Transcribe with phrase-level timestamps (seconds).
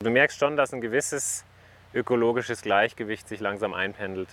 [0.00, 1.44] Du merkst schon, dass ein gewisses
[1.92, 4.28] ökologisches Gleichgewicht sich langsam einpendelt,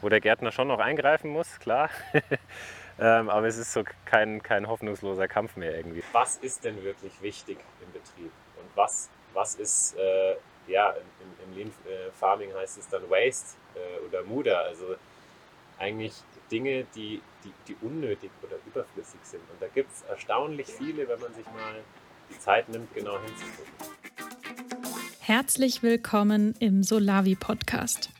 [0.00, 1.90] wo der Gärtner schon noch eingreifen muss, klar.
[3.00, 6.04] ähm, aber es ist so kein, kein hoffnungsloser Kampf mehr irgendwie.
[6.12, 8.30] Was ist denn wirklich wichtig im Betrieb?
[8.60, 10.36] Und was, was ist, äh,
[10.68, 14.94] ja, im, im Lean äh, Farming heißt es dann Waste äh, oder Muda, also
[15.80, 16.14] eigentlich
[16.48, 19.42] Dinge, die, die, die unnötig oder überflüssig sind.
[19.50, 21.74] Und da gibt es erstaunlich viele, wenn man sich mal
[22.30, 24.11] die Zeit nimmt, genau hinzugucken.
[25.24, 28.10] Herzlich willkommen im Solavi Podcast.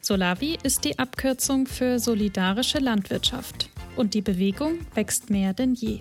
[0.00, 5.98] Solavi ist die Abkürzung für solidarische Landwirtschaft und die Bewegung wächst mehr denn je.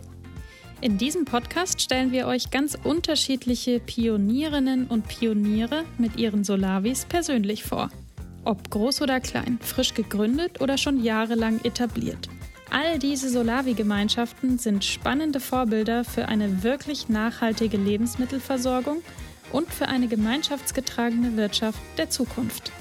[0.82, 7.64] In diesem Podcast stellen wir euch ganz unterschiedliche Pionierinnen und Pioniere mit ihren Solavis persönlich
[7.64, 7.90] vor.
[8.46, 12.30] Ob groß oder klein, frisch gegründet oder schon jahrelang etabliert.
[12.70, 19.02] All diese Solavi-Gemeinschaften sind spannende Vorbilder für eine wirklich nachhaltige Lebensmittelversorgung
[19.52, 22.72] und für eine gemeinschaftsgetragene Wirtschaft der Zukunft.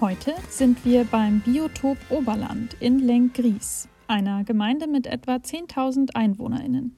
[0.00, 6.96] Heute sind wir beim Biotop Oberland in Lenkgries, einer Gemeinde mit etwa 10.000 EinwohnerInnen.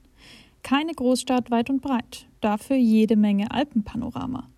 [0.63, 4.49] Keine Großstadt weit und breit, dafür jede Menge Alpenpanorama.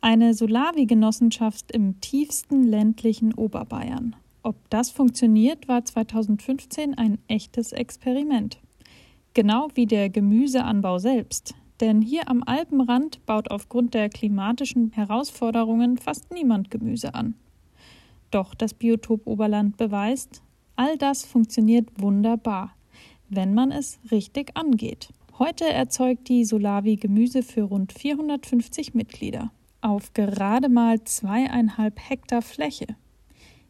[0.00, 4.16] Eine Solavi-Genossenschaft im tiefsten ländlichen Oberbayern.
[4.42, 8.58] Ob das funktioniert, war 2015 ein echtes Experiment.
[9.34, 11.54] Genau wie der Gemüseanbau selbst.
[11.80, 17.34] Denn hier am Alpenrand baut aufgrund der klimatischen Herausforderungen fast niemand Gemüse an.
[18.30, 20.42] Doch das Biotop Oberland beweist,
[20.74, 22.74] all das funktioniert wunderbar,
[23.28, 25.10] wenn man es richtig angeht.
[25.38, 29.50] Heute erzeugt die Solavi Gemüse für rund 450 Mitglieder
[29.86, 32.86] auf gerade mal zweieinhalb Hektar Fläche.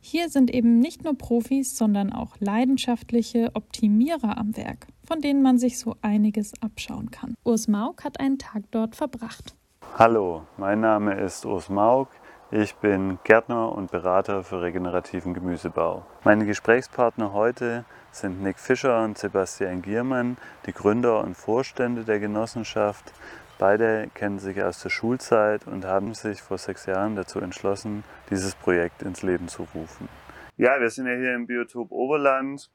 [0.00, 5.58] Hier sind eben nicht nur Profis, sondern auch leidenschaftliche Optimierer am Werk, von denen man
[5.58, 7.34] sich so einiges abschauen kann.
[7.44, 9.54] Urs Mauk hat einen Tag dort verbracht.
[9.96, 12.08] Hallo, mein Name ist Urs Mauk.
[12.50, 16.04] Ich bin Gärtner und Berater für regenerativen Gemüsebau.
[16.24, 23.12] Meine Gesprächspartner heute sind Nick Fischer und Sebastian Giermann, die Gründer und Vorstände der Genossenschaft
[23.58, 28.54] Beide kennen sich aus der Schulzeit und haben sich vor sechs Jahren dazu entschlossen, dieses
[28.54, 30.10] Projekt ins Leben zu rufen.
[30.58, 32.70] Ja, wir sind ja hier im Biotop Oberland.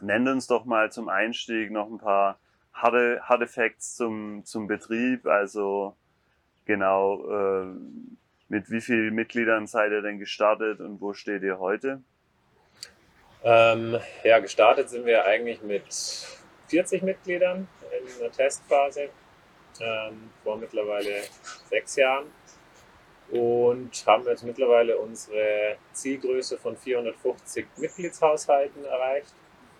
[0.00, 2.38] Nennt uns doch mal zum Einstieg noch ein paar
[2.72, 5.26] harte, harte Facts zum, zum Betrieb.
[5.26, 5.96] Also
[6.64, 7.66] genau, äh,
[8.48, 12.02] mit wie vielen Mitgliedern seid ihr denn gestartet und wo steht ihr heute?
[13.44, 15.84] Ähm, ja, gestartet sind wir eigentlich mit
[16.68, 19.10] 40 Mitgliedern in der Testphase
[19.80, 21.22] ähm, vor mittlerweile
[21.68, 22.26] sechs Jahren
[23.30, 29.34] und haben jetzt mittlerweile unsere Zielgröße von 450 Mitgliedshaushalten erreicht.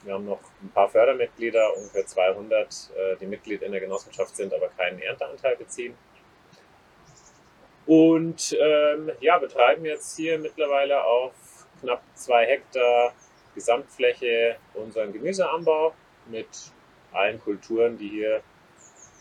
[0.04, 4.54] Wir haben noch ein paar Fördermitglieder, ungefähr 200, äh, die Mitglied in der Genossenschaft sind,
[4.54, 5.94] aber keinen Ernteanteil beziehen.
[7.86, 11.32] Und ähm, ja, betreiben jetzt hier mittlerweile auf
[11.80, 13.14] knapp zwei Hektar
[13.54, 15.94] Gesamtfläche unseren Gemüseanbau
[16.26, 16.48] mit
[17.12, 18.42] allen Kulturen, die hier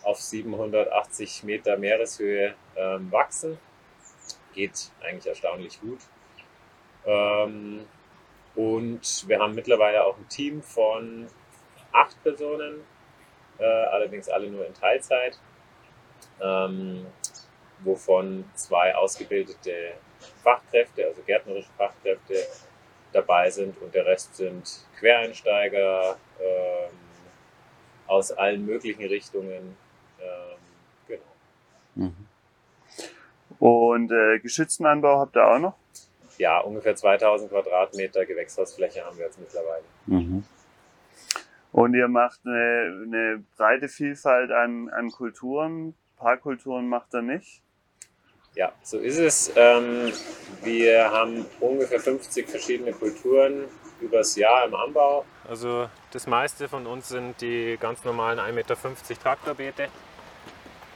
[0.03, 3.57] auf 780 Meter Meereshöhe ähm, wachsen.
[4.53, 5.99] Geht eigentlich erstaunlich gut.
[7.05, 7.85] Ähm,
[8.57, 11.27] und wir haben mittlerweile auch ein Team von
[11.91, 12.81] acht Personen,
[13.59, 15.39] äh, allerdings alle nur in Teilzeit,
[16.41, 17.05] ähm,
[17.83, 19.93] wovon zwei ausgebildete
[20.43, 22.33] Fachkräfte, also gärtnerische Fachkräfte
[23.13, 26.97] dabei sind und der Rest sind Quereinsteiger ähm,
[28.07, 29.77] aus allen möglichen Richtungen,
[30.19, 30.57] ähm,
[31.07, 31.23] genau.
[31.93, 32.27] Mhm.
[33.59, 35.75] Und äh, geschützten habt ihr auch noch?
[36.37, 39.83] Ja, ungefähr 2000 Quadratmeter Gewächshausfläche haben wir jetzt mittlerweile.
[40.05, 40.43] Mhm.
[41.71, 45.89] Und ihr macht eine, eine breite Vielfalt an, an Kulturen.
[45.89, 47.61] Ein paar Kulturen macht ihr nicht.
[48.55, 49.51] Ja, so ist es.
[49.55, 50.11] Ähm,
[50.63, 53.65] wir haben ungefähr 50 verschiedene Kulturen
[54.01, 55.25] übers Jahr im Anbau.
[55.47, 58.75] Also das meiste von uns sind die ganz normalen 1,50 Meter
[59.21, 59.89] Traktorbeete.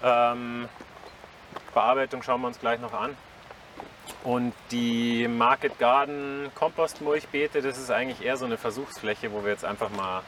[0.03, 0.67] Ähm,
[1.73, 3.15] Bearbeitung schauen wir uns gleich noch an.
[4.23, 9.65] Und die Market Garden Kompostmulchbeete, das ist eigentlich eher so eine Versuchsfläche, wo wir jetzt
[9.65, 10.21] einfach mal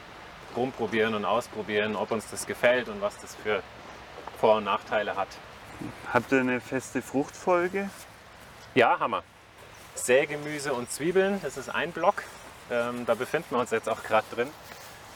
[0.56, 3.62] rumprobieren und ausprobieren, ob uns das gefällt und was das für
[4.40, 5.28] Vor- und Nachteile hat.
[6.12, 7.90] Habt ihr eine feste Fruchtfolge?
[8.74, 9.22] Ja, wir.
[9.94, 12.22] Sägemüse und Zwiebeln, das ist ein Block.
[12.70, 14.48] Ähm, da befinden wir uns jetzt auch gerade drin.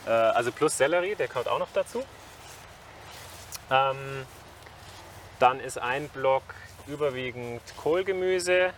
[0.06, 2.04] Äh, also plus Sellerie, der kommt auch noch dazu.
[3.70, 4.26] Ähm,
[5.38, 6.42] dann ist ein Block
[6.88, 8.72] überwiegend Kohlgemüse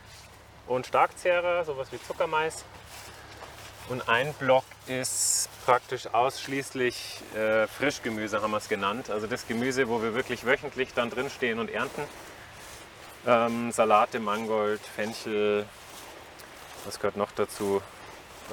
[0.67, 2.65] und Starkzehrer, sowas wie Zuckermais.
[3.89, 9.11] Und ein Block ist praktisch ausschließlich äh, Frischgemüse, haben wir es genannt.
[9.11, 12.03] Also das Gemüse, wo wir wirklich wöchentlich dann drinstehen und ernten.
[13.27, 15.67] Ähm, Salate, Mangold, Fenchel,
[16.85, 17.83] was gehört noch dazu?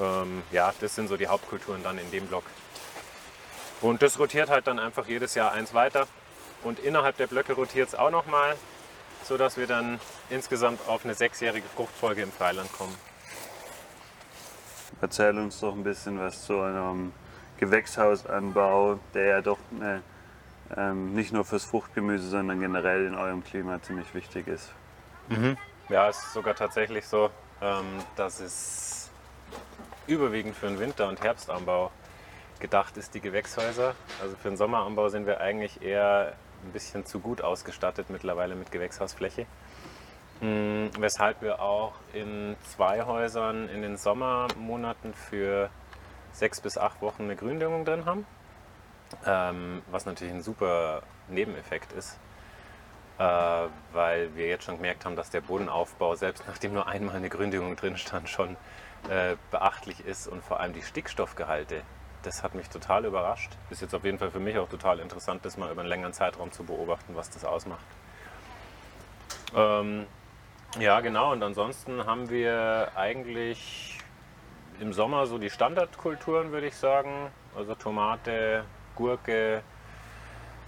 [0.02, 2.44] Ähm, ja, das sind so die Hauptkulturen dann in dem Block.
[3.82, 6.08] Und das rotiert halt dann einfach jedes Jahr eins weiter.
[6.64, 8.56] Und innerhalb der Blöcke rotiert es auch nochmal,
[9.28, 12.96] sodass wir dann insgesamt auf eine sechsjährige Fruchtfolge im Freiland kommen.
[15.02, 17.12] Erzähl uns doch ein bisschen was zu einem
[17.58, 20.02] Gewächshausanbau, der ja doch eine,
[20.76, 24.72] ähm, nicht nur fürs Fruchtgemüse, sondern generell in eurem Klima ziemlich wichtig ist.
[25.28, 25.58] Mhm.
[25.90, 27.30] Ja, es ist sogar tatsächlich so,
[27.62, 27.86] ähm,
[28.16, 29.10] dass es
[30.08, 31.92] überwiegend für den Winter- und Herbstanbau
[32.60, 33.94] gedacht ist, die Gewächshäuser.
[34.22, 36.34] Also für den Sommeranbau sind wir eigentlich eher
[36.68, 39.46] ein bisschen zu gut ausgestattet mittlerweile mit Gewächshausfläche.
[40.42, 45.70] Mm, weshalb wir auch in zwei Häusern in den Sommermonaten für
[46.32, 48.26] sechs bis acht Wochen eine Gründüngung drin haben.
[49.26, 52.20] Ähm, was natürlich ein super Nebeneffekt ist,
[53.18, 53.24] äh,
[53.94, 57.76] weil wir jetzt schon gemerkt haben, dass der Bodenaufbau, selbst nachdem nur einmal eine Gründüngung
[57.76, 58.58] drin stand, schon
[59.10, 61.82] äh, beachtlich ist und vor allem die Stickstoffgehalte.
[62.24, 63.52] Das hat mich total überrascht.
[63.70, 66.14] Ist jetzt auf jeden Fall für mich auch total interessant, das mal über einen längeren
[66.14, 67.86] Zeitraum zu beobachten, was das ausmacht.
[69.56, 70.06] Ähm,
[70.80, 71.32] ja, genau.
[71.32, 73.98] Und ansonsten haben wir eigentlich
[74.80, 77.32] im Sommer so die Standardkulturen, würde ich sagen.
[77.56, 78.66] Also Tomate,
[78.96, 79.64] Gurke,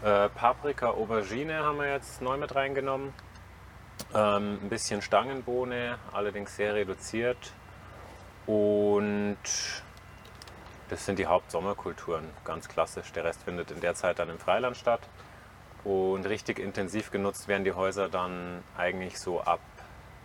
[0.04, 3.14] äh, Paprika, Aubergine haben wir jetzt neu mit reingenommen.
[4.14, 7.54] Ähm, ein bisschen Stangenbohne, allerdings sehr reduziert.
[8.48, 9.38] Und
[10.90, 13.12] das sind die Hauptsommerkulturen, ganz klassisch.
[13.12, 15.02] Der Rest findet in der Zeit dann im Freiland statt.
[15.84, 19.62] Und richtig intensiv genutzt werden die Häuser dann eigentlich so ab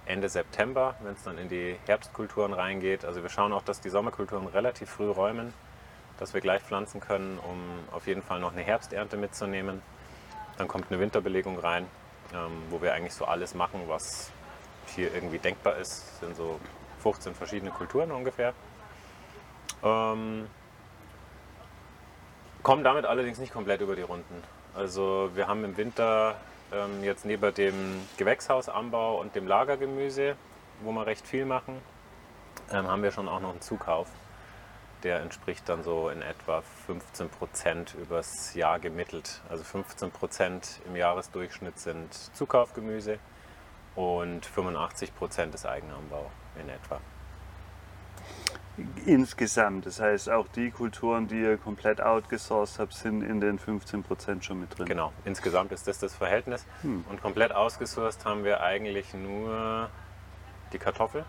[0.07, 3.05] Ende September, wenn es dann in die Herbstkulturen reingeht.
[3.05, 5.53] Also wir schauen auch, dass die Sommerkulturen relativ früh räumen,
[6.19, 7.59] dass wir gleich pflanzen können, um
[7.93, 9.83] auf jeden Fall noch eine Herbsternte mitzunehmen.
[10.59, 11.87] Dann kommt eine Winterbelegung rein,
[12.33, 14.31] ähm, wo wir eigentlich so alles machen, was
[14.95, 16.05] hier irgendwie denkbar ist.
[16.09, 16.59] Das sind so
[17.03, 18.55] 15 verschiedene Kulturen ungefähr.
[19.83, 20.47] Ähm,
[22.63, 24.43] kommen damit allerdings nicht komplett über die Runden.
[24.75, 26.37] Also wir haben im Winter
[26.73, 27.75] ähm, jetzt neben dem
[28.17, 30.37] Gewächshausanbau und dem Lagergemüse,
[30.83, 31.81] wo wir recht viel machen,
[32.73, 34.09] ähm, haben wir schon auch noch einen Zukauf.
[35.03, 39.43] Der entspricht dann so in etwa 15 Prozent übers Jahr gemittelt.
[39.51, 43.19] Also 15 Prozent im Jahresdurchschnitt sind Zukaufgemüse
[43.95, 47.01] und 85 Prozent ist Eigenanbau in etwa.
[49.07, 54.43] Insgesamt, das heißt auch die Kulturen, die ihr komplett outgesourced habt, sind in den 15%
[54.43, 54.87] schon mit drin.
[54.87, 56.67] Genau, insgesamt ist das das Verhältnis.
[56.83, 57.05] Hm.
[57.09, 59.89] Und komplett ausgesourced haben wir eigentlich nur
[60.73, 61.25] die Kartoffel,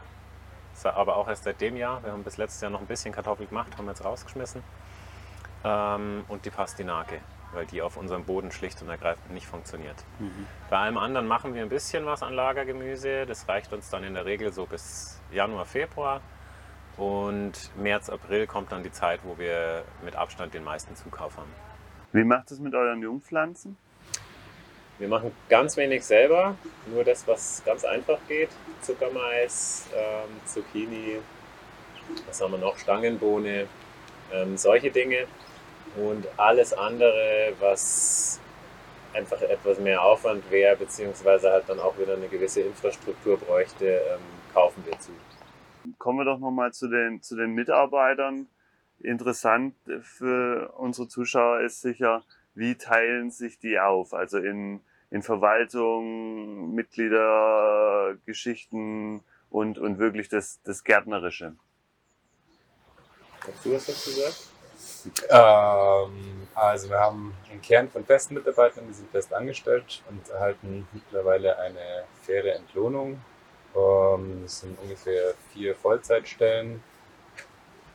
[0.84, 2.04] aber auch erst seit dem Jahr.
[2.04, 4.64] Wir haben bis letztes Jahr noch ein bisschen Kartoffel gemacht, haben jetzt rausgeschmissen.
[5.64, 7.22] Ähm, und die Pastinake,
[7.54, 10.04] weil die auf unserem Boden schlicht und ergreifend nicht funktioniert.
[10.20, 10.48] Mhm.
[10.70, 13.28] Bei allem anderen machen wir ein bisschen was an Lagergemüse.
[13.28, 16.22] Das reicht uns dann in der Regel so bis Januar, Februar.
[16.98, 21.52] Und März, April kommt dann die Zeit, wo wir mit Abstand den meisten Zukauf haben.
[22.14, 23.78] Wie macht es mit euren Jungpflanzen?
[24.98, 26.56] Wir machen ganz wenig selber,
[26.88, 28.50] nur das, was ganz einfach geht.
[28.82, 31.18] Zuckermais, ähm, Zucchini,
[32.28, 32.78] was haben wir noch?
[32.78, 33.68] Stangenbohne,
[34.32, 35.26] ähm, solche Dinge.
[35.98, 38.40] Und alles andere, was
[39.14, 44.20] einfach etwas mehr Aufwand wäre, beziehungsweise halt dann auch wieder eine gewisse Infrastruktur bräuchte, ähm,
[44.54, 45.12] kaufen wir zu
[45.98, 48.48] kommen wir doch nochmal zu den, zu den Mitarbeitern.
[49.00, 52.24] Interessant für unsere Zuschauer ist sicher,
[52.54, 54.14] wie teilen sich die auf?
[54.14, 61.56] Also in, in Verwaltung, Mitglieder, Geschichten und, und wirklich das, das Gärtnerische.
[63.46, 64.50] Hast du was dazu gesagt?
[65.30, 70.88] Ähm, also wir haben einen Kern von festen Mitarbeitern, die sind fest angestellt und erhalten
[70.94, 73.22] mittlerweile eine faire Entlohnung
[73.76, 76.82] das sind ungefähr vier Vollzeitstellen.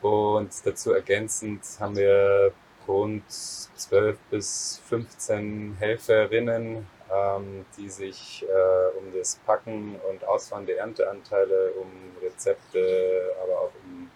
[0.01, 2.53] Und dazu ergänzend haben wir
[2.87, 10.79] rund 12 bis 15 Helferinnen, ähm, die sich äh, um das Packen und Ausfahren der
[10.79, 11.89] Ernteanteile, um
[12.21, 14.09] Rezepte, aber auch um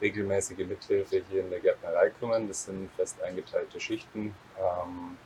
[0.00, 2.48] regelmäßige Mithilfe hier in der Gärtnerei kümmern.
[2.48, 4.34] Das sind fest eingeteilte Schichten.
[4.58, 5.16] Ähm,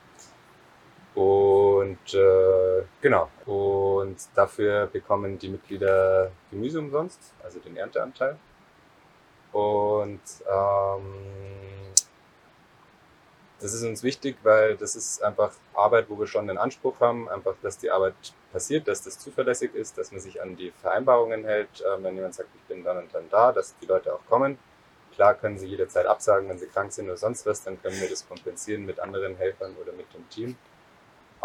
[1.15, 3.29] und äh, genau.
[3.45, 8.37] Und dafür bekommen die Mitglieder Gemüse umsonst, also den Ernteanteil.
[9.53, 10.19] Und
[10.51, 11.03] ähm,
[13.61, 17.29] das ist uns wichtig, weil das ist einfach Arbeit, wo wir schon den Anspruch haben,
[17.29, 18.13] einfach, dass die Arbeit
[18.51, 21.79] passiert, dass das zuverlässig ist, dass man sich an die Vereinbarungen hält.
[21.79, 24.59] Äh, wenn jemand sagt, ich bin dann und dann da, dass die Leute auch kommen.
[25.13, 28.09] klar können sie jederzeit absagen, wenn sie krank sind oder sonst was, dann können wir
[28.09, 30.57] das kompensieren mit anderen Helfern oder mit dem Team.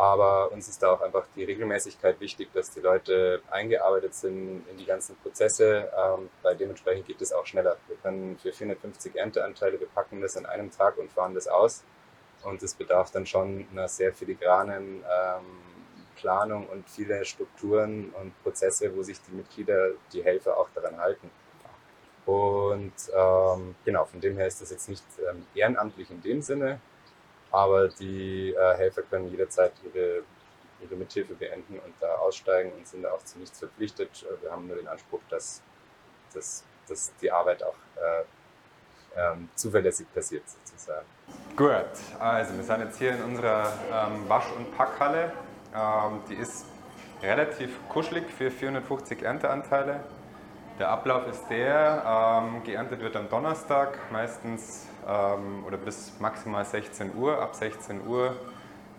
[0.01, 4.79] Aber uns ist da auch einfach die Regelmäßigkeit wichtig, dass die Leute eingearbeitet sind in
[4.79, 7.77] die ganzen Prozesse, ähm, weil dementsprechend geht es auch schneller.
[7.87, 11.85] Wir können für 450 Ernteanteile, wir packen das an einem Tag und fahren das aus.
[12.45, 15.45] Und es bedarf dann schon einer sehr filigranen ähm,
[16.17, 21.31] Planung und viele Strukturen und Prozesse, wo sich die Mitglieder, die Helfer auch daran halten.
[22.25, 26.81] Und ähm, genau, von dem her ist das jetzt nicht ähm, ehrenamtlich in dem Sinne,
[27.51, 30.23] aber die äh, Helfer können jederzeit ihre,
[30.81, 34.25] ihre Mithilfe beenden und da aussteigen und sind da auch zu nichts verpflichtet.
[34.25, 35.63] Äh, wir haben nur den Anspruch, dass,
[36.33, 38.25] dass, dass die Arbeit auch äh,
[39.17, 41.07] ähm, zuverlässig passiert sozusagen.
[41.57, 41.75] Gut,
[42.19, 45.33] also wir sind jetzt hier in unserer ähm, Wasch- und Packhalle.
[45.75, 46.65] Ähm, die ist
[47.23, 50.01] relativ kuschelig für 450 Ernteanteile.
[50.79, 57.15] Der Ablauf ist der, ähm, geerntet wird am Donnerstag, meistens ähm, oder bis maximal 16
[57.15, 57.41] Uhr.
[57.41, 58.37] Ab 16 Uhr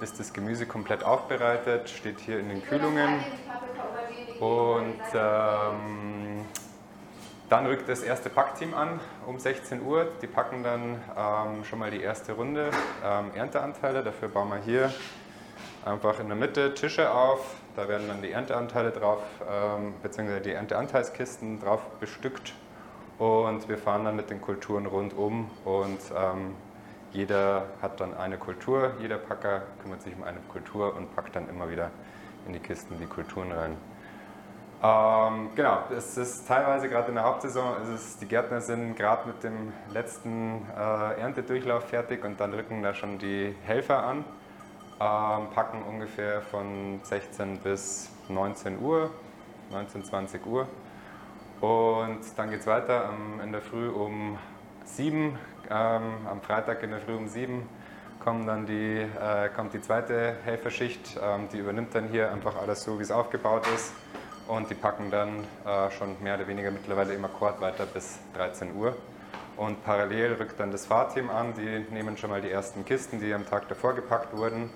[0.01, 3.23] ist das Gemüse komplett aufbereitet, steht hier in den Kühlungen.
[4.39, 6.45] Und ähm,
[7.49, 10.07] dann rückt das erste Packteam an um 16 Uhr.
[10.21, 12.71] Die packen dann ähm, schon mal die erste Runde
[13.03, 14.03] ähm, Ernteanteile.
[14.03, 14.91] Dafür bauen wir hier
[15.85, 20.51] einfach in der Mitte Tische auf, da werden dann die Ernteanteile drauf, ähm, beziehungsweise die
[20.51, 22.53] Ernteanteilskisten drauf bestückt
[23.21, 26.55] und wir fahren dann mit den Kulturen rundum und ähm,
[27.11, 31.47] jeder hat dann eine Kultur, jeder Packer kümmert sich um eine Kultur und packt dann
[31.47, 31.91] immer wieder
[32.47, 33.77] in die Kisten die Kulturen rein.
[34.83, 39.43] Ähm, genau, es ist teilweise gerade in der Hauptsaison, es die Gärtner sind gerade mit
[39.43, 44.25] dem letzten äh, Erntedurchlauf fertig und dann rücken da schon die Helfer an
[44.99, 49.11] ähm, packen ungefähr von 16 bis 19 Uhr,
[49.71, 50.67] 19, 20 Uhr.
[51.61, 54.37] Und dann geht es weiter ähm, in der Früh um
[54.83, 55.37] 7,
[55.69, 57.67] ähm, am Freitag in der Früh um 7
[58.23, 62.83] kommt dann die, äh, kommt die zweite Helferschicht, ähm, die übernimmt dann hier einfach alles
[62.83, 63.93] so, wie es aufgebaut ist.
[64.47, 68.75] Und die packen dann äh, schon mehr oder weniger mittlerweile im Akkord weiter bis 13
[68.75, 68.95] Uhr.
[69.57, 73.33] Und parallel rückt dann das Fahrteam an, die nehmen schon mal die ersten Kisten, die
[73.33, 74.69] am Tag davor gepackt wurden,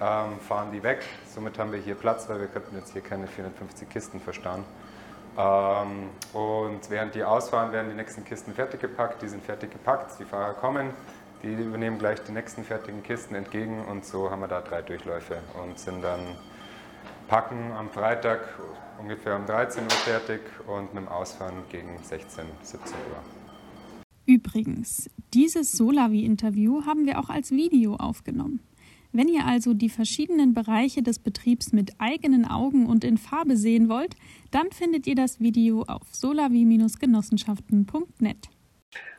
[0.00, 1.02] ähm, fahren die weg.
[1.28, 4.64] Somit haben wir hier Platz, weil wir könnten jetzt hier keine 450 Kisten verstauen.
[5.36, 9.22] Ähm, und während die ausfahren, werden die nächsten Kisten fertig gepackt.
[9.22, 10.90] Die sind fertig gepackt, die Fahrer kommen,
[11.42, 15.38] die übernehmen gleich die nächsten fertigen Kisten entgegen und so haben wir da drei Durchläufe
[15.62, 16.20] und sind dann
[17.28, 18.40] packen am Freitag
[18.98, 24.04] ungefähr um 13 Uhr fertig und mit dem Ausfahren gegen 16, 17 Uhr.
[24.26, 28.60] Übrigens, dieses Solavi-Interview haben wir auch als Video aufgenommen.
[29.14, 33.90] Wenn ihr also die verschiedenen Bereiche des Betriebs mit eigenen Augen und in Farbe sehen
[33.90, 34.16] wollt,
[34.50, 38.48] dann findet ihr das Video auf solavi-genossenschaften.net.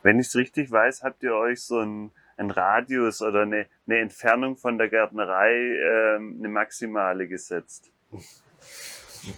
[0.01, 4.00] Wenn ich es richtig weiß, habt ihr euch so einen, einen Radius oder eine, eine,
[4.00, 7.91] Entfernung von der Gärtnerei, äh, eine maximale gesetzt.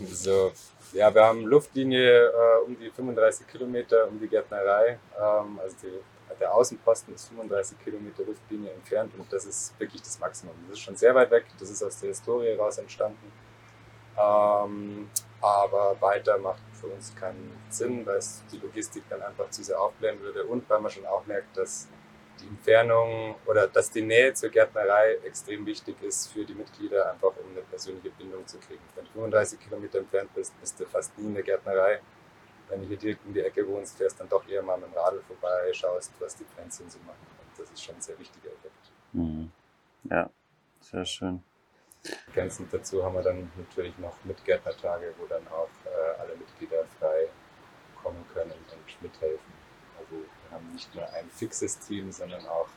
[0.09, 0.51] So,
[0.93, 4.97] ja, wir haben Luftlinie äh, um die 35 Kilometer um die Gärtnerei.
[5.15, 6.00] Ähm, also die
[6.39, 10.56] der Außenposten ist 35 Kilometer Luftlinie entfernt und das ist wirklich das Maximum.
[10.68, 13.32] Das ist schon sehr weit weg, das ist aus der Historie heraus entstanden.
[14.18, 15.10] Ähm,
[15.42, 19.80] aber weiter macht für uns keinen Sinn, weil es die Logistik dann einfach zu sehr
[19.80, 21.88] aufblähen würde und weil man schon auch merkt, dass
[22.42, 27.30] die Entfernung oder dass die Nähe zur Gärtnerei extrem wichtig ist für die Mitglieder, einfach
[27.30, 28.82] um eine persönliche Bindung zu kriegen.
[28.96, 32.01] Wenn du 35 Kilometer entfernt bist, bist du fast nie in der Gärtnerei
[32.69, 34.93] wenn du hier direkt um die Ecke wohnst, fährst dann doch eher mal mit dem
[34.93, 37.25] Radl vorbei, schaust, was die Pflänzchen so machen.
[37.39, 38.91] Und das ist schon ein sehr wichtiger Effekt.
[39.13, 39.51] Mhm.
[40.03, 40.29] Ja,
[40.81, 41.43] sehr schön.
[42.27, 47.27] Ergänzend dazu haben wir dann natürlich noch Mitgärtnertage, wo dann auch äh, alle Mitglieder frei
[48.01, 49.53] kommen können und mithelfen.
[49.98, 52.67] Also wir haben nicht nur ein fixes Team, sondern auch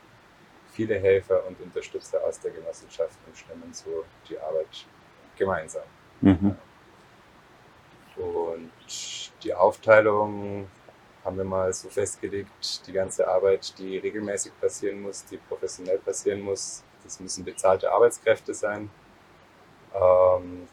[0.70, 4.86] viele Helfer und Unterstützer aus der Genossenschaft und stemmen so die Arbeit
[5.36, 5.82] gemeinsam.
[6.20, 6.56] Mhm.
[8.18, 8.70] Und
[9.42, 10.66] die Aufteilung
[11.24, 16.40] haben wir mal so festgelegt, die ganze Arbeit, die regelmäßig passieren muss, die professionell passieren
[16.40, 18.90] muss, das müssen bezahlte Arbeitskräfte sein.
[19.94, 20.68] Ähm,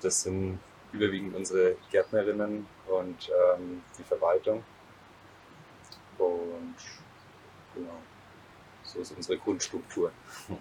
[0.00, 0.58] das sind
[0.92, 4.62] überwiegend unsere Gärtnerinnen und ähm, die Verwaltung.
[6.18, 6.76] Und
[7.74, 7.98] genau,
[8.84, 10.12] so ist unsere Grundstruktur.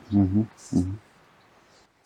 [0.10, 0.50] Mhm.
[0.72, 1.00] Mhm.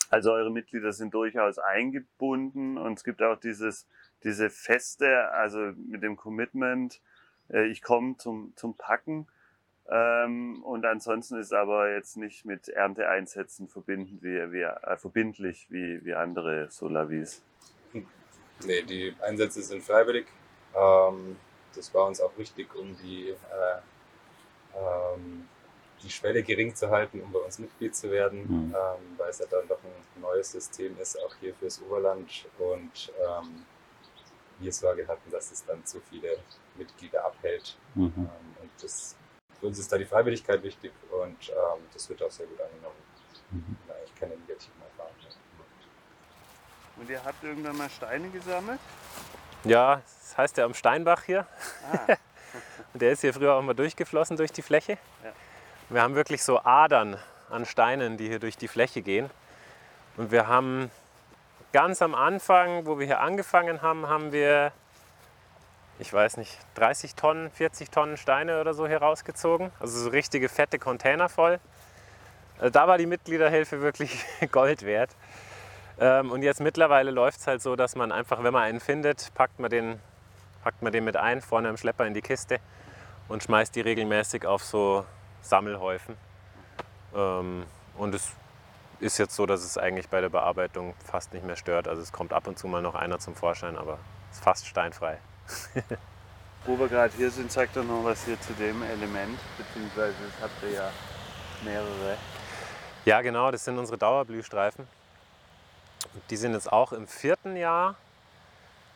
[0.10, 3.88] Also eure Mitglieder sind durchaus eingebunden und es gibt auch dieses
[4.24, 7.02] diese Feste, also mit dem Commitment,
[7.50, 9.28] äh, ich komme zum, zum Packen.
[9.90, 16.04] Ähm, und ansonsten ist aber jetzt nicht mit Ernteeinsätzen verbinden wie, wie, äh, verbindlich wie,
[16.06, 17.42] wie andere Solavis.
[18.66, 20.28] Nee, die Einsätze sind freiwillig.
[20.76, 21.38] Ähm,
[21.74, 25.48] das war uns auch wichtig, um die, äh, ähm,
[26.04, 28.76] die Schwelle gering zu halten, um bei uns Mitglied zu werden, mhm.
[28.76, 32.46] ähm, weil es ja dann doch ein neues System ist, auch hier fürs Oberland.
[32.58, 33.66] Und ähm,
[34.60, 36.38] wir Sorge hatten, dass es dann zu viele
[36.75, 37.78] Mitglieder abhält.
[37.96, 38.13] Mhm.
[38.18, 38.28] Ähm,
[38.62, 39.16] und das,
[39.60, 42.96] für uns ist da die Freiwilligkeit wichtig und ähm, das wird auch sehr gut angenommen.
[43.51, 43.78] Mhm.
[44.06, 45.16] Ich keine negativen Erfahrungen.
[46.98, 48.80] Und ihr habt irgendwann mal Steine gesammelt?
[49.63, 51.48] Ja, das heißt ja am Steinbach hier.
[51.92, 52.16] Ah.
[52.94, 54.98] der ist hier früher auch mal durchgeflossen durch die Fläche.
[55.24, 55.32] Ja.
[55.89, 57.18] Wir haben wirklich so Adern
[57.50, 59.30] an Steinen, die hier durch die Fläche gehen.
[60.18, 60.92] Und wir haben
[61.72, 64.72] ganz am Anfang, wo wir hier angefangen haben, haben wir,
[66.00, 69.72] ich weiß nicht, 30 Tonnen, 40 Tonnen Steine oder so hier rausgezogen.
[69.80, 71.60] Also so richtige fette Container voll.
[72.58, 75.12] Also da war die Mitgliederhilfe wirklich Gold wert.
[76.00, 79.34] Ähm, und jetzt mittlerweile läuft es halt so, dass man einfach, wenn man einen findet,
[79.34, 80.00] packt man den,
[80.64, 82.60] packt man den mit ein, vorne im Schlepper in die Kiste
[83.28, 85.06] und schmeißt die regelmäßig auf so
[85.42, 86.16] Sammelhäufen.
[87.16, 87.66] Ähm,
[87.98, 88.32] und es
[89.00, 91.88] ist jetzt so, dass es eigentlich bei der Bearbeitung fast nicht mehr stört.
[91.88, 94.68] Also es kommt ab und zu mal noch einer zum Vorschein, aber es ist fast
[94.68, 95.18] steinfrei.
[96.65, 100.44] Wo wir gerade hier sind, sagt doch noch was hier zu dem Element, beziehungsweise das
[100.44, 100.91] habt ihr ja
[101.63, 102.18] mehrere.
[103.06, 104.88] Ja, genau, das sind unsere Dauerblühstreifen.
[106.29, 107.96] Die sind jetzt auch im vierten Jahr.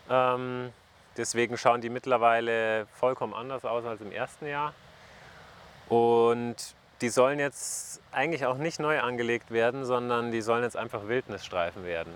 [0.10, 0.74] Ähm,
[1.16, 4.74] deswegen schauen die mittlerweile vollkommen anders aus als im ersten Jahr.
[5.88, 11.10] Und die sollen jetzt eigentlich auch nicht neu angelegt werden, sondern die sollen jetzt einfach
[11.10, 12.16] Wildnisstreifen werden.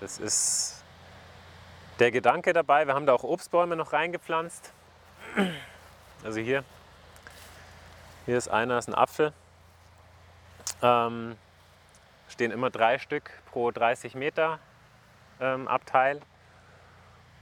[0.00, 0.82] Das ist
[1.98, 2.86] der Gedanke dabei.
[2.86, 4.72] Wir haben da auch Obstbäume noch reingepflanzt.
[6.24, 6.64] Also hier,
[8.24, 9.34] hier ist einer, ist ein Apfel.
[10.80, 11.36] Ähm,
[12.28, 14.60] stehen immer drei Stück pro 30 Meter
[15.40, 16.22] ähm, Abteil.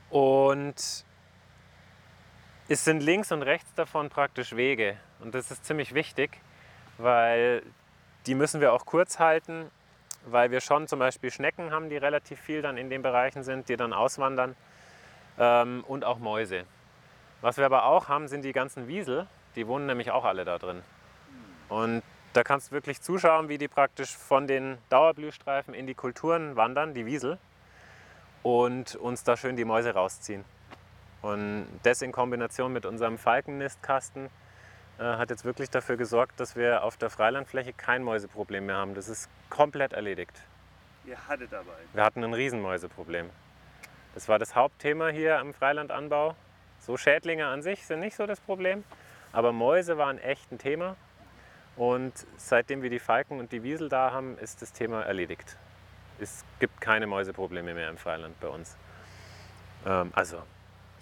[0.08, 1.04] Und
[2.68, 4.96] es sind links und rechts davon praktisch Wege.
[5.20, 6.40] Und das ist ziemlich wichtig,
[7.02, 7.62] weil
[8.26, 9.70] die müssen wir auch kurz halten,
[10.26, 13.68] weil wir schon zum Beispiel Schnecken haben, die relativ viel dann in den Bereichen sind,
[13.68, 14.54] die dann auswandern
[15.38, 16.64] ähm, und auch Mäuse.
[17.40, 20.58] Was wir aber auch haben, sind die ganzen Wiesel, die wohnen nämlich auch alle da
[20.58, 20.82] drin.
[21.68, 26.56] Und da kannst du wirklich zuschauen, wie die praktisch von den Dauerblühstreifen in die Kulturen
[26.56, 27.38] wandern, die Wiesel,
[28.42, 30.44] und uns da schön die Mäuse rausziehen.
[31.22, 34.30] Und das in Kombination mit unserem Falkennistkasten
[35.04, 38.94] hat jetzt wirklich dafür gesorgt, dass wir auf der Freilandfläche kein Mäuseproblem mehr haben.
[38.94, 40.42] Das ist komplett erledigt.
[41.06, 43.30] Ihr hattet aber Wir hatten ein Riesenmäuseproblem.
[44.14, 46.36] Das war das Hauptthema hier am Freilandanbau.
[46.80, 48.84] So Schädlinge an sich sind nicht so das Problem,
[49.32, 50.96] aber Mäuse waren echt ein Thema.
[51.76, 55.56] Und seitdem wir die Falken und die Wiesel da haben, ist das Thema erledigt.
[56.18, 58.76] Es gibt keine Mäuseprobleme mehr im Freiland bei uns.
[59.86, 60.42] Ähm, also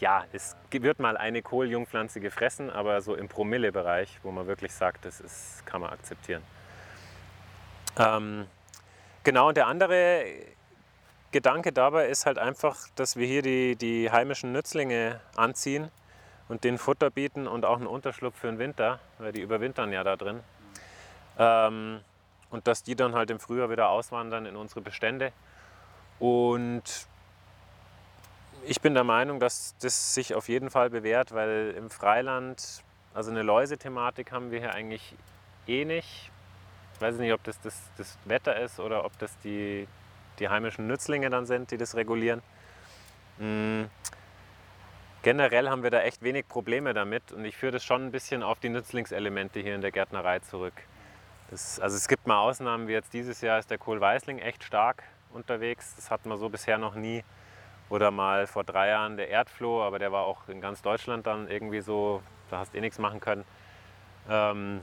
[0.00, 5.04] ja, es wird mal eine Kohljungpflanze gefressen, aber so im Promille-Bereich, wo man wirklich sagt,
[5.04, 6.42] das ist, kann man akzeptieren.
[7.98, 8.46] Ähm,
[9.24, 10.24] genau, und der andere
[11.32, 15.90] Gedanke dabei ist halt einfach, dass wir hier die, die heimischen Nützlinge anziehen
[16.48, 20.04] und den Futter bieten und auch einen Unterschlupf für den Winter, weil die überwintern ja
[20.04, 20.40] da drin.
[21.38, 22.00] Ähm,
[22.50, 25.32] und dass die dann halt im Frühjahr wieder auswandern in unsere Bestände.
[26.18, 27.06] Und
[28.66, 32.82] ich bin der Meinung, dass das sich auf jeden Fall bewährt, weil im Freiland,
[33.14, 35.14] also eine Läusethematik haben wir hier eigentlich
[35.66, 36.30] eh nicht.
[36.94, 39.86] Ich weiß nicht, ob das, das das Wetter ist oder ob das die,
[40.38, 42.42] die heimischen Nützlinge dann sind, die das regulieren.
[43.38, 43.88] Mhm.
[45.22, 48.42] Generell haben wir da echt wenig Probleme damit und ich führe das schon ein bisschen
[48.42, 50.74] auf die Nützlingselemente hier in der Gärtnerei zurück.
[51.50, 55.02] Das, also es gibt mal Ausnahmen, wie jetzt dieses Jahr ist der Kohlweißling echt stark
[55.32, 55.94] unterwegs.
[55.96, 57.24] Das hatten wir so bisher noch nie.
[57.90, 61.48] Oder mal vor drei Jahren der Erdfloh, aber der war auch in ganz Deutschland dann
[61.48, 63.44] irgendwie so, da hast du eh nichts machen können.
[64.28, 64.82] Ähm,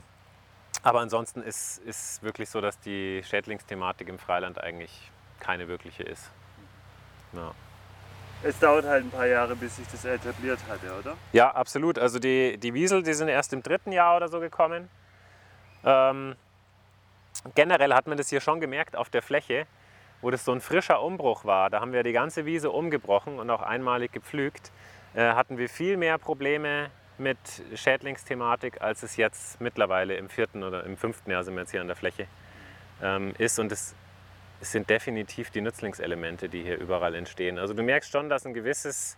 [0.84, 6.32] aber ansonsten ist es wirklich so, dass die Schädlingsthematik im Freiland eigentlich keine wirkliche ist.
[7.34, 7.54] Ja.
[8.44, 11.15] Es dauert halt ein paar Jahre, bis sich das etabliert hatte, oder?
[11.32, 11.98] Ja, absolut.
[11.98, 14.89] Also die, die Wiesel, die sind erst im dritten Jahr oder so gekommen.
[15.84, 16.36] Ähm,
[17.56, 19.65] generell hat man das hier schon gemerkt auf der Fläche,
[20.21, 21.69] wo das so ein frischer Umbruch war.
[21.69, 24.71] Da haben wir die ganze Wiese umgebrochen und auch einmalig gepflügt.
[25.13, 27.38] Äh, hatten wir viel mehr Probleme mit
[27.73, 31.82] Schädlingsthematik, als es jetzt mittlerweile im vierten oder im fünften Jahr sind wir jetzt hier
[31.82, 32.28] an der Fläche
[33.01, 33.60] ähm, ist.
[33.60, 33.95] Und es,
[34.62, 37.60] es sind definitiv die Nützlingselemente, die hier überall entstehen.
[37.60, 39.17] Also du merkst schon, dass ein gewisses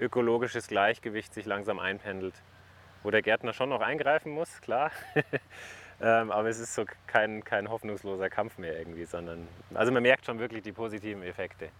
[0.00, 2.34] ökologisches Gleichgewicht sich langsam einpendelt,
[3.02, 4.90] wo der Gärtner schon noch eingreifen muss, klar.
[6.00, 10.26] Ähm, aber es ist so kein, kein hoffnungsloser Kampf mehr irgendwie, sondern also man merkt
[10.26, 11.70] schon wirklich die positiven Effekte.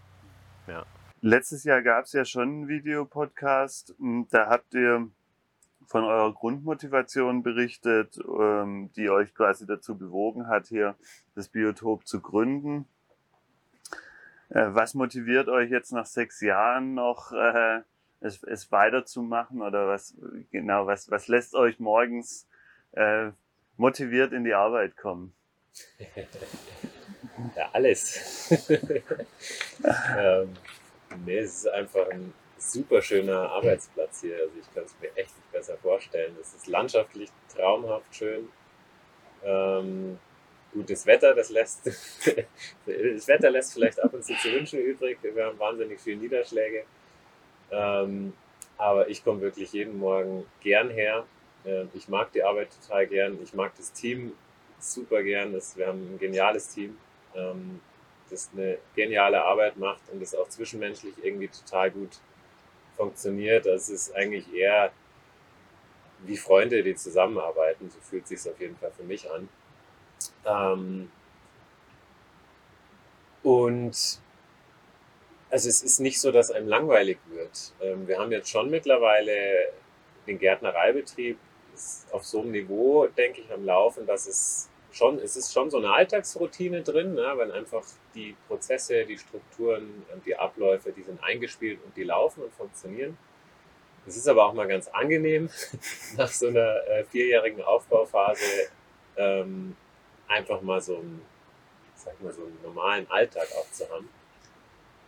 [0.67, 0.85] Ja.
[1.21, 3.95] Letztes Jahr gab es ja schon einen Videopodcast.
[4.29, 5.09] Da habt ihr
[5.85, 10.95] von eurer Grundmotivation berichtet, ähm, die euch quasi dazu bewogen hat, hier
[11.35, 12.87] das Biotop zu gründen.
[14.49, 17.81] Äh, was motiviert euch jetzt nach sechs Jahren noch, äh,
[18.21, 20.15] es, es weiterzumachen oder was
[20.51, 22.47] genau was was lässt euch morgens
[22.91, 23.31] äh,
[23.79, 25.33] motiviert in die Arbeit kommen?
[27.55, 28.51] ja, alles.
[30.17, 30.53] ähm,
[31.25, 34.35] nee, es ist einfach ein super schöner Arbeitsplatz hier.
[34.35, 36.35] Also ich kann es mir echt nicht besser vorstellen.
[36.41, 38.49] Es ist landschaftlich traumhaft schön.
[39.43, 40.19] Ähm,
[40.73, 41.87] gutes Wetter, das lässt
[42.85, 45.17] das Wetter lässt vielleicht ab und zu zu wünschen übrig.
[45.21, 46.83] Wir haben wahnsinnig viele Niederschläge.
[47.71, 48.33] Ähm,
[48.77, 51.25] aber ich komme wirklich jeden Morgen gern her.
[51.69, 53.37] Ähm, ich mag die Arbeit total gern.
[53.43, 54.33] Ich mag das Team
[54.79, 55.53] super gern.
[55.53, 56.97] Das, wir haben ein geniales Team,
[57.35, 57.79] ähm,
[58.29, 62.19] das eine geniale Arbeit macht und das auch zwischenmenschlich irgendwie total gut
[62.95, 63.65] funktioniert.
[63.65, 64.91] Das ist eigentlich eher
[66.25, 67.89] wie Freunde, die zusammenarbeiten.
[67.89, 69.49] So fühlt sich auf jeden Fall für mich an.
[70.45, 71.11] Ähm,
[73.43, 74.19] und
[75.51, 77.73] also es ist nicht so, dass einem langweilig wird.
[77.81, 79.71] Ähm, wir haben jetzt schon mittlerweile
[80.27, 81.39] den Gärtnereibetrieb
[82.11, 85.77] auf so einem Niveau, denke ich, am Laufen, dass es schon, es ist schon so
[85.77, 87.83] eine Alltagsroutine drin, ne, weil einfach
[88.15, 93.17] die Prozesse, die Strukturen und die Abläufe, die sind eingespielt und die laufen und funktionieren.
[94.07, 95.49] Es ist aber auch mal ganz angenehm,
[96.17, 98.69] nach so einer äh, vierjährigen Aufbauphase
[99.17, 99.75] ähm,
[100.27, 101.21] einfach mal so einen,
[101.95, 104.09] sag mal, so einen normalen Alltag auch zu haben.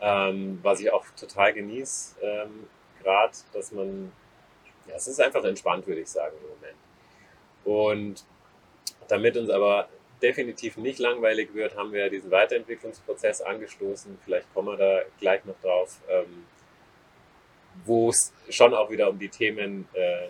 [0.01, 2.67] Ähm, was ich auch total genieße, ähm,
[3.01, 4.11] gerade, dass man,
[4.91, 6.77] ja, es ist einfach entspannt, würde ich sagen, im Moment.
[7.63, 8.25] Und
[9.07, 9.87] damit uns aber
[10.21, 14.19] definitiv nicht langweilig wird, haben wir diesen Weiterentwicklungsprozess angestoßen.
[14.23, 16.45] Vielleicht kommen wir da gleich noch drauf, ähm,
[17.85, 20.27] wo es schon auch wieder um die Themen äh,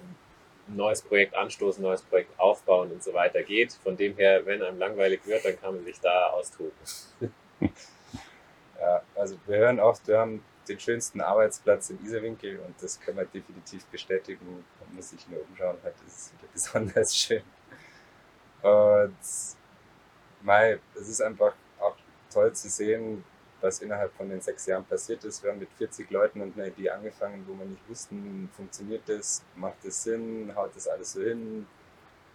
[0.67, 3.73] neues Projekt anstoßen, neues Projekt aufbauen und so weiter geht.
[3.73, 6.71] Von dem her, wenn einem langweilig wird, dann kann man sich da austoben.
[8.79, 13.17] ja, also wir hören oft, wir haben den schönsten Arbeitsplatz in Isarwinkel und das können
[13.17, 14.63] wir definitiv bestätigen.
[14.79, 17.43] Man muss sich nur umschauen, das ist wieder besonders schön.
[18.61, 19.15] Und
[20.41, 21.95] Mai, es ist einfach auch
[22.31, 23.23] toll zu sehen,
[23.61, 25.43] was innerhalb von den sechs Jahren passiert ist.
[25.43, 29.43] Wir haben mit 40 Leuten und einer Idee angefangen, wo wir nicht wussten, funktioniert das,
[29.55, 31.67] macht das Sinn, haut das alles so hin.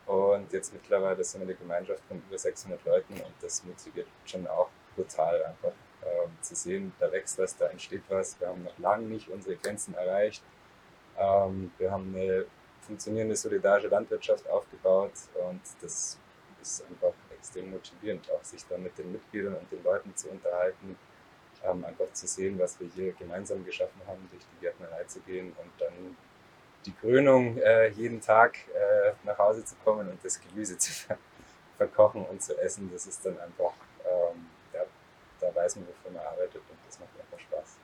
[0.07, 4.47] Und jetzt mittlerweile sind wir eine Gemeinschaft von über 600 Leuten und das motiviert schon
[4.47, 5.73] auch brutal einfach
[6.07, 8.39] äh, zu sehen, da wächst was, da entsteht was.
[8.41, 10.43] Wir haben noch lange nicht unsere Grenzen erreicht.
[11.19, 12.47] Ähm, wir haben eine
[12.81, 15.13] funktionierende solidarische Landwirtschaft aufgebaut
[15.49, 16.19] und das
[16.63, 20.97] ist einfach extrem motivierend, auch sich dann mit den Mitgliedern und den Leuten zu unterhalten,
[21.65, 25.53] ähm, einfach zu sehen, was wir hier gemeinsam geschaffen haben, durch die Gärtnerei zu gehen
[25.61, 26.17] und dann
[26.85, 31.19] die Krönung äh, jeden Tag äh, nach Hause zu kommen und das Gemüse zu ver
[31.77, 33.75] verkochen und zu essen, das ist dann einfach,
[35.57, 37.79] weiß man, wofür man arbeitet und das macht einfach Spaß.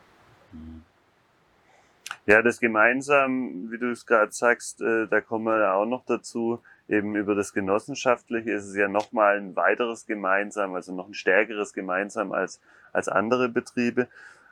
[2.26, 6.62] Ja, das gemeinsam, wie du es gerade sagst, äh, da kommen wir auch noch dazu
[6.88, 11.72] eben über das Genossenschaftliche ist es ja nochmal ein weiteres Gemeinsam, also noch ein stärkeres
[11.72, 12.60] Gemeinsam als,
[12.92, 14.08] als andere Betriebe.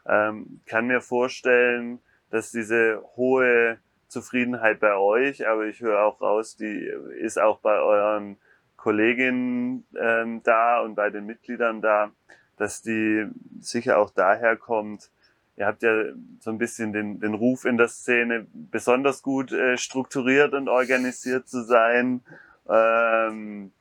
[0.06, 3.78] Ähm, kann mir vorstellen, dass diese hohe
[4.08, 8.38] Zufriedenheit bei euch, aber ich höre auch raus, die ist auch bei euren
[8.76, 12.10] Kolleginnen ähm, da und bei den Mitgliedern da,
[12.60, 13.26] dass die
[13.60, 15.10] sicher auch daher kommt,
[15.56, 19.78] ihr habt ja so ein bisschen den, den Ruf in der Szene, besonders gut äh,
[19.78, 22.20] strukturiert und organisiert zu sein.
[22.68, 23.72] Ähm,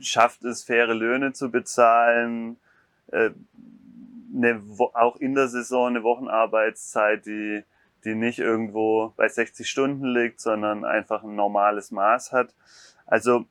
[0.00, 2.56] schafft es, faire Löhne zu bezahlen,
[3.08, 3.30] äh,
[4.34, 4.62] eine,
[4.94, 7.64] auch in der Saison eine Wochenarbeitszeit, die,
[8.04, 12.54] die nicht irgendwo bei 60 Stunden liegt, sondern einfach ein normales Maß hat.
[13.04, 13.44] Also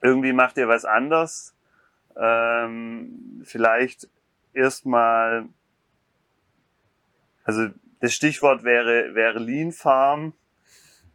[0.00, 1.56] irgendwie macht ihr was anders.
[2.18, 4.08] Ähm, vielleicht
[4.52, 5.48] erstmal
[7.48, 7.68] also
[8.00, 10.34] das Stichwort wäre, wäre Lean Farm,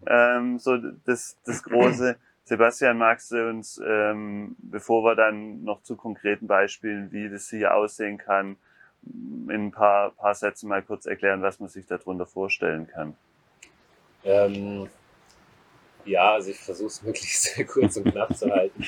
[0.08, 2.18] ähm, so das, das große.
[2.46, 7.76] Sebastian, magst du uns, ähm, bevor wir dann noch zu konkreten Beispielen, wie das hier
[7.76, 8.58] aussehen kann,
[9.04, 13.16] in ein paar, paar Sätzen mal kurz erklären, was man sich darunter vorstellen kann?
[14.24, 14.90] Ähm,
[16.04, 18.84] ja, also ich versuche es möglichst kurz und knapp zu halten.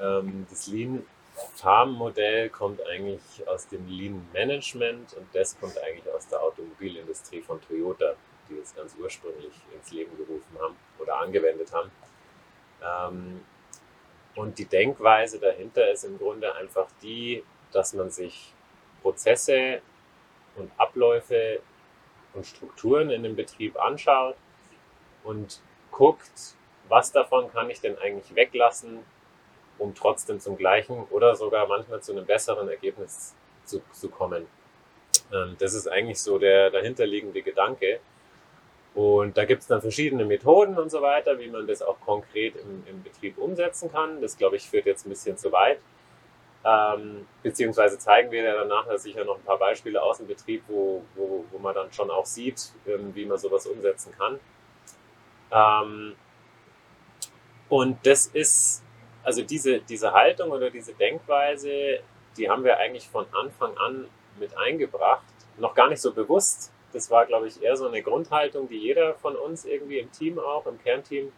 [0.00, 1.04] Ähm, das Lean
[1.34, 7.60] Farm-Modell kommt eigentlich aus dem Lean Management und das kommt eigentlich aus der Automobilindustrie von
[7.60, 8.14] Toyota,
[8.48, 11.90] die das ganz ursprünglich ins Leben gerufen haben oder angewendet haben.
[12.82, 13.40] Ähm,
[14.36, 18.52] und die Denkweise dahinter ist im Grunde einfach die, dass man sich
[19.02, 19.80] Prozesse
[20.56, 21.60] und Abläufe
[22.32, 24.36] und Strukturen in dem Betrieb anschaut
[25.22, 26.56] und guckt,
[26.88, 29.04] was davon kann ich denn eigentlich weglassen,
[29.78, 33.34] um trotzdem zum gleichen oder sogar manchmal zu einem besseren Ergebnis
[33.64, 34.46] zu, zu kommen.
[35.32, 38.00] Ähm, das ist eigentlich so der dahinterliegende Gedanke.
[38.94, 42.54] Und da gibt es dann verschiedene Methoden und so weiter, wie man das auch konkret
[42.56, 44.20] im, im Betrieb umsetzen kann.
[44.20, 45.80] Das, glaube ich, führt jetzt ein bisschen zu weit.
[46.64, 51.02] Ähm, beziehungsweise zeigen wir ja danach sicher noch ein paar Beispiele aus dem Betrieb, wo,
[51.16, 54.38] wo, wo man dann schon auch sieht, ähm, wie man sowas umsetzen kann.
[55.50, 56.14] Ähm,
[57.68, 58.83] und das ist,
[59.24, 62.00] also diese, diese Haltung oder diese Denkweise,
[62.36, 64.06] die haben wir eigentlich von Anfang an
[64.38, 65.24] mit eingebracht.
[65.56, 66.72] Noch gar nicht so bewusst.
[66.92, 70.38] Das war, glaube ich, eher so eine Grundhaltung, die jeder von uns irgendwie im Team
[70.38, 71.32] auch, im Kernteam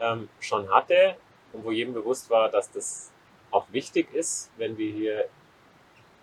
[0.00, 1.16] ähm, schon hatte
[1.52, 3.10] und wo jedem bewusst war, dass das
[3.50, 5.28] auch wichtig ist, wenn wir hier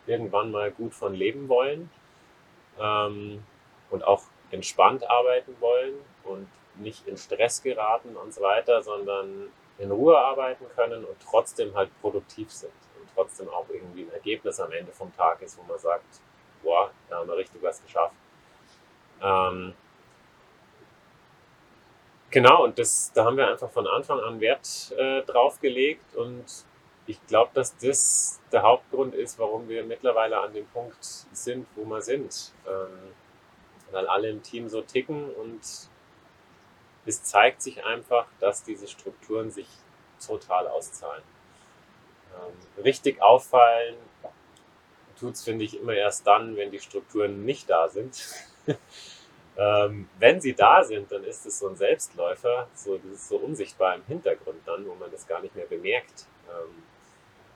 [0.05, 1.89] irgendwann mal gut von leben wollen
[2.79, 3.43] ähm,
[3.89, 9.91] und auch entspannt arbeiten wollen und nicht in Stress geraten und so weiter, sondern in
[9.91, 14.71] Ruhe arbeiten können und trotzdem halt produktiv sind und trotzdem auch irgendwie ein Ergebnis am
[14.71, 16.21] Ende vom Tag ist, wo man sagt,
[16.61, 18.15] boah, da haben wir richtig was geschafft.
[19.21, 19.73] Ähm,
[22.29, 26.45] genau, und das, da haben wir einfach von Anfang an Wert äh, drauf gelegt und
[27.07, 31.83] ich glaube, dass das der Hauptgrund ist, warum wir mittlerweile an dem Punkt sind, wo
[31.85, 32.53] wir sind.
[32.67, 33.13] Ähm,
[33.91, 35.61] weil alle im Team so ticken und
[37.05, 39.67] es zeigt sich einfach, dass diese Strukturen sich
[40.25, 41.23] total auszahlen.
[42.35, 43.95] Ähm, richtig auffallen
[45.19, 48.25] tut es, finde ich, immer erst dann, wenn die Strukturen nicht da sind.
[49.57, 53.37] ähm, wenn sie da sind, dann ist es so ein Selbstläufer, so, das ist so
[53.37, 56.25] unsichtbar im Hintergrund dann, wo man das gar nicht mehr bemerkt.
[56.49, 56.83] Ähm,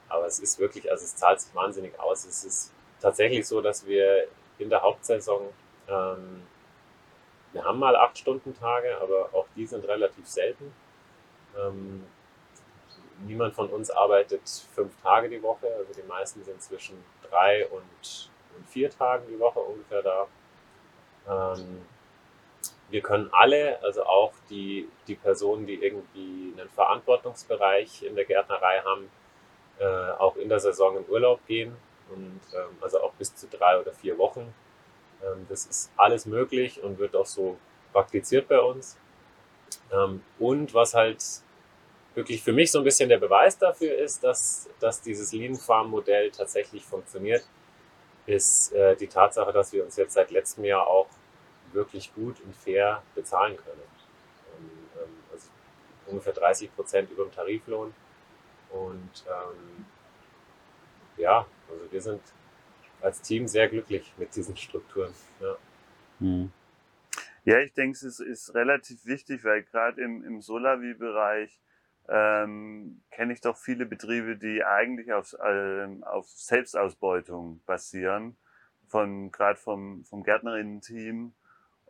[0.10, 2.26] aber es ist wirklich, also es zahlt sich wahnsinnig aus.
[2.26, 4.28] Es ist tatsächlich so, dass wir
[4.60, 5.50] in der Hauptsaison,
[5.88, 6.44] ähm,
[7.54, 10.74] wir haben mal acht Stunden Tage, aber auch die sind relativ selten.
[11.58, 12.04] Ähm,
[13.26, 14.42] niemand von uns arbeitet
[14.74, 19.40] fünf Tage die Woche, also die meisten sind zwischen drei und, und vier Tagen die
[19.40, 20.28] Woche ungefähr da.
[21.30, 21.82] Ähm,
[22.90, 28.82] wir können alle, also auch die, die Personen, die irgendwie einen Verantwortungsbereich in der Gärtnerei
[28.82, 29.10] haben,
[29.80, 31.76] äh, auch in der Saison in Urlaub gehen
[32.10, 34.54] und ähm, also auch bis zu drei oder vier Wochen.
[35.24, 37.58] Ähm, das ist alles möglich und wird auch so
[37.92, 38.98] praktiziert bei uns.
[39.92, 41.24] Ähm, und was halt
[42.16, 45.90] wirklich für mich so ein bisschen der Beweis dafür ist, dass, dass dieses Lean Farm
[45.90, 47.44] Modell tatsächlich funktioniert,
[48.26, 51.08] ist äh, die Tatsache, dass wir uns jetzt seit letztem Jahr auch
[51.74, 53.82] wirklich gut und fair bezahlen können.
[55.02, 55.48] Ähm, also
[56.08, 57.94] ungefähr 30 Prozent über dem Tariflohn
[58.72, 59.86] und ähm,
[61.18, 62.22] ja, also wir sind
[63.04, 65.14] als Team sehr glücklich mit diesen Strukturen.
[65.40, 65.56] Ja,
[66.20, 66.52] hm.
[67.44, 71.60] ja ich denke, es ist, ist relativ wichtig, weil gerade im, im Solavi-Bereich
[72.10, 78.36] ähm, kenne ich doch viele Betriebe, die eigentlich auf, ähm, auf Selbstausbeutung basieren,
[78.88, 81.34] von gerade vom, vom Gärtnerinnen-Team.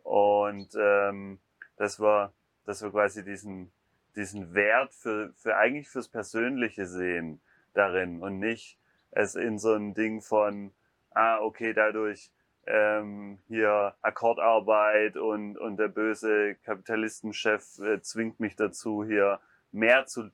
[0.02, 1.38] Und ähm,
[1.76, 2.32] das war,
[2.66, 3.72] das war quasi diesen
[4.16, 7.40] diesen Wert für, für eigentlich fürs Persönliche sehen
[7.72, 8.78] darin und nicht
[9.10, 10.72] es in so ein Ding von,
[11.14, 12.30] ah, okay, dadurch
[12.66, 19.40] ähm, hier Akkordarbeit und, und der böse Kapitalistenchef äh, zwingt mich dazu, hier
[19.72, 20.30] mehr zu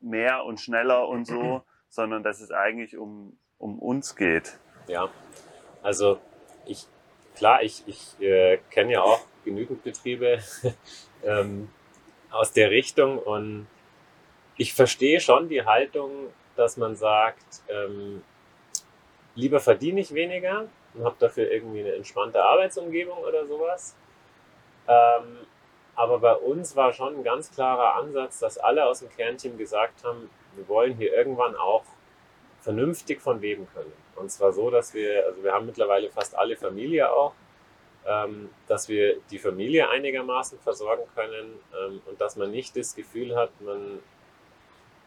[0.00, 4.58] mehr und schneller und so, sondern dass es eigentlich um, um uns geht.
[4.86, 5.08] Ja,
[5.82, 6.20] also
[6.66, 6.86] ich,
[7.34, 10.38] klar, ich, ich äh, kenne ja auch genügend Betriebe,
[11.22, 11.68] ähm,
[12.30, 13.66] aus der Richtung und
[14.56, 16.10] ich verstehe schon die Haltung,
[16.56, 18.22] dass man sagt, ähm,
[19.34, 23.96] lieber verdiene ich weniger und habe dafür irgendwie eine entspannte Arbeitsumgebung oder sowas.
[24.86, 25.38] Ähm,
[25.96, 30.04] aber bei uns war schon ein ganz klarer Ansatz, dass alle aus dem Kernteam gesagt
[30.04, 31.84] haben, wir wollen hier irgendwann auch
[32.60, 33.92] vernünftig von leben können.
[34.16, 37.34] Und zwar so, dass wir, also wir haben mittlerweile fast alle Familie auch,
[38.06, 43.36] ähm, dass wir die Familie einigermaßen versorgen können ähm, und dass man nicht das Gefühl
[43.36, 44.00] hat, man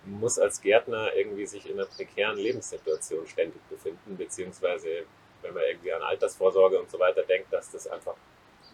[0.08, 5.06] muss als Gärtner irgendwie sich in einer prekären Lebenssituation ständig befinden, beziehungsweise
[5.41, 8.15] wenn man irgendwie an Altersvorsorge und so weiter denkt, dass das einfach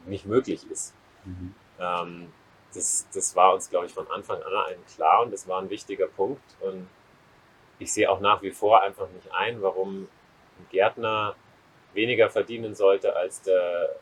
[0.05, 0.93] nicht möglich ist.
[1.25, 1.53] Mhm.
[1.79, 2.33] Ähm,
[2.73, 5.69] das, das war uns, glaube ich, von Anfang an allen klar und das war ein
[5.69, 6.43] wichtiger Punkt.
[6.61, 6.87] Und
[7.79, 10.07] ich sehe auch nach wie vor einfach nicht ein, warum
[10.59, 11.35] ein Gärtner
[11.93, 13.95] weniger verdienen sollte als der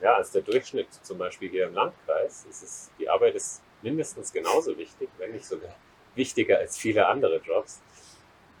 [0.00, 2.46] ja, als der Durchschnitt zum Beispiel hier im Landkreis.
[2.50, 5.74] Es ist, die Arbeit ist mindestens genauso wichtig, wenn nicht sogar
[6.16, 7.80] wichtiger als viele andere Jobs.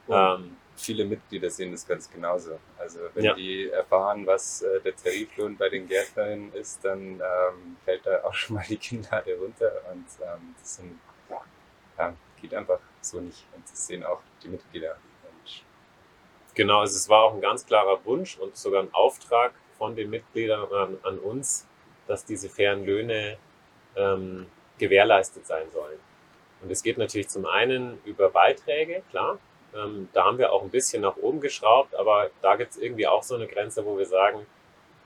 [0.08, 2.58] Ähm, viele Mitglieder sehen das ganz genauso.
[2.78, 3.34] Also wenn Ja.
[3.34, 8.34] die erfahren, was äh, der Tariflohn bei den Gärtnerinnen ist, dann ähm, fällt da auch
[8.40, 11.00] schon mal die Kinnlade runter und ähm, das sind,
[11.98, 13.46] ja, geht einfach so nicht.
[13.54, 14.92] Und das sehen auch die Mitglieder.
[15.24, 15.62] Und
[16.54, 20.08] Genau, also es war auch ein ganz klarer Wunsch und sogar ein Auftrag von den
[20.10, 21.66] Mitgliedern an, an uns,
[22.06, 23.36] dass diese fairen Löhne
[23.96, 24.46] ähm,
[24.78, 25.98] gewährleistet sein sollen.
[26.62, 29.38] Und es geht natürlich zum einen über Beiträge, klar.
[29.74, 33.06] Ähm, da haben wir auch ein bisschen nach oben geschraubt, aber da gibt es irgendwie
[33.06, 34.46] auch so eine Grenze, wo wir sagen,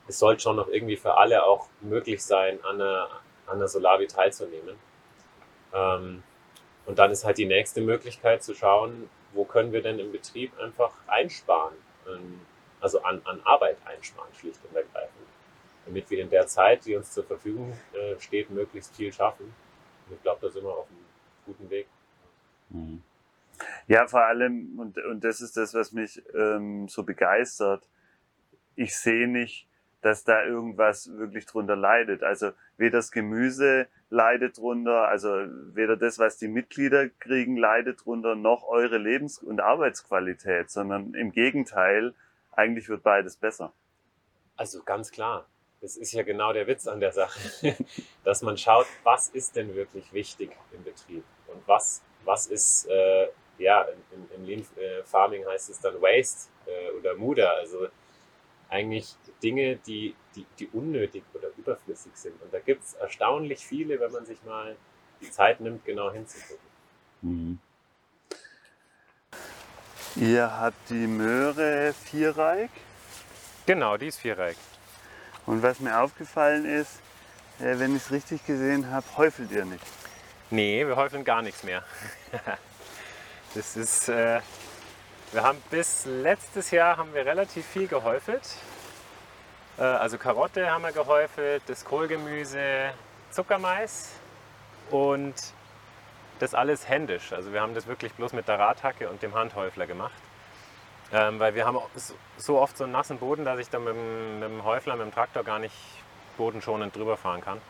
[0.06, 3.08] es sollte schon noch irgendwie für alle auch möglich sein, an einer,
[3.46, 4.76] an einer Solavi teilzunehmen.
[5.72, 6.22] Ähm,
[6.86, 10.58] und dann ist halt die nächste Möglichkeit zu schauen, wo können wir denn im Betrieb
[10.58, 11.74] einfach einsparen,
[12.08, 12.40] ähm,
[12.80, 15.26] also an, an Arbeit einsparen, schlicht und ergreifend,
[15.86, 19.54] damit wir in der Zeit, die uns zur Verfügung äh, steht, möglichst viel schaffen.
[20.08, 20.99] Und ich glaube, da sind wir auf einem
[21.50, 21.86] guten Weg.
[22.70, 23.02] Mhm.
[23.86, 27.86] Ja, vor allem, und, und das ist das, was mich ähm, so begeistert,
[28.76, 29.66] ich sehe nicht,
[30.00, 32.22] dass da irgendwas wirklich drunter leidet.
[32.22, 35.28] Also weder das Gemüse leidet drunter, also
[35.74, 41.32] weder das, was die Mitglieder kriegen, leidet drunter, noch eure Lebens- und Arbeitsqualität, sondern im
[41.32, 42.14] Gegenteil,
[42.52, 43.72] eigentlich wird beides besser.
[44.56, 45.46] Also ganz klar,
[45.80, 47.40] das ist ja genau der Witz an der Sache,
[48.24, 53.28] dass man schaut, was ist denn wirklich wichtig im Betrieb und was, was ist, äh,
[53.58, 57.88] ja, im, im Lean äh, Farming heißt es dann Waste äh, oder Muda, also
[58.68, 62.40] eigentlich Dinge, die, die, die unnötig oder überflüssig sind.
[62.40, 64.76] Und da gibt es erstaunlich viele, wenn man sich mal
[65.20, 66.70] die Zeit nimmt, genau hinzugucken.
[67.22, 67.58] Mhm.
[70.16, 72.70] Ihr habt die Möhre vierreich.
[73.66, 74.56] Genau, die ist vierreich.
[75.46, 77.00] Und was mir aufgefallen ist,
[77.60, 79.84] äh, wenn ich es richtig gesehen habe, häufelt ihr nicht.
[80.52, 81.84] Nee, wir häufeln gar nichts mehr.
[83.54, 84.40] das ist, äh,
[85.30, 88.42] wir haben bis letztes Jahr haben wir relativ viel gehäufelt.
[89.78, 92.90] Äh, also Karotte haben wir gehäufelt, das Kohlgemüse,
[93.30, 94.10] Zuckermais
[94.90, 95.34] und
[96.40, 97.32] das alles händisch.
[97.32, 100.20] Also wir haben das wirklich bloß mit der Radhacke und dem Handhäufler gemacht.
[101.12, 101.78] Ähm, weil wir haben
[102.38, 105.06] so oft so einen nassen Boden, dass ich da mit dem, mit dem Häufler, mit
[105.06, 105.74] dem Traktor gar nicht
[106.36, 107.60] bodenschonend drüber fahren kann.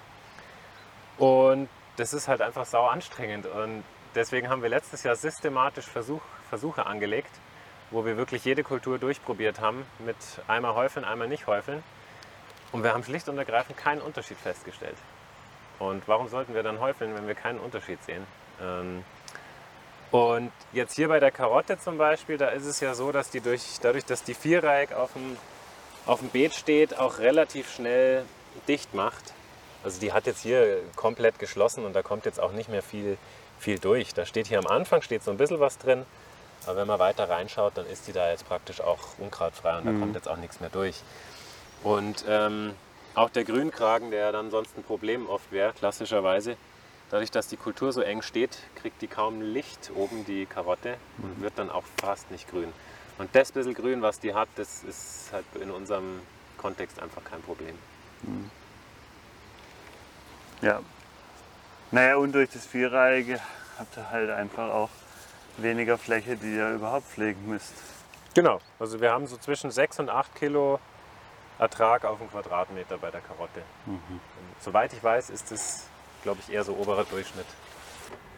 [1.19, 1.69] Und
[2.01, 3.47] das ist halt einfach sau anstrengend.
[3.47, 3.85] Und
[4.15, 7.31] deswegen haben wir letztes Jahr systematisch Versuch, Versuche angelegt,
[7.91, 10.17] wo wir wirklich jede Kultur durchprobiert haben, mit
[10.49, 11.83] einmal häufeln, einmal nicht häufeln.
[12.73, 14.97] Und wir haben schlicht und ergreifend keinen Unterschied festgestellt.
[15.79, 18.27] Und warum sollten wir dann häufeln, wenn wir keinen Unterschied sehen?
[18.61, 19.05] Ähm,
[20.11, 23.41] und jetzt hier bei der Karotte zum Beispiel, da ist es ja so, dass die
[23.41, 25.37] durch, dadurch, dass die Viereck auf dem,
[26.07, 28.25] auf dem Beet steht, auch relativ schnell
[28.67, 29.33] dicht macht.
[29.83, 33.17] Also die hat jetzt hier komplett geschlossen und da kommt jetzt auch nicht mehr viel,
[33.59, 34.13] viel durch.
[34.15, 36.05] Da steht hier am Anfang steht so ein bisschen was drin,
[36.67, 39.93] aber wenn man weiter reinschaut, dann ist die da jetzt praktisch auch unkrautfrei und da
[39.93, 41.03] kommt jetzt auch nichts mehr durch.
[41.83, 42.75] Und ähm,
[43.15, 46.57] auch der Grünkragen, der dann sonst ein Problem oft wäre, klassischerweise,
[47.11, 51.41] dadurch, dass die Kultur so eng steht, kriegt die kaum Licht oben, die Karotte, und
[51.41, 52.73] wird dann auch fast nicht grün.
[53.19, 56.21] Und das bisschen Grün, was die hat, das ist halt in unserem
[56.57, 57.77] Kontext einfach kein Problem.
[60.63, 60.81] Ja.
[61.91, 63.41] Naja, und durch das Vierreihige
[63.79, 64.91] habt ihr halt einfach auch
[65.57, 67.75] weniger Fläche, die ihr überhaupt pflegen müsst.
[68.35, 70.79] Genau, also wir haben so zwischen 6 und 8 Kilo
[71.59, 73.63] Ertrag auf den Quadratmeter bei der Karotte.
[73.87, 74.21] Und
[74.61, 75.87] soweit ich weiß, ist das,
[76.23, 77.47] glaube ich, eher so oberer Durchschnitt.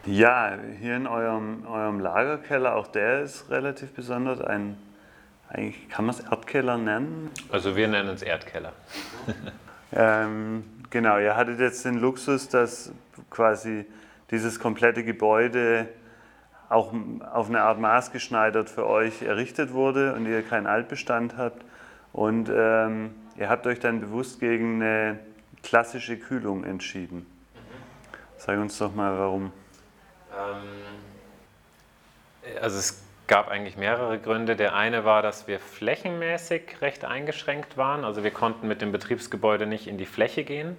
[0.05, 4.41] Ja, hier in eurem, eurem Lagerkeller, auch der ist relativ besonders.
[4.41, 4.77] Ein,
[5.47, 7.31] eigentlich kann man es Erdkeller nennen.
[7.49, 8.73] Also wir nennen es Erdkeller.
[9.95, 12.93] Ähm, genau, ihr hattet jetzt den Luxus, dass
[13.29, 13.85] quasi
[14.31, 15.89] dieses komplette Gebäude
[16.69, 16.93] auch
[17.33, 21.65] auf eine Art maßgeschneidert für euch errichtet wurde und ihr keinen Altbestand habt.
[22.13, 25.19] Und ähm, ihr habt euch dann bewusst gegen eine
[25.61, 27.25] klassische Kühlung entschieden.
[28.37, 29.51] Sag uns doch mal, warum.
[32.61, 33.02] Also es
[33.33, 34.55] gab eigentlich mehrere Gründe.
[34.55, 38.05] Der eine war, dass wir flächenmäßig recht eingeschränkt waren.
[38.05, 40.77] Also wir konnten mit dem Betriebsgebäude nicht in die Fläche gehen,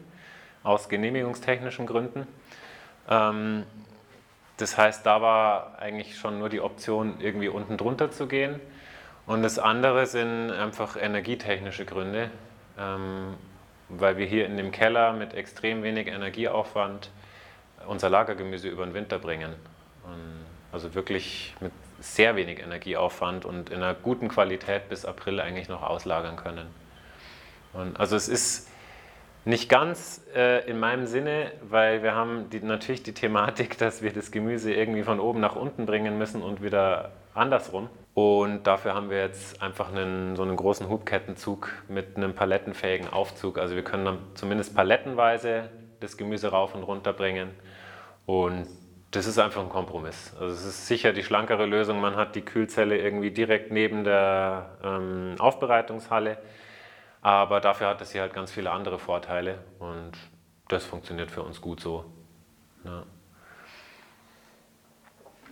[0.63, 2.29] aus genehmigungstechnischen Gründen.
[3.11, 3.65] Ähm,
[4.57, 8.61] das heißt, da war eigentlich schon nur die Option, irgendwie unten drunter zu gehen.
[9.27, 12.31] Und das andere sind einfach energietechnische Gründe,
[12.79, 13.35] ähm,
[13.89, 17.11] weil wir hier in dem Keller mit extrem wenig Energieaufwand
[17.89, 19.57] unser Lagergemüse über den Winter bringen.
[20.05, 21.73] Und also wirklich mit
[22.05, 26.67] sehr wenig Energieaufwand und in einer guten Qualität bis April eigentlich noch auslagern können.
[27.73, 28.69] Und also es ist
[29.47, 34.13] Nicht ganz äh, in meinem Sinne, weil wir haben die, natürlich die Thematik, dass wir
[34.13, 37.91] das Gemüse irgendwie von oben nach unten bringen müssen und wieder andersrum.
[38.15, 43.59] Und dafür haben wir jetzt einfach einen, so einen großen Hubkettenzug mit einem palettenfähigen Aufzug.
[43.59, 45.69] Also wir können dann zumindest palettenweise
[46.01, 47.51] das Gemüse rauf und runter bringen.
[48.25, 48.67] Und
[49.15, 50.35] das ist einfach ein Kompromiss.
[50.41, 52.01] Also es ist sicher die schlankere Lösung.
[52.01, 56.39] Man hat die Kühlzelle irgendwie direkt neben der ähm, Aufbereitungshalle.
[57.23, 60.13] Aber dafür hat es hier halt ganz viele andere Vorteile und
[60.69, 62.05] das funktioniert für uns gut so.
[62.85, 63.05] Ja.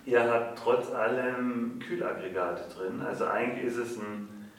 [0.05, 3.01] Ihr habt trotz allem Kühlaggregate drin.
[3.01, 4.51] Also eigentlich ist es ein,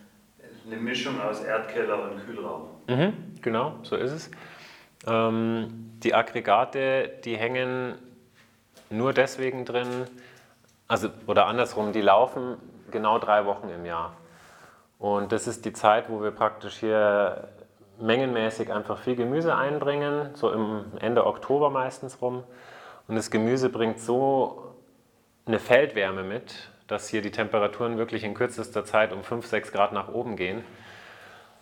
[0.65, 2.69] eine Mischung aus Erdkeller und Kühlraum.
[2.87, 4.31] Mhm, genau, so ist es.
[5.05, 7.95] Ähm, die Aggregate, die hängen
[8.93, 10.07] nur deswegen drin,
[10.87, 12.57] also oder andersrum, die laufen
[12.91, 14.15] genau drei Wochen im Jahr.
[14.99, 17.49] Und das ist die Zeit, wo wir praktisch hier
[17.99, 22.43] mengenmäßig einfach viel Gemüse einbringen, so im Ende Oktober meistens rum.
[23.07, 24.75] Und das Gemüse bringt so
[25.45, 29.91] eine Feldwärme mit, dass hier die Temperaturen wirklich in kürzester Zeit um 5, 6 Grad
[29.91, 30.63] nach oben gehen.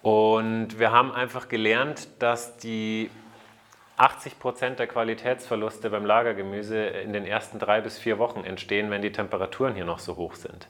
[0.01, 3.09] Und wir haben einfach gelernt, dass die
[4.02, 9.04] 80 Prozent der Qualitätsverluste beim Lagergemüse in den ersten drei bis vier Wochen entstehen, wenn
[9.04, 10.68] die Temperaturen hier noch so hoch sind.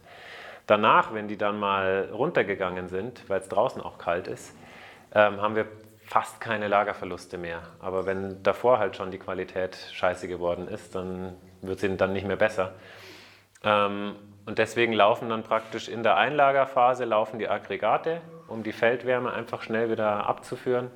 [0.68, 4.54] Danach, wenn die dann mal runtergegangen sind, weil es draußen auch kalt ist,
[5.16, 5.66] ähm, haben wir
[6.06, 7.62] fast keine Lagerverluste mehr.
[7.80, 12.28] Aber wenn davor halt schon die Qualität scheiße geworden ist, dann wird sie dann nicht
[12.28, 12.74] mehr besser.
[13.64, 14.16] Ähm,
[14.46, 18.20] und deswegen laufen dann praktisch in der Einlagerphase laufen die Aggregate,
[18.50, 20.92] um die Feldwärme einfach schnell wieder abzuführen.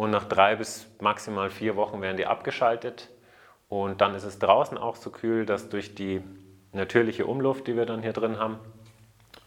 [0.00, 3.10] Und nach drei bis maximal vier Wochen werden die abgeschaltet.
[3.68, 6.22] Und dann ist es draußen auch so kühl, dass durch die
[6.72, 8.58] natürliche Umluft, die wir dann hier drin haben,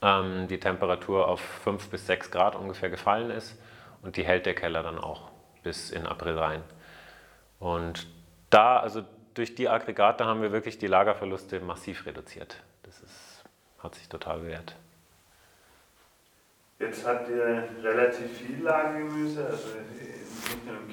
[0.04, 3.60] ähm, die Temperatur auf 5 bis 6 Grad ungefähr gefallen ist
[4.04, 5.32] und die hält der Keller dann auch
[5.64, 6.62] bis in April rein.
[7.58, 8.06] Und
[8.52, 9.02] da, also
[9.34, 12.62] durch die Aggregate haben wir wirklich die Lagerverluste massiv reduziert.
[12.84, 13.44] Das ist,
[13.80, 14.76] hat sich total bewährt.
[16.78, 19.70] Jetzt habt ihr relativ viel Lagergemüse, also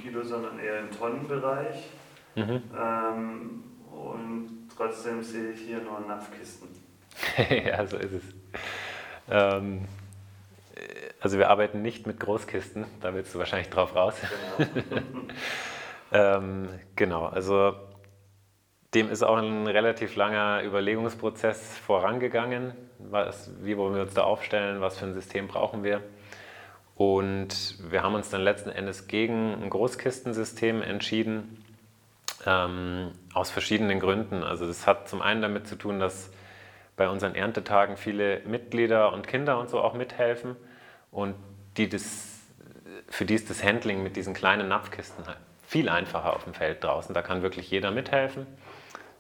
[0.02, 1.88] Kilo, sondern eher im Tonnenbereich.
[2.34, 2.62] Mhm.
[2.76, 6.68] Ähm, und trotzdem sehe ich hier nur Napfkisten.
[7.64, 8.22] ja, so ist es.
[9.30, 9.86] Ähm,
[11.20, 14.14] also wir arbeiten nicht mit Großkisten, da willst du wahrscheinlich drauf raus.
[14.56, 15.22] Genau.
[16.12, 17.74] ähm, genau, also
[18.94, 22.72] dem ist auch ein relativ langer Überlegungsprozess vorangegangen.
[22.98, 24.80] Was, wie wollen wir uns da aufstellen?
[24.80, 26.02] Was für ein System brauchen wir?
[27.00, 31.64] Und wir haben uns dann letzten Endes gegen ein Großkistensystem entschieden,
[32.44, 34.42] ähm, aus verschiedenen Gründen.
[34.42, 36.30] Also das hat zum einen damit zu tun, dass
[36.98, 40.56] bei unseren Erntetagen viele Mitglieder und Kinder und so auch mithelfen
[41.10, 41.36] und
[41.78, 42.38] die das,
[43.08, 46.84] für die ist das Handling mit diesen kleinen Napfkisten halt viel einfacher auf dem Feld
[46.84, 47.14] draußen.
[47.14, 48.46] Da kann wirklich jeder mithelfen.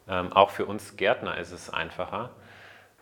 [0.06, 2.28] Ähm, auch für uns Gärtner ist es einfacher.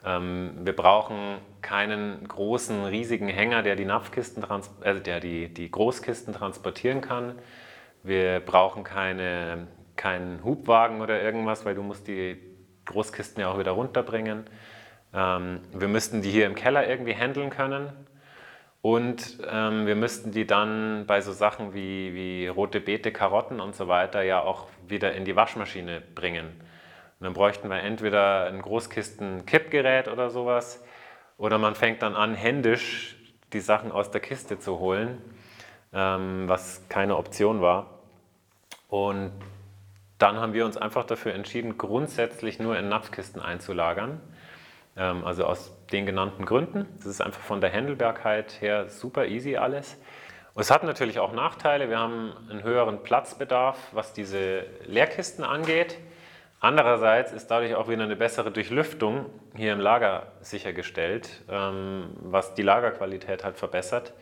[0.04, 6.32] Ähm, wir brauchen keinen großen, riesigen Hänger, der die Napfkisten, also der die, die Großkisten
[6.32, 7.34] transportieren kann.
[8.02, 12.38] Wir brauchen keine, keinen Hubwagen oder irgendwas, weil du musst die
[12.84, 14.44] Großkisten ja auch wieder runterbringen.
[15.12, 17.92] Ähm, wir müssten die hier im Keller irgendwie handeln können.
[18.80, 23.74] Und ähm, wir müssten die dann bei so Sachen wie, wie rote Beete, Karotten und
[23.74, 26.60] so weiter ja auch wieder in die Waschmaschine bringen.
[27.20, 30.84] Und dann bräuchten wir entweder ein Großkisten-Kippgerät oder sowas,
[31.36, 33.16] oder man fängt dann an, händisch
[33.52, 35.22] die Sachen aus der Kiste zu holen,
[35.92, 38.00] ähm, was keine Option war.
[38.88, 39.32] Und
[40.18, 44.20] dann haben wir uns einfach dafür entschieden, grundsätzlich nur in Napfkisten einzulagern.
[44.96, 46.86] Ähm, also aus den genannten Gründen.
[46.96, 49.96] Das ist einfach von der Händelbarkeit her super easy alles.
[50.54, 51.88] Und es hat natürlich auch Nachteile.
[51.88, 55.98] Wir haben einen höheren Platzbedarf, was diese Leerkisten angeht.
[56.60, 62.62] Andererseits ist dadurch auch wieder eine bessere Durchlüftung hier im Lager sichergestellt, ähm, was die
[62.62, 64.12] Lagerqualität halt verbessert.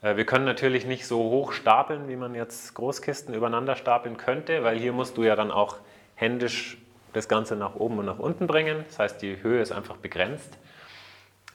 [0.00, 4.64] Äh, wir können natürlich nicht so hoch stapeln, wie man jetzt Großkisten übereinander stapeln könnte,
[4.64, 5.76] weil hier musst du ja dann auch
[6.14, 6.78] händisch
[7.12, 8.84] das Ganze nach oben und nach unten bringen.
[8.88, 10.58] Das heißt, die Höhe ist einfach begrenzt.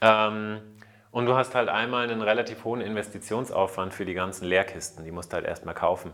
[0.01, 0.61] Ähm,
[1.09, 5.05] und du hast halt einmal einen relativ hohen Investitionsaufwand für die ganzen Leerkisten.
[5.05, 6.11] Die musst du halt erstmal kaufen.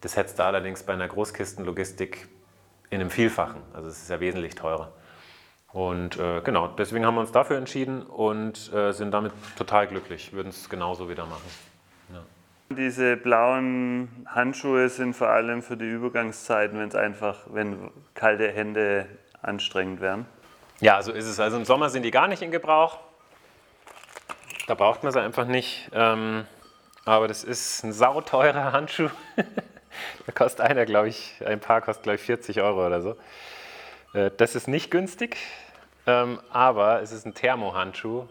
[0.00, 2.28] Das hättest du allerdings bei einer Großkistenlogistik
[2.90, 3.62] in einem Vielfachen.
[3.72, 4.92] Also es ist ja wesentlich teurer.
[5.72, 10.32] Und äh, genau, deswegen haben wir uns dafür entschieden und äh, sind damit total glücklich,
[10.32, 11.44] würden es genauso wieder machen.
[12.12, 12.22] Ja.
[12.74, 19.06] Diese blauen Handschuhe sind vor allem für die Übergangszeiten, wenn es einfach, wenn kalte Hände
[19.42, 20.24] anstrengend werden.
[20.80, 21.40] Ja, so ist es.
[21.40, 22.98] Also im Sommer sind die gar nicht in Gebrauch.
[24.66, 25.90] Da braucht man sie einfach nicht.
[25.92, 26.46] Ähm,
[27.04, 29.10] aber das ist ein sauteurer Handschuh.
[30.26, 33.16] da kostet einer, glaube ich, ein Paar kostet, glaube ich, 40 Euro oder so.
[34.14, 35.36] Äh, das ist nicht günstig,
[36.06, 38.26] ähm, aber es ist ein Thermohandschuh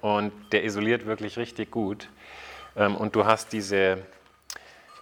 [0.00, 2.08] und der isoliert wirklich richtig gut.
[2.76, 3.98] Ähm, und du hast diese,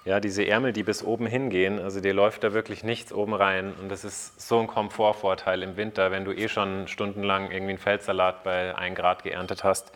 [0.04, 3.74] ja, diese Ärmel, die bis oben hingehen, also dir läuft da wirklich nichts oben rein.
[3.80, 7.78] Und das ist so ein Komfortvorteil im Winter, wenn du eh schon stundenlang irgendwie einen
[7.78, 9.92] Feldsalat bei 1 Grad geerntet hast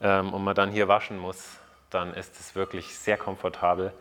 [0.00, 1.58] ähm, und man dann hier waschen muss,
[1.90, 3.92] dann ist es wirklich sehr komfortabel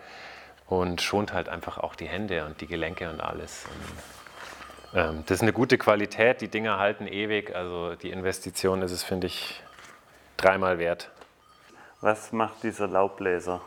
[0.68, 3.66] und schont halt einfach auch die Hände und die Gelenke und alles.
[4.94, 8.92] Und, ähm, das ist eine gute Qualität, die Dinger halten ewig, also die Investition ist
[8.92, 9.62] es, finde ich,
[10.38, 11.10] dreimal wert.
[12.02, 13.62] Was macht dieser Laubbläser?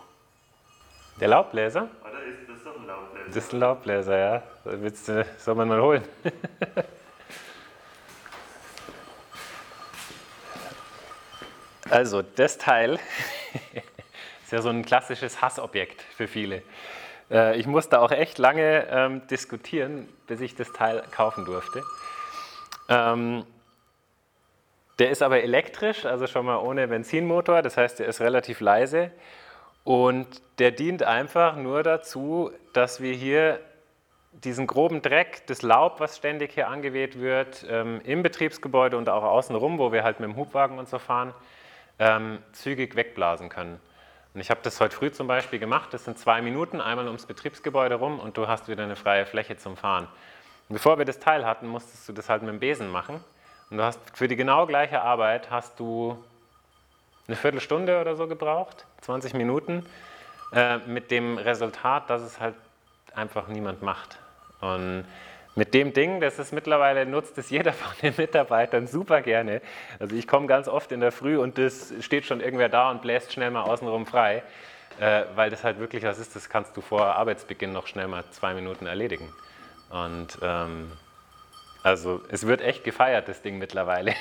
[1.20, 1.88] Der Laubbläser?
[2.02, 3.26] Oder ist das doch ein Laubbläser?
[3.26, 4.42] Das ist ein Laubbläser, ja.
[4.64, 6.04] Willst du, soll man mal holen?
[11.90, 12.98] also, das Teil
[14.46, 16.62] ist ja so ein klassisches Hassobjekt für viele.
[17.32, 21.82] Äh, ich musste auch echt lange ähm, diskutieren, bis ich das Teil kaufen durfte.
[22.88, 23.44] Ähm,
[25.00, 29.10] der ist aber elektrisch, also schon mal ohne Benzinmotor, das heißt, der ist relativ leise
[29.82, 30.28] und
[30.60, 33.58] der dient einfach nur dazu, dass wir hier
[34.30, 39.24] diesen groben Dreck, das Laub, was ständig hier angeweht wird, ähm, im Betriebsgebäude und auch
[39.24, 41.34] außenrum, wo wir halt mit dem Hubwagen und so fahren,
[41.98, 43.80] ähm, zügig wegblasen können.
[44.36, 45.94] Und ich habe das heute früh zum Beispiel gemacht.
[45.94, 49.56] Das sind zwei Minuten, einmal ums Betriebsgebäude rum und du hast wieder eine freie Fläche
[49.56, 50.08] zum Fahren.
[50.68, 53.24] Und bevor wir das Teil hatten, musstest du das halt mit dem Besen machen.
[53.70, 56.22] Und du hast für die genau gleiche Arbeit hast du
[57.26, 59.86] eine Viertelstunde oder so gebraucht, 20 Minuten,
[60.52, 62.56] äh, mit dem Resultat, dass es halt
[63.14, 64.18] einfach niemand macht.
[64.60, 65.06] Und
[65.56, 69.62] mit dem Ding, das ist mittlerweile, nutzt es jeder von den Mitarbeitern super gerne.
[69.98, 73.02] Also ich komme ganz oft in der Früh und das steht schon irgendwer da und
[73.02, 74.42] bläst schnell mal außenrum frei,
[75.00, 78.22] äh, weil das halt wirklich was ist, das kannst du vor Arbeitsbeginn noch schnell mal
[78.30, 79.32] zwei Minuten erledigen.
[79.88, 80.92] Und ähm,
[81.82, 84.14] also es wird echt gefeiert, das Ding mittlerweile.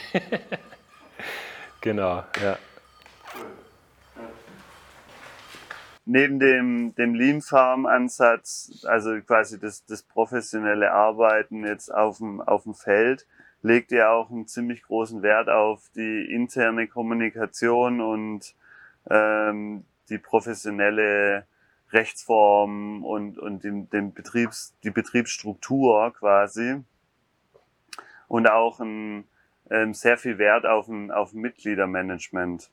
[1.82, 2.58] genau, ja.
[6.06, 12.42] Neben dem, dem Lean Farm Ansatz, also quasi das, das professionelle Arbeiten jetzt auf dem,
[12.42, 13.28] auf dem Feld,
[13.62, 18.56] legt ihr auch einen ziemlich großen Wert auf die interne Kommunikation und
[19.10, 21.48] ähm, die professionelle
[21.92, 26.84] Rechtsform und, und den, den Betriebs, die Betriebsstruktur quasi.
[28.28, 29.26] Und auch ein,
[29.70, 32.72] ähm, sehr viel Wert auf ein, auf ein Mitgliedermanagement.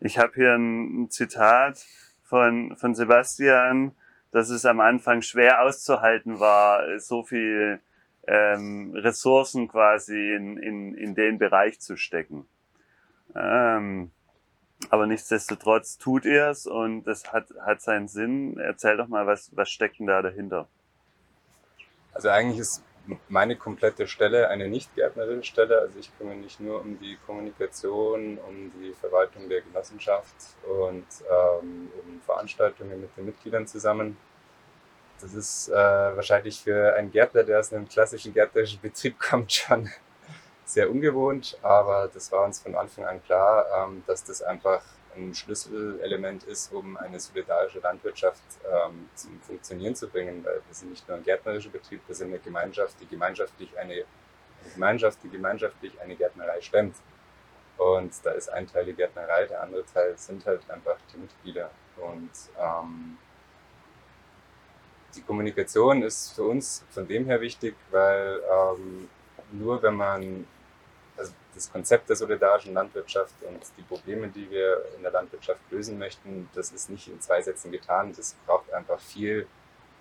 [0.00, 1.86] Ich habe hier ein, ein Zitat
[2.34, 3.92] von, von Sebastian,
[4.32, 7.78] dass es am Anfang schwer auszuhalten war, so viel
[8.26, 12.44] ähm, Ressourcen quasi in, in, in den Bereich zu stecken.
[13.36, 14.10] Ähm,
[14.90, 18.58] aber nichtsdestotrotz tut ihr es und das hat, hat seinen Sinn.
[18.58, 20.66] Erzähl doch mal, was, was steckt denn da dahinter?
[22.14, 22.82] Also eigentlich ist
[23.28, 25.78] meine komplette Stelle eine Nicht-Gärtnerin-Stelle.
[25.78, 31.90] Also ich kümmere mich nur um die Kommunikation, um die Verwaltung der Genossenschaft und ähm,
[32.02, 34.16] um Veranstaltungen mit den Mitgliedern zusammen.
[35.20, 39.90] Das ist äh, wahrscheinlich für einen Gärtner, der aus einem klassischen gärtnerischen Betrieb kommt, schon
[40.64, 44.82] sehr ungewohnt, aber das war uns von Anfang an klar, ähm, dass das einfach
[45.16, 50.90] ein Schlüsselelement ist, um eine solidarische Landwirtschaft ähm, zum Funktionieren zu bringen, weil wir sind
[50.90, 55.28] nicht nur ein gärtnerischer Betrieb, wir sind eine Gemeinschaft, die gemeinschaftlich eine, eine Gemeinschaft, die
[55.28, 56.96] gemeinschaftlich eine Gärtnerei stemmt.
[57.76, 61.70] Und da ist ein Teil die Gärtnerei, der andere Teil sind halt einfach die Mitglieder.
[61.96, 63.18] Und ähm,
[65.14, 69.08] die Kommunikation ist für uns von dem her wichtig, weil ähm,
[69.52, 70.46] nur wenn man
[71.54, 76.48] das Konzept der solidarischen Landwirtschaft und die Probleme, die wir in der Landwirtschaft lösen möchten,
[76.54, 78.12] das ist nicht in zwei Sätzen getan.
[78.16, 79.46] Das braucht einfach viel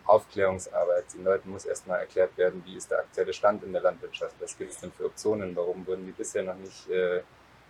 [0.06, 1.06] Aufklärungsarbeit.
[1.14, 4.58] Den Leuten muss erstmal erklärt werden, wie ist der aktuelle Stand in der Landwirtschaft, was
[4.58, 7.20] gibt es denn für Optionen, warum wurden die bisher noch nicht äh,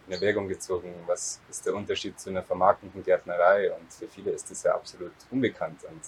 [0.08, 3.72] in Erwägung gezogen, was ist der Unterschied zu einer vermarktenden Gärtnerei?
[3.72, 5.84] Und für viele ist das ja absolut unbekannt.
[5.84, 6.02] Und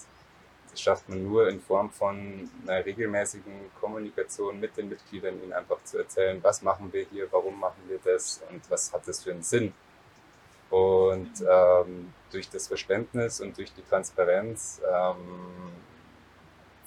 [0.76, 5.82] das schafft man nur in Form von einer regelmäßigen Kommunikation mit den Mitgliedern, ihnen einfach
[5.84, 9.30] zu erzählen, was machen wir hier, warum machen wir das und was hat das für
[9.30, 9.72] einen Sinn.
[10.68, 15.72] Und ähm, durch das Verständnis und durch die Transparenz ähm,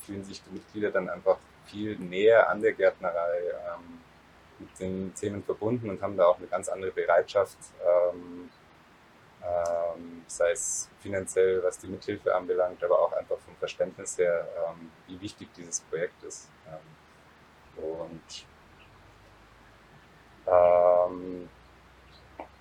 [0.05, 3.99] fühlen sich die Mitglieder dann einfach viel näher an der Gärtnerei ähm,
[4.59, 8.51] mit den Themen verbunden und haben da auch eine ganz andere Bereitschaft, ähm,
[9.43, 14.91] ähm, sei es finanziell, was die Mithilfe anbelangt, aber auch einfach vom Verständnis her, ähm,
[15.07, 16.49] wie wichtig dieses Projekt ist.
[16.67, 18.45] Ähm, und
[20.47, 21.49] ähm,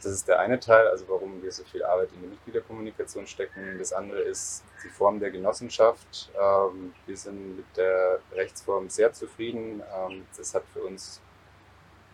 [0.01, 3.79] das ist der eine Teil, also warum wir so viel Arbeit in die Mitgliederkommunikation stecken.
[3.79, 6.31] Das andere ist die Form der Genossenschaft.
[6.41, 9.83] Ähm, wir sind mit der Rechtsform sehr zufrieden.
[9.97, 11.20] Ähm, das hat für uns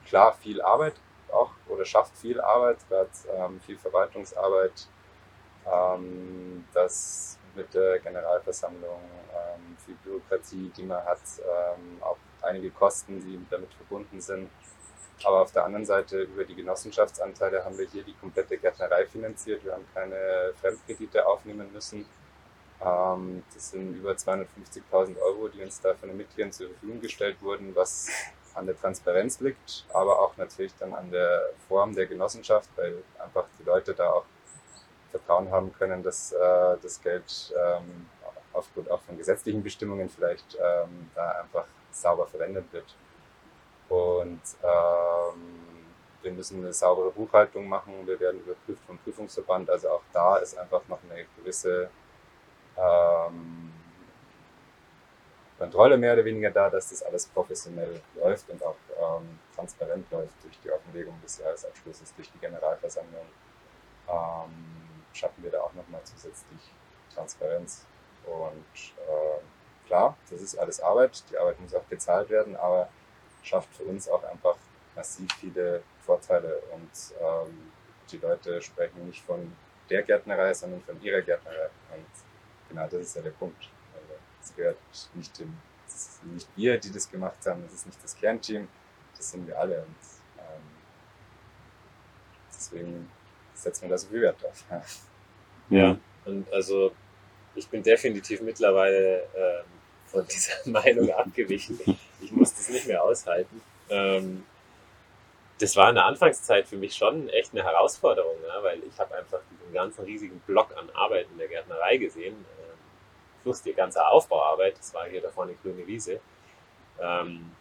[0.07, 0.95] klar viel Arbeit
[1.35, 4.89] auch oder schafft viel Arbeit, gerade ähm, viel Verwaltungsarbeit.
[6.75, 9.01] das mit der Generalversammlung,
[9.87, 11.21] viel Bürokratie, die man hat,
[12.01, 14.51] auch einige Kosten, die damit verbunden sind.
[15.23, 19.65] Aber auf der anderen Seite über die Genossenschaftsanteile haben wir hier die komplette Gärtnerei finanziert.
[19.65, 22.07] Wir haben keine Fremdkredite aufnehmen müssen.
[22.85, 27.37] Ähm, das sind über 250.000 Euro, die uns da von den Mitgliedern zur Verfügung gestellt
[27.41, 28.09] wurden, was
[28.55, 33.47] an der Transparenz liegt, aber auch natürlich dann an der Form der Genossenschaft, weil einfach
[33.59, 34.25] die Leute da auch
[35.11, 38.09] Vertrauen haben können, dass äh, das Geld ähm,
[38.53, 42.95] aufgrund auch von gesetzlichen Bestimmungen vielleicht ähm, da einfach sauber verwendet wird.
[43.89, 45.85] Und ähm,
[46.23, 48.07] wir müssen eine saubere Buchhaltung machen.
[48.07, 49.71] Wir werden überprüft vom Prüfungsverband.
[49.71, 51.91] Also auch da ist einfach noch eine gewisse
[52.77, 53.64] ähm,
[55.59, 60.43] Kontrolle mehr oder weniger da, dass das alles professionell läuft und auch ähm, transparent läuft
[60.43, 63.27] durch die Offenlegung des Jahresabschlusses, durch die Generalversammlung.
[64.09, 64.75] Ähm,
[65.13, 66.73] schaffen wir da auch nochmal zusätzlich
[67.15, 67.85] Transparenz.
[68.27, 71.23] Und äh, klar, das ist alles Arbeit.
[71.31, 72.89] Die Arbeit muss auch gezahlt werden, aber
[73.43, 74.57] schafft für uns auch einfach
[74.97, 76.63] massiv viele Vorteile.
[76.73, 76.91] Und
[77.21, 77.73] ähm,
[78.11, 79.55] die Leute sprechen nicht von
[79.91, 81.69] der Gärtnerei, sondern von ihrer Gärtnerei.
[81.95, 82.07] Und
[82.69, 83.69] genau das ist ja der Punkt.
[84.45, 84.79] Es gehört
[85.15, 88.69] nicht dem, es sind nicht wir, die das gemacht haben, es ist nicht das Kernteam,
[89.17, 89.79] das sind wir alle.
[89.79, 89.97] Und
[90.39, 90.63] ähm,
[92.55, 93.11] deswegen
[93.55, 94.65] setzt man da so viel Wert drauf.
[95.71, 96.93] Ja, und also
[97.55, 99.65] ich bin definitiv mittlerweile ähm,
[100.07, 101.79] von dieser Meinung abgewichen.
[102.21, 103.63] Ich muss das nicht mehr aushalten.
[103.89, 104.45] Ähm,
[105.59, 109.15] das war in der Anfangszeit für mich schon echt eine Herausforderung, ja, weil ich habe
[109.15, 112.45] einfach diesen ganzen riesigen Block an Arbeit in der Gärtnerei gesehen,
[113.45, 116.19] plus die ganze Aufbauarbeit, das war hier da vorne grüne Wiese.
[117.01, 117.53] Ähm,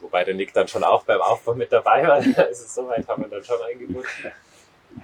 [0.00, 3.30] wobei der Nick dann schon auch beim Aufbau mit dabei war, also soweit haben wir
[3.30, 4.32] dann schon eingebunden.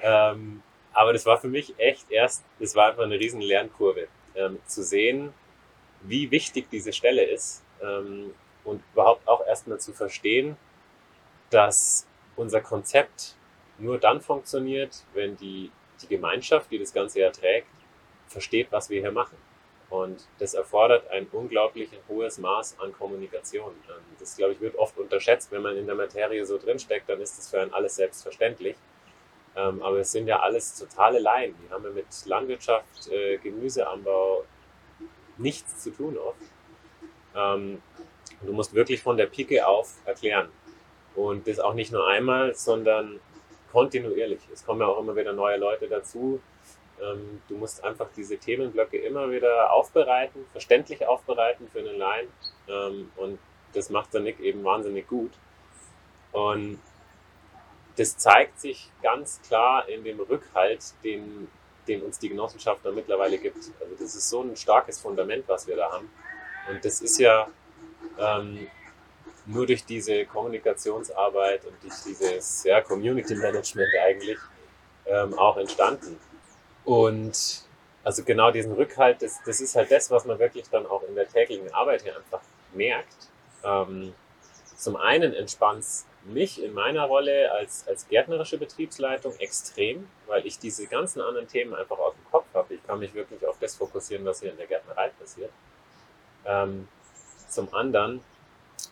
[0.03, 0.63] Ähm,
[0.93, 4.83] aber das war für mich echt erst, das war einfach eine riesen Lernkurve, ähm, zu
[4.83, 5.33] sehen,
[6.03, 10.57] wie wichtig diese Stelle ist ähm, und überhaupt auch erstmal zu verstehen,
[11.51, 12.07] dass
[12.37, 13.37] unser Konzept
[13.79, 15.71] nur dann funktioniert, wenn die,
[16.03, 17.67] die Gemeinschaft, die das Ganze erträgt,
[18.29, 19.37] versteht, was wir hier machen.
[19.91, 23.73] Und das erfordert ein unglaublich hohes Maß an Kommunikation.
[23.89, 25.51] Ähm, das, glaube ich, wird oft unterschätzt.
[25.51, 28.77] Wenn man in der Materie so drinsteckt, dann ist das für einen alles selbstverständlich.
[29.57, 31.57] Ähm, aber es sind ja alles totale Laien.
[31.65, 34.45] Die haben ja mit Landwirtschaft, äh, Gemüseanbau,
[35.39, 36.39] nichts zu tun oft.
[37.35, 37.83] Ähm,
[38.43, 40.51] du musst wirklich von der Pike auf erklären.
[41.17, 43.19] Und das auch nicht nur einmal, sondern
[43.73, 44.41] kontinuierlich.
[44.53, 46.41] Es kommen ja auch immer wieder neue Leute dazu.
[47.03, 52.29] Ähm, du musst einfach diese Themenblöcke immer wieder aufbereiten, verständlich aufbereiten für einen Laien.
[52.69, 53.39] Ähm, und
[53.73, 55.33] das macht der Nick eben wahnsinnig gut.
[56.33, 56.81] Und
[57.97, 61.49] das zeigt sich ganz klar in dem Rückhalt, den
[61.91, 63.57] den uns die Genossenschaft da mittlerweile gibt.
[63.57, 66.11] Also das ist so ein starkes Fundament, was wir da haben.
[66.69, 67.49] Und das ist ja
[68.19, 68.69] ähm,
[69.47, 74.39] nur durch diese Kommunikationsarbeit und durch dieses ja, Community Management eigentlich
[75.07, 76.19] ähm, auch entstanden.
[76.85, 77.63] Und
[78.03, 81.15] also genau diesen Rückhalt, das, das ist halt das, was man wirklich dann auch in
[81.15, 82.41] der täglichen Arbeit hier einfach
[82.73, 83.29] merkt.
[83.63, 84.15] Ähm,
[84.77, 85.85] zum einen entspannt
[86.25, 91.75] mich in meiner Rolle als, als gärtnerische Betriebsleitung extrem, weil ich diese ganzen anderen Themen
[91.75, 92.75] einfach aus dem Kopf habe.
[92.75, 95.51] Ich kann mich wirklich auf das fokussieren, was hier in der Gärtnerei passiert.
[96.45, 96.89] Ähm,
[97.49, 98.23] zum anderen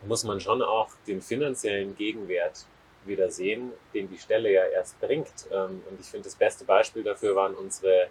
[0.06, 2.66] muss man schon auch den finanziellen Gegenwert
[3.04, 5.46] wieder sehen, den die Stelle ja erst bringt.
[5.50, 8.08] Ähm, und ich finde, das beste Beispiel dafür waren unsere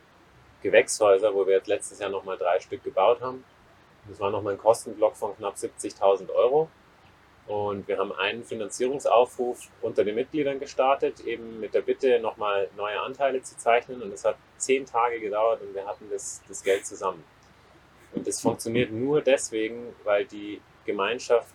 [0.61, 3.43] Gewächshäuser, wo wir jetzt letztes Jahr nochmal drei Stück gebaut haben.
[4.07, 6.69] Das war nochmal ein Kostenblock von knapp 70.000 Euro.
[7.47, 12.99] Und wir haben einen Finanzierungsaufruf unter den Mitgliedern gestartet, eben mit der Bitte, nochmal neue
[12.99, 14.01] Anteile zu zeichnen.
[14.01, 17.23] Und es hat zehn Tage gedauert und wir hatten das, das Geld zusammen.
[18.13, 21.53] Und das funktioniert nur deswegen, weil die Gemeinschaft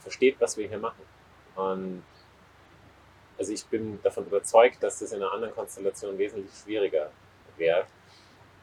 [0.00, 1.02] versteht, was wir hier machen.
[1.56, 2.04] Und
[3.38, 7.10] also ich bin davon überzeugt, dass das in einer anderen Konstellation wesentlich schwieriger
[7.56, 7.86] wäre.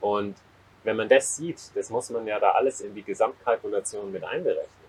[0.02, 0.36] Und
[0.84, 4.86] wenn man das sieht, das muss man ja da alles in die Gesamtkalkulation mit einberechnen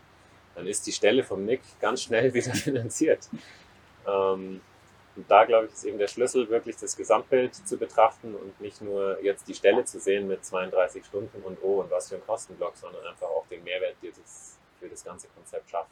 [0.56, 3.28] dann ist die Stelle vom Nick ganz schnell wieder finanziert.
[4.06, 4.60] Ähm,
[5.14, 8.82] und da, glaube ich, ist eben der Schlüssel, wirklich das Gesamtbild zu betrachten und nicht
[8.82, 12.26] nur jetzt die Stelle zu sehen mit 32 Stunden und oh und was für ein
[12.26, 15.90] Kostenblock, sondern einfach auch den Mehrwert, den es für das ganze Konzept schafft.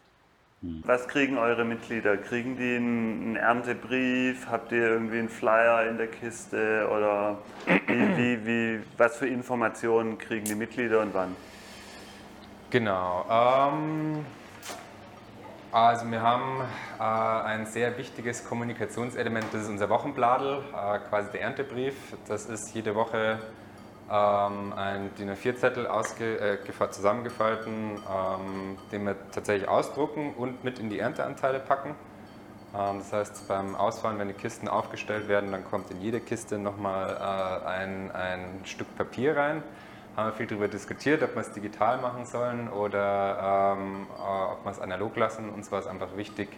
[0.85, 2.17] Was kriegen eure Mitglieder?
[2.17, 4.47] Kriegen die einen Erntebrief?
[4.51, 6.89] Habt ihr irgendwie einen Flyer in der Kiste?
[6.91, 7.39] Oder
[7.87, 11.37] wie, wie, wie, was für Informationen kriegen die Mitglieder und wann?
[12.71, 13.27] Genau.
[13.31, 14.25] Ähm,
[15.71, 16.61] also wir haben
[16.99, 21.95] äh, ein sehr wichtiges Kommunikationselement, das ist unser Wochenbladel, äh, quasi der Erntebrief.
[22.27, 23.39] Das ist jede Woche
[24.11, 30.99] ähm, ein DIN A4-Zettel äh, zusammengefalten, ähm, den wir tatsächlich ausdrucken und mit in die
[30.99, 31.95] Ernteanteile packen.
[32.77, 36.59] Ähm, das heißt, beim Ausfahren, wenn die Kisten aufgestellt werden, dann kommt in jede Kiste
[36.59, 39.63] nochmal äh, ein, ein Stück Papier rein.
[40.17, 44.65] Haben wir viel darüber diskutiert, ob wir es digital machen sollen oder ähm, äh, ob
[44.65, 45.49] wir es analog lassen.
[45.51, 46.49] Uns war es einfach wichtig,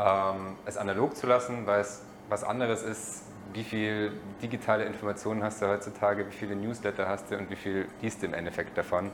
[0.00, 5.62] ähm, es analog zu lassen, weil es was anderes ist, wie viel digitale Informationen hast
[5.62, 9.10] du heutzutage, wie viele Newsletter hast du und wie viel liest du im Endeffekt davon.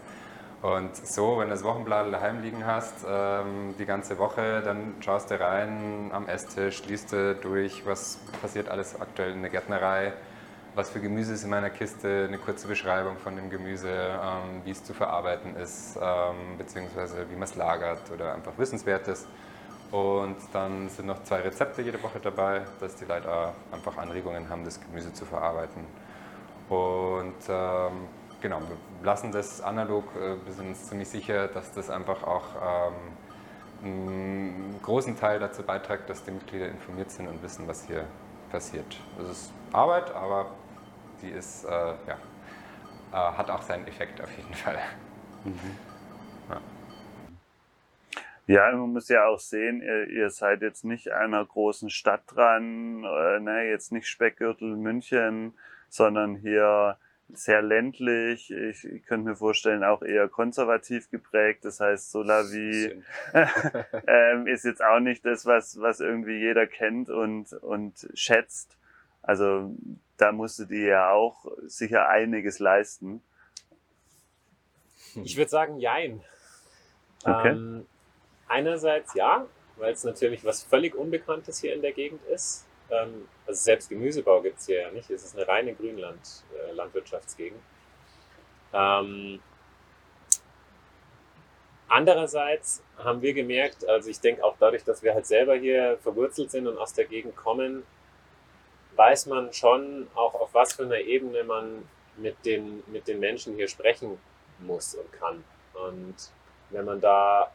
[0.60, 5.30] Und so, wenn du das Wochenblatt daheim liegen hast, ähm, die ganze Woche, dann schaust
[5.30, 10.14] du rein am Esstisch, liest du durch, was passiert alles aktuell in der Gärtnerei,
[10.74, 14.72] was für Gemüse ist in meiner Kiste, eine kurze Beschreibung von dem Gemüse, ähm, wie
[14.72, 19.28] es zu verarbeiten ist, ähm, beziehungsweise wie man es lagert oder einfach Wissenswertes.
[19.90, 24.64] Und dann sind noch zwei Rezepte jede Woche dabei, dass die Leute einfach Anregungen haben,
[24.64, 25.84] das Gemüse zu verarbeiten.
[26.68, 28.06] Und ähm,
[28.40, 30.04] genau, wir lassen das analog.
[30.14, 32.94] Äh, wir sind uns ziemlich sicher, dass das einfach auch ähm,
[33.82, 38.04] einen großen Teil dazu beiträgt, dass die Mitglieder informiert sind und wissen, was hier
[38.50, 38.96] passiert.
[39.18, 40.46] Das ist Arbeit, aber
[41.22, 42.18] die ist, äh, ja,
[43.12, 44.78] äh, hat auch seinen Effekt auf jeden Fall.
[45.44, 45.87] Mhm.
[48.48, 53.04] Ja, man muss ja auch sehen, ihr, ihr seid jetzt nicht einer großen Stadt dran,
[53.04, 55.52] äh, ne, jetzt nicht Speckgürtel München,
[55.90, 56.96] sondern hier
[57.30, 58.50] sehr ländlich.
[58.50, 61.66] Ich, ich könnte mir vorstellen, auch eher konservativ geprägt.
[61.66, 63.02] Das heißt, Solavi
[64.06, 68.78] ähm, ist jetzt auch nicht das, was, was irgendwie jeder kennt und, und schätzt.
[69.20, 69.74] Also
[70.16, 73.22] da musstet ihr ja auch sicher einiges leisten.
[75.22, 76.22] Ich würde sagen, jein.
[77.24, 77.50] Okay.
[77.50, 77.86] Ähm,
[78.48, 79.46] Einerseits ja,
[79.76, 82.66] weil es natürlich was völlig Unbekanntes hier in der Gegend ist.
[82.90, 85.10] Ähm, also selbst Gemüsebau gibt es hier ja nicht.
[85.10, 87.60] Es ist eine reine Grünland-Landwirtschaftsgegend.
[88.72, 89.40] Äh, ähm,
[91.88, 96.50] andererseits haben wir gemerkt, also ich denke auch dadurch, dass wir halt selber hier verwurzelt
[96.50, 97.84] sind und aus der Gegend kommen,
[98.96, 103.54] weiß man schon auch, auf was für einer Ebene man mit den, mit den Menschen
[103.54, 104.18] hier sprechen
[104.58, 105.44] muss und kann.
[105.74, 106.16] Und
[106.70, 107.52] wenn man da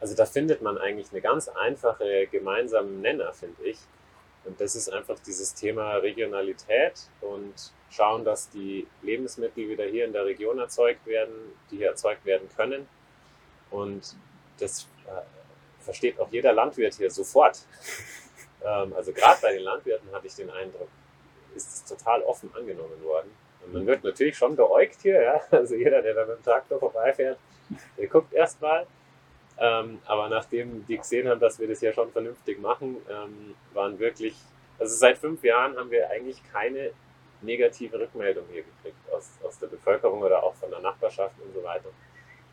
[0.00, 3.78] also da findet man eigentlich eine ganz einfache gemeinsame Nenner, finde ich.
[4.44, 7.54] Und das ist einfach dieses Thema Regionalität und
[7.90, 11.34] schauen, dass die Lebensmittel wieder hier in der Region erzeugt werden,
[11.70, 12.86] die hier erzeugt werden können.
[13.70, 14.14] Und
[14.58, 17.58] das äh, versteht auch jeder Landwirt hier sofort.
[18.64, 20.88] ähm, also gerade bei den Landwirten hatte ich den Eindruck,
[21.56, 23.30] ist es total offen angenommen worden.
[23.64, 25.40] Und man wird natürlich schon beäugt hier, ja?
[25.50, 27.38] also jeder, der da mit dem Traktor vorbeifährt,
[27.98, 28.86] der guckt erstmal.
[29.58, 33.98] Ähm, aber nachdem die gesehen haben, dass wir das ja schon vernünftig machen, ähm, waren
[33.98, 34.34] wirklich,
[34.78, 36.90] also seit fünf Jahren haben wir eigentlich keine
[37.40, 41.62] negative Rückmeldung hier gekriegt aus, aus der Bevölkerung oder auch von der Nachbarschaft und so
[41.62, 41.88] weiter.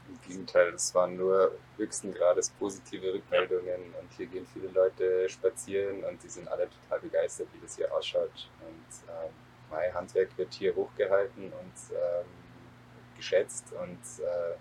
[0.08, 6.04] Im Gegenteil, es waren nur höchsten Grades positive Rückmeldungen und hier gehen viele Leute spazieren
[6.04, 8.49] und die sind alle total begeistert, wie das hier ausschaut.
[8.62, 9.32] Und ähm,
[9.70, 12.26] mein Handwerk wird hier hochgehalten und ähm,
[13.16, 14.56] geschätzt und äh,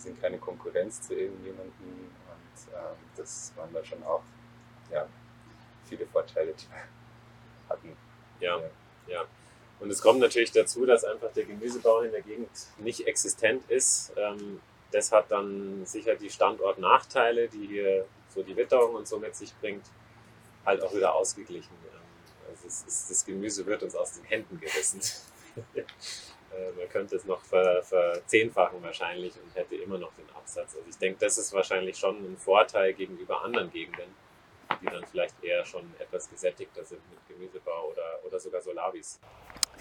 [0.00, 4.22] sind keine Konkurrenz zu irgendjemandem und ähm, das waren da schon auch
[4.90, 5.06] ja,
[5.88, 7.96] viele Vorteile, die wir hatten.
[8.40, 8.70] Ja, ja,
[9.08, 9.24] ja.
[9.80, 14.12] Und es kommt natürlich dazu, dass einfach der Gemüsebau in der Gegend nicht existent ist.
[14.16, 14.60] Ähm,
[14.92, 19.54] das hat dann sicher die Standortnachteile, die hier so die Witterung und so mit sich
[19.60, 19.84] bringt,
[20.66, 21.72] halt auch wieder ausgeglichen.
[21.92, 22.00] Ähm,
[22.50, 25.00] also ist, das Gemüse wird uns aus den Händen gerissen.
[26.52, 30.74] Äh, man könnte es noch ver, verzehnfachen wahrscheinlich und hätte immer noch den Absatz.
[30.74, 34.14] Also ich denke, das ist wahrscheinlich schon ein Vorteil gegenüber anderen Gegenden,
[34.80, 39.20] die dann vielleicht eher schon etwas gesättigter sind mit Gemüsebau oder, oder sogar Solavis.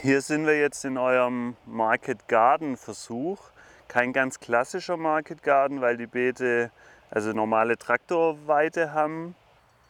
[0.01, 3.39] Hier sind wir jetzt in eurem Market Garden Versuch.
[3.88, 6.72] Kein ganz klassischer Market Garden, weil die Beete
[7.09, 9.36] also normale Traktorweite haben.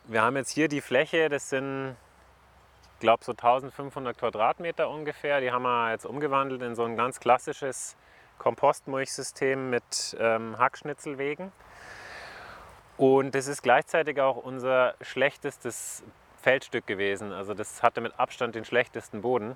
[0.05, 1.95] Wir haben jetzt hier die Fläche, das sind
[2.99, 5.41] glaube so 1500 Quadratmeter ungefähr.
[5.41, 7.95] Die haben wir jetzt umgewandelt in so ein ganz klassisches
[8.37, 11.51] Kompostmulchsystem mit ähm, Hackschnitzelwegen.
[12.97, 16.03] Und das ist gleichzeitig auch unser schlechtestes
[16.41, 17.31] Feldstück gewesen.
[17.31, 19.55] Also das hatte mit Abstand den schlechtesten Boden.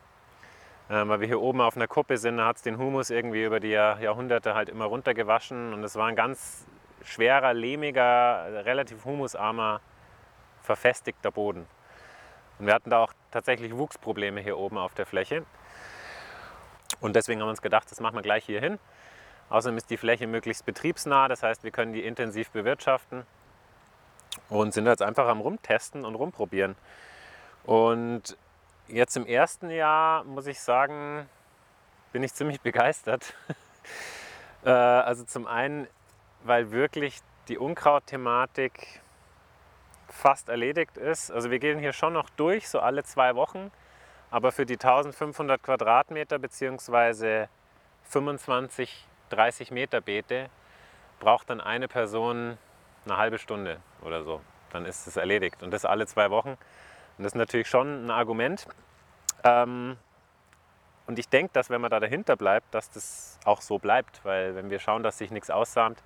[0.90, 3.44] Ähm, weil wir hier oben auf einer Kuppe sind, da hat es den Humus irgendwie
[3.44, 5.74] über die Jahr, Jahrhunderte halt immer runtergewaschen.
[5.74, 6.66] Und es war ein ganz
[7.04, 9.82] schwerer, lehmiger, relativ humusarmer,
[10.62, 11.68] verfestigter Boden.
[12.60, 15.46] Und wir hatten da auch tatsächlich Wuchsprobleme hier oben auf der Fläche.
[17.00, 18.80] Und deswegen haben wir uns gedacht, das machen wir gleich hier hin.
[19.50, 23.26] Außerdem ist die Fläche möglichst betriebsnah, das heißt, wir können die intensiv bewirtschaften
[24.50, 26.76] und sind jetzt einfach am Rumtesten und rumprobieren.
[27.66, 28.38] Und
[28.88, 31.28] jetzt im ersten Jahr muss ich sagen,
[32.12, 33.34] bin ich ziemlich begeistert.
[34.66, 35.90] Äh, also zum einen,
[36.46, 39.02] weil wirklich die Unkraut-Thematik
[40.14, 41.32] fast erledigt ist.
[41.32, 43.72] Also wir gehen hier schon noch durch, so alle zwei Wochen.
[44.32, 47.48] Aber für die 1500 Quadratmeter bzw.
[48.04, 50.50] 25, 30 Meter Beete
[51.20, 52.58] braucht dann eine Person
[53.06, 54.42] eine halbe Stunde oder so.
[54.72, 55.62] Dann ist es erledigt.
[55.62, 56.58] Und das alle zwei Wochen.
[57.18, 58.68] Und das ist natürlich schon ein Argument.
[59.44, 59.98] Ähm,
[61.06, 64.24] und ich denke, dass wenn man da dahinter bleibt, dass das auch so bleibt.
[64.24, 66.02] Weil wenn wir schauen, dass sich nichts aussamt,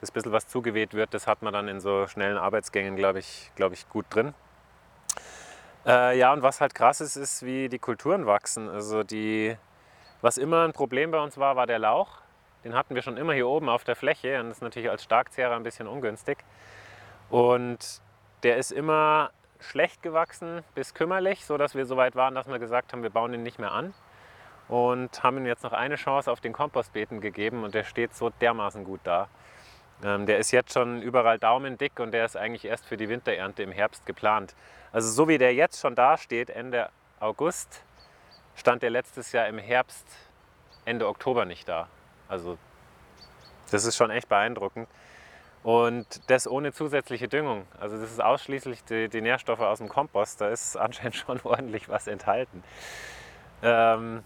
[0.00, 3.50] das bisschen was zugeweht wird, das hat man dann in so schnellen Arbeitsgängen, glaube ich,
[3.56, 4.34] glaub ich, gut drin.
[5.86, 8.68] Äh, ja, und was halt krass ist, ist, wie die Kulturen wachsen.
[8.68, 9.56] Also die,
[10.20, 12.22] was immer ein Problem bei uns war, war der Lauch.
[12.64, 15.04] Den hatten wir schon immer hier oben auf der Fläche und das ist natürlich als
[15.04, 16.38] Starkzehrer ein bisschen ungünstig.
[17.30, 18.00] Und
[18.42, 19.30] der ist immer
[19.60, 23.10] schlecht gewachsen bis kümmerlich, so dass wir so weit waren, dass wir gesagt haben, wir
[23.10, 23.94] bauen ihn nicht mehr an
[24.68, 28.30] und haben ihm jetzt noch eine Chance auf den Kompostbeeten gegeben und der steht so
[28.30, 29.28] dermaßen gut da.
[30.04, 33.62] Ähm, der ist jetzt schon überall daumendick und der ist eigentlich erst für die Winterernte
[33.62, 34.54] im Herbst geplant.
[34.92, 36.90] Also so wie der jetzt schon da steht, Ende
[37.20, 37.82] August,
[38.54, 40.06] stand der letztes Jahr im Herbst,
[40.84, 41.88] Ende Oktober nicht da.
[42.28, 42.58] Also
[43.70, 44.88] das ist schon echt beeindruckend.
[45.62, 47.66] Und das ohne zusätzliche Düngung.
[47.80, 50.40] Also das ist ausschließlich die, die Nährstoffe aus dem Kompost.
[50.40, 52.62] Da ist anscheinend schon ordentlich was enthalten.
[53.62, 54.22] Ähm,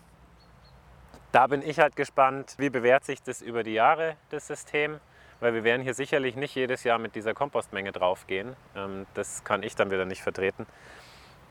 [1.33, 5.01] da bin ich halt gespannt, wie bewährt sich das über die Jahre, das System.
[5.41, 8.55] Weil wir werden hier sicherlich nicht jedes Jahr mit dieser Kompostmenge draufgehen.
[8.77, 10.67] Ähm, das kann ich dann wieder nicht vertreten.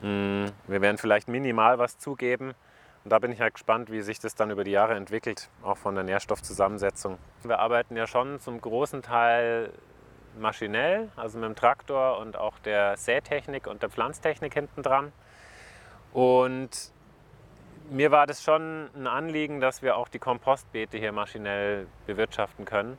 [0.01, 2.53] Mm, wir werden vielleicht minimal was zugeben.
[3.03, 5.77] Und da bin ich halt gespannt, wie sich das dann über die Jahre entwickelt, auch
[5.77, 7.17] von der Nährstoffzusammensetzung.
[7.43, 9.71] Wir arbeiten ja schon zum großen Teil
[10.37, 15.11] maschinell, also mit dem Traktor und auch der Sätechnik und der Pflanztechnik hinten dran.
[16.13, 16.91] Und
[17.89, 22.97] mir war das schon ein Anliegen, dass wir auch die Kompostbeete hier maschinell bewirtschaften können.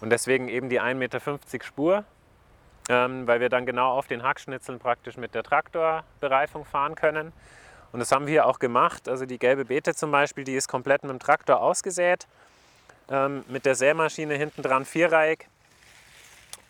[0.00, 1.20] Und deswegen eben die 1,50 Meter
[1.64, 2.04] Spur,
[2.88, 7.32] ähm, weil wir dann genau auf den Hackschnitzeln praktisch mit der Traktorbereifung fahren können.
[7.92, 9.08] Und das haben wir auch gemacht.
[9.08, 12.26] Also die gelbe Beete zum Beispiel, die ist komplett mit dem Traktor ausgesät.
[13.08, 15.48] Ähm, mit der Sämaschine hinten dran vierreihig.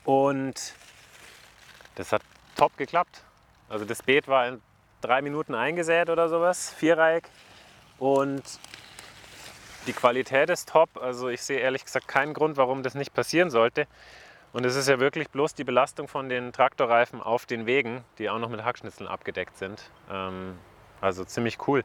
[0.04, 0.74] Und
[1.96, 2.22] das hat
[2.56, 3.22] top geklappt.
[3.68, 4.62] Also das Beet war in
[5.00, 7.24] drei Minuten eingesät oder sowas, vierreihig.
[7.98, 8.42] Und
[9.86, 10.96] die Qualität ist top.
[11.00, 13.86] Also ich sehe ehrlich gesagt keinen Grund, warum das nicht passieren sollte.
[14.52, 18.30] Und es ist ja wirklich bloß die Belastung von den Traktorreifen auf den Wegen, die
[18.30, 19.90] auch noch mit Hackschnitzeln abgedeckt sind.
[20.10, 20.58] Ähm,
[21.00, 21.84] also ziemlich cool.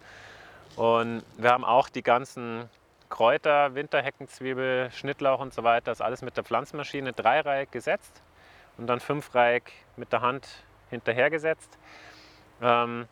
[0.76, 2.70] Und wir haben auch die ganzen
[3.10, 8.22] Kräuter, Winterheckenzwiebel, Schnittlauch und so weiter, das alles mit der Pflanzmaschine dreireihig gesetzt
[8.78, 9.64] und dann fünfreihig
[9.98, 10.48] mit der Hand
[10.90, 11.78] hinterhergesetzt.
[12.62, 13.08] Ähm,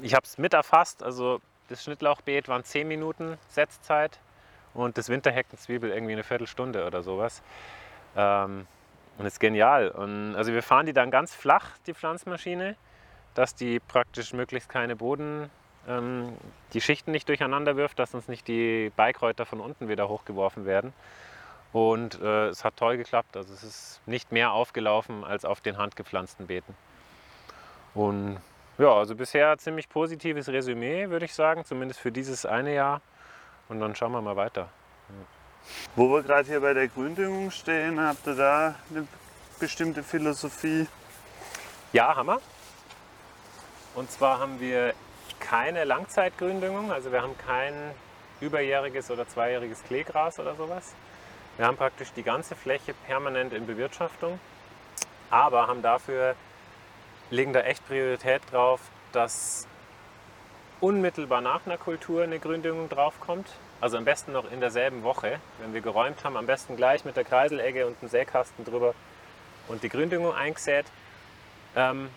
[0.00, 1.40] ich habe es mit erfasst, also
[1.72, 4.20] das Schnittlauchbeet waren 10 Minuten Setzzeit
[4.74, 7.42] und das Winterheckenzwiebel irgendwie eine Viertelstunde oder sowas.
[8.16, 8.66] Ähm,
[9.18, 9.88] und das ist genial.
[9.88, 12.76] Und also wir fahren die dann ganz flach, die Pflanzmaschine,
[13.34, 15.50] dass die praktisch möglichst keine Boden,
[15.88, 16.36] ähm,
[16.72, 20.92] die Schichten nicht durcheinander wirft, dass uns nicht die Beikräuter von unten wieder hochgeworfen werden.
[21.72, 23.36] Und äh, es hat toll geklappt.
[23.36, 26.74] Also es ist nicht mehr aufgelaufen als auf den handgepflanzten Beeten.
[27.94, 28.38] Und
[28.78, 33.00] ja, also bisher ziemlich positives Resümee, würde ich sagen, zumindest für dieses eine Jahr.
[33.68, 34.68] Und dann schauen wir mal weiter.
[35.94, 39.06] Wo wir gerade hier bei der Gründüngung stehen, habt ihr da eine
[39.60, 40.86] bestimmte Philosophie?
[41.92, 42.40] Ja, haben wir.
[43.94, 44.94] Und zwar haben wir
[45.38, 47.74] keine Langzeitgründüngung, also wir haben kein
[48.40, 50.94] überjähriges oder zweijähriges Kleegras oder sowas.
[51.56, 54.40] Wir haben praktisch die ganze Fläche permanent in Bewirtschaftung,
[55.30, 56.34] aber haben dafür
[57.32, 58.80] legen da echt Priorität drauf,
[59.12, 59.66] dass
[60.80, 63.48] unmittelbar nach einer Kultur eine Gründüngung draufkommt.
[63.80, 67.16] Also am besten noch in derselben Woche, wenn wir geräumt haben, am besten gleich mit
[67.16, 68.94] der Kreiselegge und einem Säkasten drüber
[69.68, 70.86] und die Gründüngung eingesät.
[71.74, 72.10] Ähm,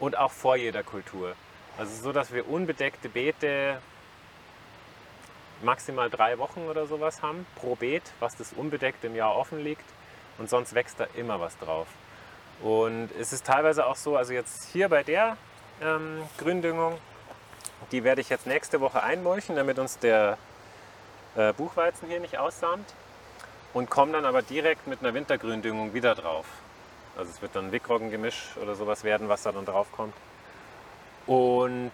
[0.00, 1.34] und auch vor jeder Kultur.
[1.78, 3.78] Also so, dass wir unbedeckte Beete
[5.62, 9.84] maximal drei Wochen oder sowas haben pro Beet, was das unbedeckt im Jahr offen liegt.
[10.38, 11.86] Und sonst wächst da immer was drauf.
[12.62, 15.36] Und es ist teilweise auch so, also jetzt hier bei der
[15.82, 16.98] ähm, Gründüngung,
[17.92, 20.38] die werde ich jetzt nächste Woche einmulchen, damit uns der
[21.36, 22.94] äh, Buchweizen hier nicht aussamt.
[23.74, 26.46] und komme dann aber direkt mit einer Wintergründüngung wieder drauf.
[27.18, 30.14] Also es wird dann ein Wickroggen-Gemisch oder sowas werden, was da dann drauf kommt.
[31.26, 31.92] Und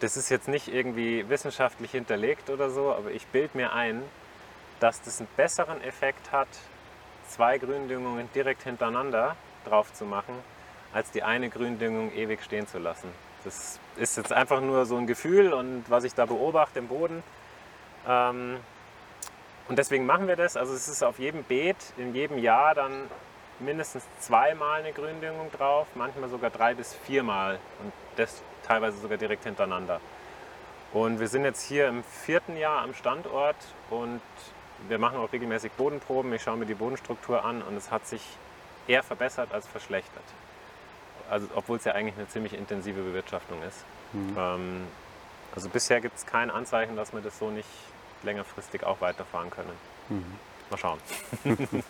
[0.00, 4.02] das ist jetzt nicht irgendwie wissenschaftlich hinterlegt oder so, aber ich bilde mir ein,
[4.80, 6.48] dass das einen besseren Effekt hat,
[7.28, 10.34] zwei Gründüngungen direkt hintereinander drauf zu machen,
[10.92, 13.08] als die eine Gründüngung ewig stehen zu lassen.
[13.44, 17.22] Das ist jetzt einfach nur so ein Gefühl und was ich da beobachte im Boden.
[18.06, 18.56] Ähm,
[19.68, 20.56] und deswegen machen wir das.
[20.56, 22.92] Also es ist auf jedem Beet in jedem Jahr dann
[23.60, 29.44] mindestens zweimal eine Gründüngung drauf, manchmal sogar drei bis viermal und das teilweise sogar direkt
[29.44, 30.00] hintereinander.
[30.92, 33.56] Und wir sind jetzt hier im vierten Jahr am Standort
[33.90, 34.22] und
[34.88, 36.32] wir machen auch regelmäßig Bodenproben.
[36.32, 38.22] Ich schaue mir die Bodenstruktur an und es hat sich
[38.86, 40.24] eher verbessert als verschlechtert.
[41.30, 43.84] Also, obwohl es ja eigentlich eine ziemlich intensive Bewirtschaftung ist.
[44.12, 44.36] Mhm.
[44.38, 44.86] Ähm,
[45.54, 47.68] also bisher gibt es kein Anzeichen, dass wir das so nicht
[48.22, 49.72] längerfristig auch weiterfahren können.
[50.08, 50.24] Mhm.
[50.70, 50.98] Mal schauen.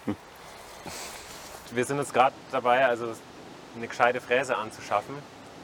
[1.70, 3.12] wir sind jetzt gerade dabei, also
[3.76, 5.14] eine gescheite Fräse anzuschaffen,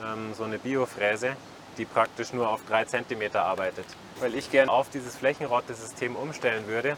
[0.04, 1.36] ähm, so eine Biofräse,
[1.78, 3.86] die praktisch nur auf drei Zentimeter arbeitet.
[4.20, 6.96] Weil ich gerne auf dieses Flächenrotte-System umstellen würde.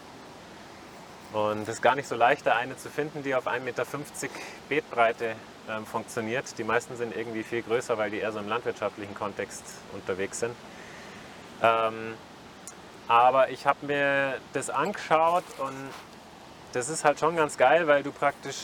[1.37, 3.85] Und es ist gar nicht so leicht, da eine zu finden, die auf 1,50 Meter
[4.71, 5.37] Beetbreite
[5.69, 6.47] ähm, funktioniert.
[6.57, 9.63] Die meisten sind irgendwie viel größer, weil die eher so im landwirtschaftlichen Kontext
[9.93, 10.55] unterwegs sind.
[11.63, 12.15] Ähm,
[13.07, 15.91] aber ich habe mir das angeschaut und
[16.73, 18.57] das ist halt schon ganz geil, weil du praktisch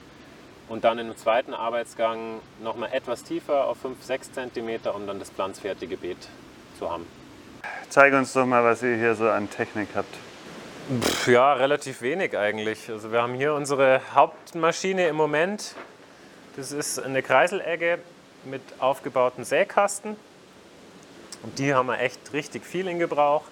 [0.68, 5.96] und dann im zweiten Arbeitsgang nochmal etwas tiefer auf 5-6 cm, um dann das pflanzfertige
[5.96, 6.28] Beet
[6.78, 7.06] zu haben.
[7.88, 10.14] Zeig uns doch mal, was ihr hier so an Technik habt.
[11.26, 12.88] Ja, relativ wenig eigentlich.
[12.88, 15.74] Also wir haben hier unsere Hauptmaschine im Moment.
[16.56, 17.98] Das ist eine Kreiselegge
[18.44, 20.16] mit aufgebauten Säkasten.
[21.42, 23.42] Und die haben wir echt richtig viel in Gebrauch.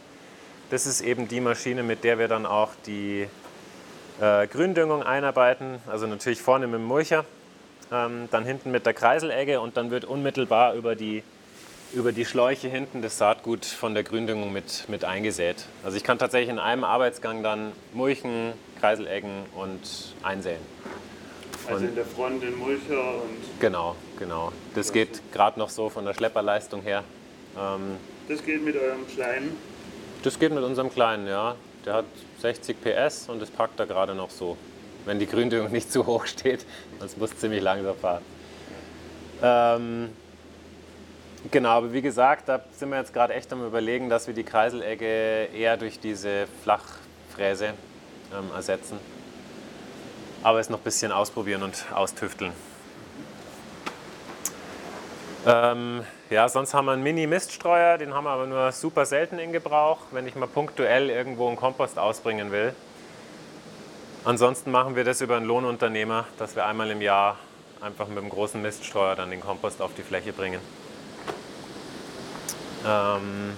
[0.70, 3.28] Das ist eben die Maschine, mit der wir dann auch die
[4.18, 5.80] äh, Gründüngung einarbeiten.
[5.86, 7.26] Also natürlich vorne mit dem Mulcher,
[7.92, 11.22] ähm, dann hinten mit der Kreiselegge und dann wird unmittelbar über die
[11.96, 15.64] über die Schläuche hinten das Saatgut von der Gründüngung mit, mit eingesät.
[15.82, 19.80] Also ich kann tatsächlich in einem Arbeitsgang dann mulchen, Kreiseleggen und
[20.22, 20.60] einsäen.
[21.66, 23.60] Also und in der Front den Mulcher und...
[23.60, 24.52] Genau, genau.
[24.74, 27.02] Das geht gerade noch so von der Schlepperleistung her.
[27.58, 27.96] Ähm,
[28.28, 29.56] das geht mit eurem kleinen?
[30.22, 31.56] Das geht mit unserem kleinen, ja.
[31.86, 32.04] Der hat
[32.42, 34.58] 60 PS und das packt er gerade noch so.
[35.06, 36.66] Wenn die Gründüngung nicht zu hoch steht,
[36.98, 38.22] sonst muss ziemlich langsam fahren.
[39.42, 40.10] Ähm,
[41.50, 44.42] Genau, aber wie gesagt, da sind wir jetzt gerade echt am Überlegen, dass wir die
[44.42, 47.74] Kreiselegge eher durch diese Flachfräse
[48.36, 48.98] ähm, ersetzen.
[50.42, 52.52] Aber es noch ein bisschen ausprobieren und austüfteln.
[55.46, 59.52] Ähm, ja, sonst haben wir einen Mini-Miststreuer, den haben wir aber nur super selten in
[59.52, 62.74] Gebrauch, wenn ich mal punktuell irgendwo einen Kompost ausbringen will.
[64.24, 67.38] Ansonsten machen wir das über einen Lohnunternehmer, dass wir einmal im Jahr
[67.80, 70.60] einfach mit einem großen Miststreuer dann den Kompost auf die Fläche bringen.
[72.86, 73.54] Ähm,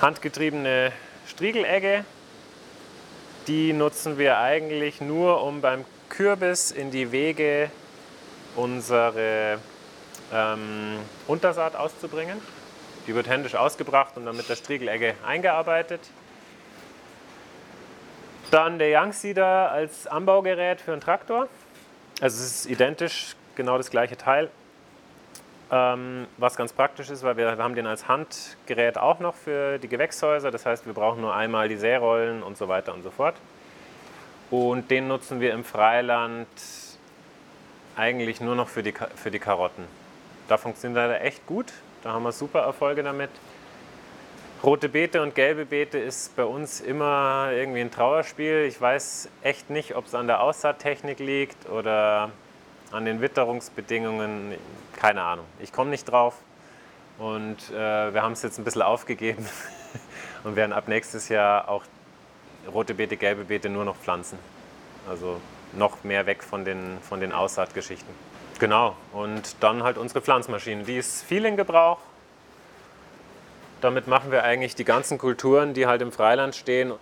[0.00, 0.92] handgetriebene
[1.26, 2.04] Striegelegge,
[3.48, 7.70] die nutzen wir eigentlich nur, um beim Kürbis in die Wege
[8.54, 9.58] unsere
[10.32, 12.40] ähm, Untersaat auszubringen.
[13.06, 16.00] Die wird händisch ausgebracht und dann mit der Striegelegge eingearbeitet.
[18.52, 21.48] Dann der Youngseeder als Anbaugerät für einen Traktor.
[22.20, 24.50] Also es ist identisch, genau das gleiche Teil.
[25.72, 29.78] Ähm, was ganz praktisch ist, weil wir, wir haben den als Handgerät auch noch für
[29.78, 30.50] die Gewächshäuser.
[30.50, 33.36] Das heißt, wir brauchen nur einmal die Särollen und so weiter und so fort.
[34.50, 36.48] Und den nutzen wir im Freiland
[37.96, 39.84] eigentlich nur noch für die, für die Karotten.
[40.48, 41.72] Da funktioniert er echt gut.
[42.02, 43.30] Da haben wir super Erfolge damit.
[44.64, 48.64] Rote Beete und gelbe Beete ist bei uns immer irgendwie ein Trauerspiel.
[48.66, 52.30] Ich weiß echt nicht, ob es an der Aussaattechnik liegt oder
[52.90, 54.54] an den Witterungsbedingungen.
[54.96, 55.46] Keine Ahnung.
[55.60, 56.36] Ich komme nicht drauf.
[57.18, 59.46] Und äh, wir haben es jetzt ein bisschen aufgegeben
[60.44, 61.84] und werden ab nächstes Jahr auch
[62.72, 64.38] rote Beete, gelbe Beete nur noch pflanzen.
[65.08, 65.40] Also
[65.72, 68.12] noch mehr weg von den, von den Aussaatgeschichten.
[68.58, 70.84] Genau, und dann halt unsere Pflanzmaschine.
[70.84, 71.98] Die ist viel in Gebrauch.
[73.80, 76.92] Damit machen wir eigentlich die ganzen Kulturen, die halt im Freiland stehen.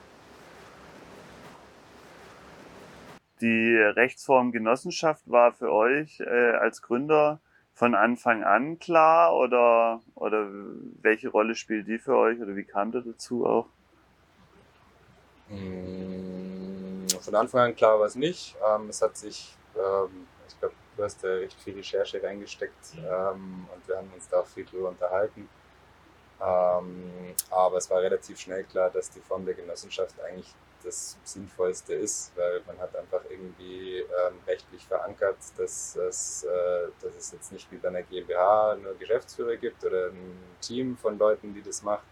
[3.40, 7.40] Die Rechtsform Genossenschaft war für euch äh, als Gründer
[7.72, 10.48] von Anfang an klar oder, oder
[11.00, 13.68] welche Rolle spielt die für euch oder wie kam das dazu auch?
[15.48, 18.56] Mm, von Anfang an klar war es nicht.
[18.68, 23.68] Ähm, es hat sich, ähm, ich glaube, du hast da recht viel Recherche reingesteckt ähm,
[23.72, 25.48] und wir haben uns da auch viel drüber unterhalten.
[26.40, 30.52] Ähm, aber es war relativ schnell klar, dass die Form der Genossenschaft eigentlich
[30.84, 37.14] das Sinnvollste ist, weil man hat einfach irgendwie ähm, rechtlich verankert, dass es, äh, dass
[37.16, 41.54] es jetzt nicht wie bei einer GmbH nur Geschäftsführer gibt oder ein Team von Leuten,
[41.54, 42.06] die das macht,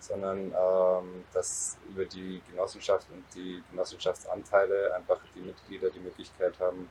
[0.00, 6.88] sondern ähm, dass über die Genossenschaft und die Genossenschaftsanteile einfach die Mitglieder die Möglichkeit haben,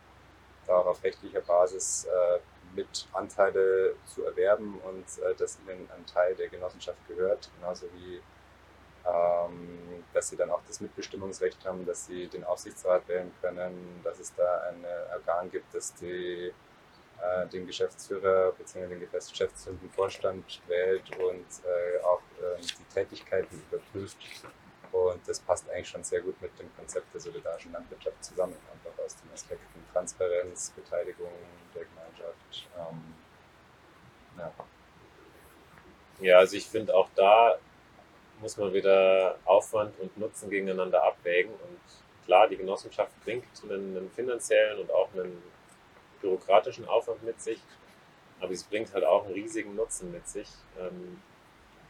[0.65, 2.39] da auf rechtlicher Basis äh,
[2.75, 8.21] mit Anteile zu erwerben und äh, dass ihnen ein Teil der Genossenschaft gehört, genauso wie
[10.13, 14.33] dass sie dann auch das Mitbestimmungsrecht haben, dass sie den Aufsichtsrat wählen können, dass es
[14.35, 14.83] da ein
[15.13, 16.51] Organ gibt, das die
[17.21, 18.87] äh, den Geschäftsführer bzw.
[18.87, 24.17] den geschäftsführenden Vorstand wählt und äh, auch äh, die Tätigkeiten überprüft.
[24.91, 29.03] Und das passt eigentlich schon sehr gut mit dem Konzept der solidarischen Landwirtschaft zusammen, einfach
[29.03, 31.31] aus den Aspekten Transparenz, Beteiligung
[31.73, 32.69] der Gemeinschaft.
[32.77, 33.15] Ähm,
[34.37, 34.53] ja.
[36.19, 37.57] ja, also ich finde auch da
[38.39, 41.51] muss man wieder Aufwand und Nutzen gegeneinander abwägen.
[41.51, 45.41] Und klar, die Genossenschaft bringt einen, einen finanziellen und auch einen
[46.21, 47.59] bürokratischen Aufwand mit sich,
[48.39, 50.47] aber es bringt halt auch einen riesigen Nutzen mit sich,
[50.79, 51.21] ähm,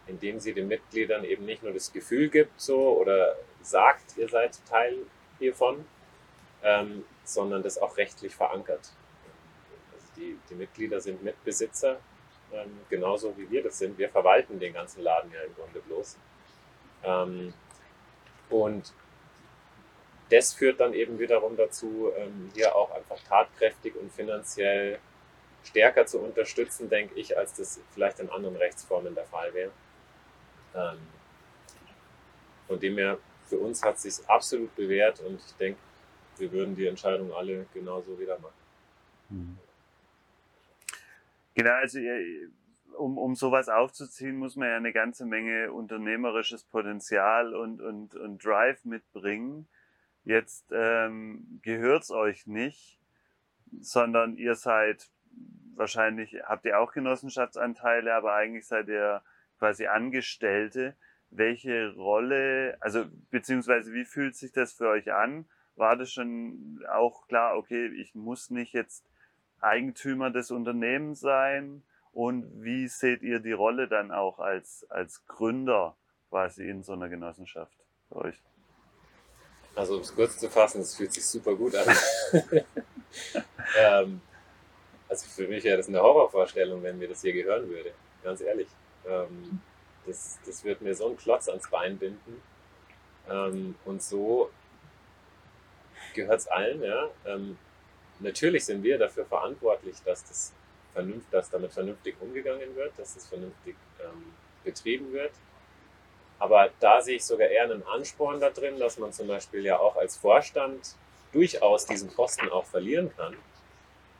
[0.08, 4.58] indem sie den Mitgliedern eben nicht nur das Gefühl gibt so oder sagt, ihr seid
[4.66, 4.98] Teil
[5.40, 5.86] hiervon,
[6.64, 8.92] ähm, sondern das auch rechtlich verankert.
[9.94, 12.00] Also die, die Mitglieder sind Mitbesitzer,
[12.54, 13.98] ähm, genauso wie wir das sind.
[13.98, 16.18] Wir verwalten den ganzen Laden ja im Grunde bloß.
[17.04, 17.54] Ähm,
[18.50, 18.94] und
[20.30, 25.00] das führt dann eben wiederum dazu, ähm, hier auch einfach tatkräftig und finanziell
[25.64, 29.72] stärker zu unterstützen, denke ich, als das vielleicht in anderen Rechtsformen der Fall wäre.
[30.76, 30.98] Ähm,
[32.68, 35.80] von dem her, für uns hat es sich absolut bewährt und ich denke,
[36.38, 38.54] wir würden die Entscheidung alle genauso wieder machen.
[39.30, 39.58] Mhm.
[41.56, 42.00] Genau, also
[42.98, 48.44] um, um sowas aufzuziehen, muss man ja eine ganze Menge unternehmerisches Potenzial und, und, und
[48.44, 49.68] Drive mitbringen.
[50.24, 53.00] Jetzt ähm, gehört's euch nicht,
[53.80, 55.10] sondern ihr seid
[55.76, 59.22] wahrscheinlich, habt ihr auch Genossenschaftsanteile, aber eigentlich seid ihr
[59.60, 60.96] quasi Angestellte.
[61.30, 65.46] Welche Rolle, also beziehungsweise wie fühlt sich das für euch an?
[65.76, 69.06] War das schon auch klar, okay, ich muss nicht jetzt
[69.60, 71.84] Eigentümer des Unternehmens sein?
[72.18, 75.96] Und wie seht ihr die Rolle dann auch als, als Gründer
[76.32, 78.36] quasi in so einer Genossenschaft für euch?
[79.76, 81.86] Also um es kurz zu fassen, es fühlt sich super gut an.
[83.78, 84.22] ähm,
[85.08, 87.92] also für mich wäre das eine Horrorvorstellung, wenn mir das hier gehören würde.
[88.24, 88.70] Ganz ehrlich.
[89.08, 89.62] Ähm,
[90.08, 92.42] das, das wird mir so einen Klotz ans Bein binden.
[93.30, 94.50] Ähm, und so
[96.16, 96.82] gehört es allen.
[96.82, 97.10] Ja?
[97.28, 97.60] Ähm,
[98.20, 100.52] natürlich sind wir dafür verantwortlich, dass, das
[100.98, 104.34] vernünft, dass damit vernünftig umgegangen wird, dass das vernünftig ähm,
[104.64, 105.32] betrieben wird.
[106.40, 109.78] Aber da sehe ich sogar eher einen Ansporn da drin, dass man zum Beispiel ja
[109.78, 110.96] auch als Vorstand
[111.32, 113.36] durchaus diesen Posten auch verlieren kann.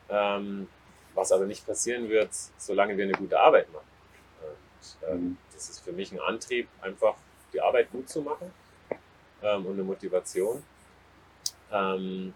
[0.08, 0.68] Ähm,
[1.14, 3.90] was aber nicht passieren wird, solange wir eine gute Arbeit machen.
[4.40, 7.16] Und, ähm, das ist für mich ein Antrieb, einfach
[7.52, 8.52] die Arbeit gut zu machen
[9.42, 10.62] ähm, und eine Motivation.
[11.72, 12.34] Ähm,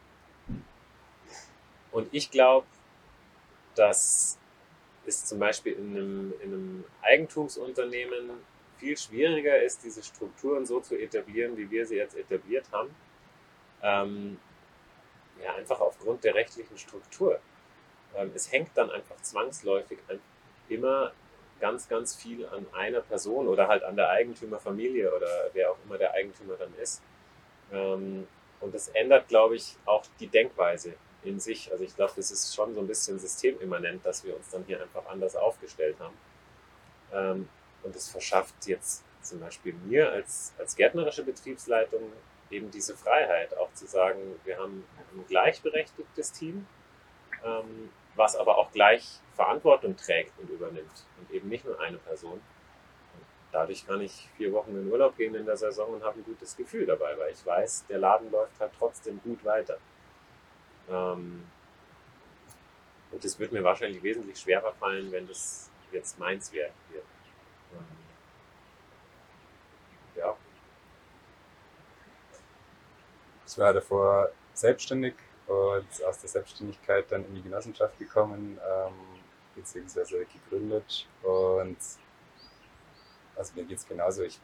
[1.93, 2.67] und ich glaube,
[3.75, 4.39] dass
[5.07, 8.31] es zum Beispiel in einem, in einem Eigentumsunternehmen
[8.79, 12.91] viel schwieriger ist, diese Strukturen so zu etablieren, wie wir sie jetzt etabliert haben,
[13.83, 14.39] Ähm,
[15.43, 17.41] ja, einfach aufgrund der rechtlichen Struktur.
[18.17, 19.99] Ähm, es hängt dann einfach zwangsläufig
[20.69, 21.13] immer
[21.61, 25.99] ganz, ganz viel an einer Person oder halt an der Eigentümerfamilie oder wer auch immer
[25.99, 27.03] der Eigentümer dann ist.
[27.73, 28.29] Ähm,
[28.61, 30.95] und das ändert, glaube ich, auch die Denkweise
[31.25, 31.71] in sich.
[31.71, 34.83] Also ich glaube, das ist schon so ein bisschen systemimmanent, dass wir uns dann hier
[34.83, 36.17] einfach anders aufgestellt haben.
[37.13, 37.49] Ähm,
[37.83, 42.13] und es verschafft jetzt zum Beispiel mir als, als gärtnerische Betriebsleitung
[42.51, 44.85] eben diese Freiheit, auch zu sagen, wir haben
[45.15, 46.67] ein gleichberechtigtes Team,
[47.45, 52.35] ähm, was aber auch gleich Verantwortung trägt und übernimmt und eben nicht nur eine Person.
[52.35, 56.25] Und dadurch kann ich vier Wochen in Urlaub gehen in der Saison und habe ein
[56.25, 59.79] gutes Gefühl dabei, weil ich weiß, der Laden läuft halt trotzdem gut weiter.
[60.93, 61.45] Ähm,
[63.11, 67.03] und es wird mir wahrscheinlich wesentlich schwerer fallen, wenn das jetzt meins wäre hier.
[67.73, 67.85] Ähm,
[70.17, 70.37] ja.
[73.47, 75.15] Ich war davor selbstständig
[75.47, 78.95] und aus der Selbstständigkeit dann in die Genossenschaft gekommen, ähm,
[79.55, 81.07] beziehungsweise gegründet.
[81.23, 81.77] Und
[83.37, 84.23] also mir geht es genauso.
[84.23, 84.41] Ich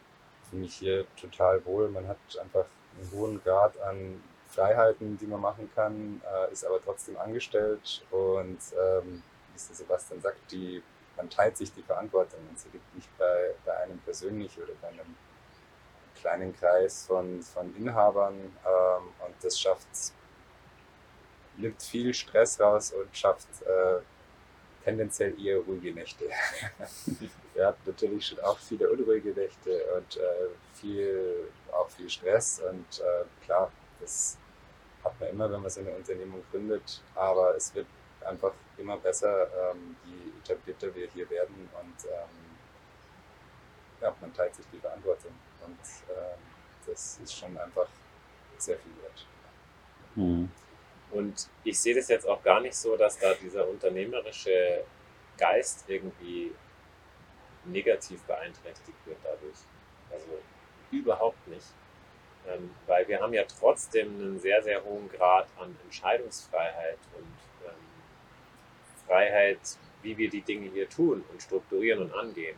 [0.48, 1.88] fühle mich hier total wohl.
[1.88, 2.66] Man hat einfach
[2.98, 8.04] einen hohen Grad an Freiheiten, die man machen kann, äh, ist aber trotzdem angestellt.
[8.10, 9.22] Und ähm,
[9.52, 10.82] wie es Sebastian sagt, die,
[11.16, 14.88] man teilt sich die Verantwortung und sie liegt nicht bei, bei einem persönlich oder bei
[14.88, 15.16] einem
[16.20, 18.34] kleinen Kreis von, von Inhabern.
[18.34, 20.12] Ähm, und das schafft
[21.58, 24.00] nimmt viel Stress raus und schafft äh,
[24.84, 26.24] tendenziell eher ruhige Nächte.
[27.54, 33.00] Wir hatten natürlich schon auch viele unruhige Nächte und äh, viel, auch viel Stress und
[33.00, 33.70] äh, klar,
[34.00, 34.38] das
[35.04, 37.86] hat man immer, wenn man so eine Unternehmung gründet, aber es wird
[38.24, 42.48] einfach immer besser, ähm, je etablierter wir hier werden und ähm,
[44.00, 45.32] ja, man teilt sich die Verantwortung
[45.64, 45.78] und
[46.10, 46.38] ähm,
[46.86, 47.88] das ist schon einfach
[48.56, 49.26] sehr viel wert.
[50.14, 50.50] Mhm.
[51.10, 54.84] Und ich sehe das jetzt auch gar nicht so, dass da dieser unternehmerische
[55.36, 56.52] Geist irgendwie
[57.64, 59.58] negativ beeinträchtigt wird dadurch.
[60.10, 60.38] Also
[60.90, 61.66] überhaupt nicht.
[62.48, 67.74] Ähm, weil wir haben ja trotzdem einen sehr, sehr hohen Grad an Entscheidungsfreiheit und ähm,
[69.06, 69.58] Freiheit,
[70.02, 72.56] wie wir die Dinge hier tun und strukturieren und angehen.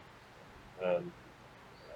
[0.80, 1.12] Ähm,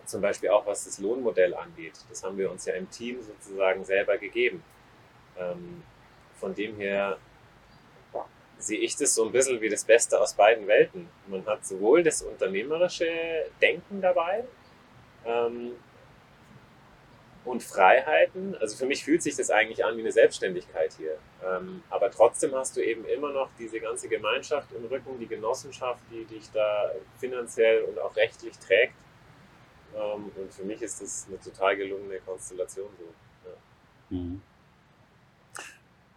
[0.07, 1.95] zum Beispiel auch was das Lohnmodell angeht.
[2.09, 4.63] Das haben wir uns ja im Team sozusagen selber gegeben.
[5.39, 5.83] Ähm,
[6.39, 7.19] von dem her
[8.59, 11.09] sehe ich das so ein bisschen wie das Beste aus beiden Welten.
[11.27, 13.07] Man hat sowohl das unternehmerische
[13.61, 14.45] Denken dabei
[15.25, 15.73] ähm,
[17.45, 18.57] und Freiheiten.
[18.57, 21.19] Also für mich fühlt sich das eigentlich an wie eine Selbstständigkeit hier.
[21.45, 26.03] Ähm, aber trotzdem hast du eben immer noch diese ganze Gemeinschaft im Rücken, die Genossenschaft,
[26.11, 28.95] die dich da finanziell und auch rechtlich trägt.
[29.95, 33.49] Ähm, und für mich ist das eine total gelungene Konstellation so.
[33.49, 34.19] Ja.
[34.19, 34.43] Mhm.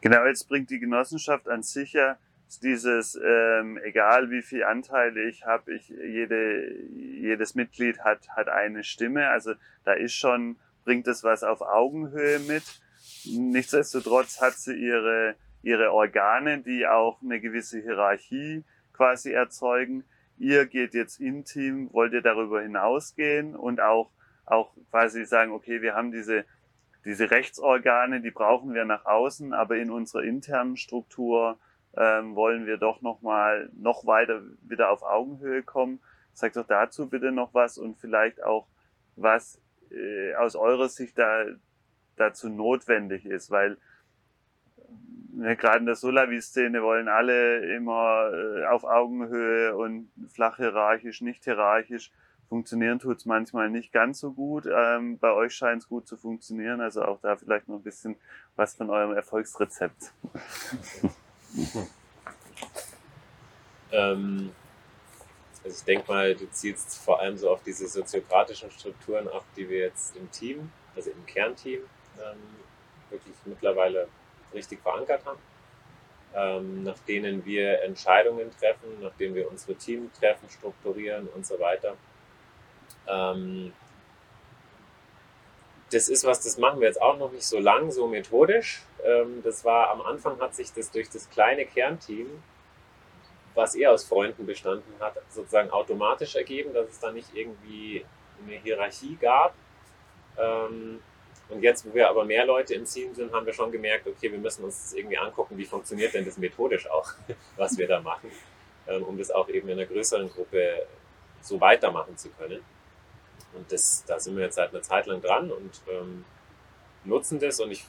[0.01, 2.17] Genau, jetzt bringt die Genossenschaft an sich ja
[2.61, 8.83] dieses, ähm, egal wie viel Anteile ich habe, ich, jede, jedes Mitglied hat, hat eine
[8.83, 9.29] Stimme.
[9.29, 10.57] Also da ist schon,
[10.87, 12.63] bringt es was auf Augenhöhe mit.
[13.25, 20.05] Nichtsdestotrotz hat sie ihre, ihre Organe, die auch eine gewisse Hierarchie quasi erzeugen.
[20.37, 24.11] Ihr geht jetzt intim, wollt ihr darüber hinausgehen und auch,
[24.45, 26.45] auch quasi sagen, okay, wir haben diese
[27.03, 31.57] diese Rechtsorgane, die brauchen wir nach außen, aber in unserer internen Struktur
[31.95, 35.99] ähm, wollen wir doch noch mal noch weiter wieder auf Augenhöhe kommen.
[36.33, 38.67] Sag doch dazu bitte noch was und vielleicht auch
[39.15, 39.61] was
[39.91, 41.45] äh, aus eurer Sicht da
[42.15, 43.77] dazu notwendig ist, weil
[45.41, 51.43] äh, gerade in der Solavi-Szene wollen alle immer äh, auf Augenhöhe und flach hierarchisch, nicht
[51.43, 52.11] hierarchisch.
[52.49, 54.65] Funktionieren tut es manchmal nicht ganz so gut.
[54.73, 56.79] Ähm, bei euch scheint es gut zu funktionieren.
[56.79, 58.15] Also auch da vielleicht noch ein bisschen
[58.55, 60.13] was von eurem Erfolgsrezept.
[63.91, 64.51] ähm,
[65.67, 69.67] also ich denke mal, du zielst vor allem so auf diese soziokratischen Strukturen ab, die
[69.67, 71.81] wir jetzt im Team, also im Kernteam,
[72.17, 72.37] ähm,
[73.09, 74.07] wirklich mittlerweile
[74.53, 75.39] richtig verankert haben.
[76.33, 81.97] Ähm, nach denen wir Entscheidungen treffen, nach denen wir unsere Teamtreffen strukturieren und so weiter.
[83.07, 83.73] Ähm,
[85.91, 88.83] das ist was, das machen wir jetzt auch noch nicht so lang, so methodisch.
[89.03, 92.27] Ähm, das war am Anfang hat sich das durch das kleine Kernteam,
[93.57, 98.05] was eher aus Freunden bestanden hat, sozusagen automatisch ergeben, dass es da nicht irgendwie
[98.45, 99.55] eine Hierarchie gab.
[100.37, 101.01] Ähm,
[101.49, 104.31] und jetzt, wo wir aber mehr Leute im Team sind, haben wir schon gemerkt, okay,
[104.31, 107.13] wir müssen uns das irgendwie angucken, wie funktioniert denn das methodisch auch,
[107.57, 108.31] was wir da machen,
[108.87, 110.85] ähm, um das auch eben in einer größeren Gruppe
[111.41, 112.63] so weitermachen zu können.
[113.53, 116.25] Und das, da sind wir jetzt seit einer Zeit lang dran und ähm,
[117.05, 117.59] nutzen das.
[117.59, 117.85] Und ich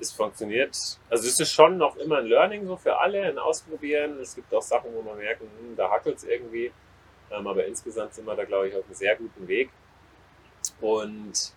[0.00, 0.76] es funktioniert,
[1.08, 4.18] also es ist schon noch immer ein Learning so für alle, ein Ausprobieren.
[4.20, 6.72] Es gibt auch Sachen, wo man merkt, hm, da hackelt es irgendwie.
[7.30, 9.70] Ähm, aber insgesamt sind wir da, glaube ich, auf einem sehr guten Weg.
[10.80, 11.52] Und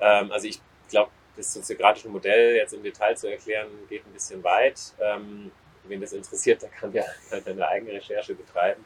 [0.00, 4.42] ähm, also ich glaube, das soziokratische Modell jetzt im Detail zu erklären, geht ein bisschen
[4.44, 4.80] weit.
[5.00, 5.50] Ähm,
[5.84, 8.84] wen das interessiert, der kann ja halt eine eigene Recherche betreiben.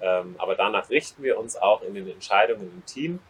[0.00, 3.20] Ähm, aber danach richten wir uns auch in den Entscheidungen im Team.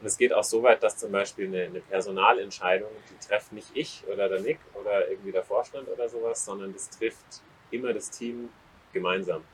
[0.00, 3.70] Und es geht auch so weit, dass zum Beispiel eine, eine Personalentscheidung, die trefft nicht
[3.74, 8.10] ich oder der Nick oder irgendwie der Vorstand oder sowas, sondern das trifft immer das
[8.10, 8.48] Team
[8.92, 9.44] gemeinsam.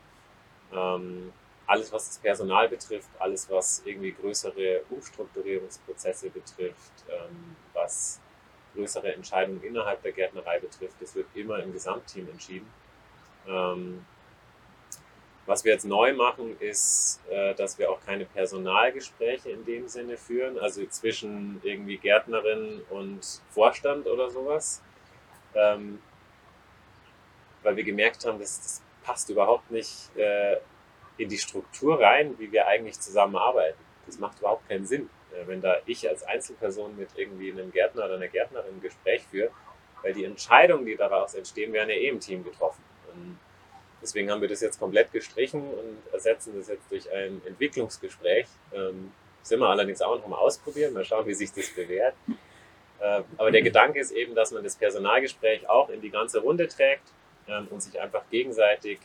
[0.73, 1.33] Ähm,
[1.67, 8.21] alles, was das Personal betrifft, alles, was irgendwie größere Umstrukturierungsprozesse betrifft, ähm, was
[8.75, 12.69] größere Entscheidungen innerhalb der Gärtnerei betrifft, das wird immer im Gesamtteam entschieden.
[13.49, 14.05] Ähm,
[15.47, 20.17] was wir jetzt neu machen, ist, äh, dass wir auch keine Personalgespräche in dem Sinne
[20.17, 24.83] führen, also zwischen irgendwie Gärtnerin und Vorstand oder sowas.
[25.55, 26.01] Ähm,
[27.63, 30.57] weil wir gemerkt haben, dass das passt überhaupt nicht äh,
[31.17, 33.79] in die Struktur rein, wie wir eigentlich zusammenarbeiten.
[34.07, 38.05] Das macht überhaupt keinen Sinn, äh, wenn da ich als Einzelperson mit irgendwie einem Gärtner
[38.05, 39.51] oder einer Gärtnerin ein Gespräch führe,
[40.03, 42.83] weil die Entscheidungen, die daraus entstehen, werden ja eh im Team getroffen.
[43.13, 43.39] Und
[44.03, 48.47] Deswegen haben wir das jetzt komplett gestrichen und ersetzen das jetzt durch ein Entwicklungsgespräch.
[48.73, 49.13] Ähm,
[49.43, 52.15] sind wir allerdings auch noch mal ausprobieren, mal schauen, wie sich das bewährt.
[53.01, 56.67] Äh, aber der Gedanke ist eben, dass man das Personalgespräch auch in die ganze Runde
[56.69, 57.13] trägt
[57.49, 58.99] ähm, und sich einfach gegenseitig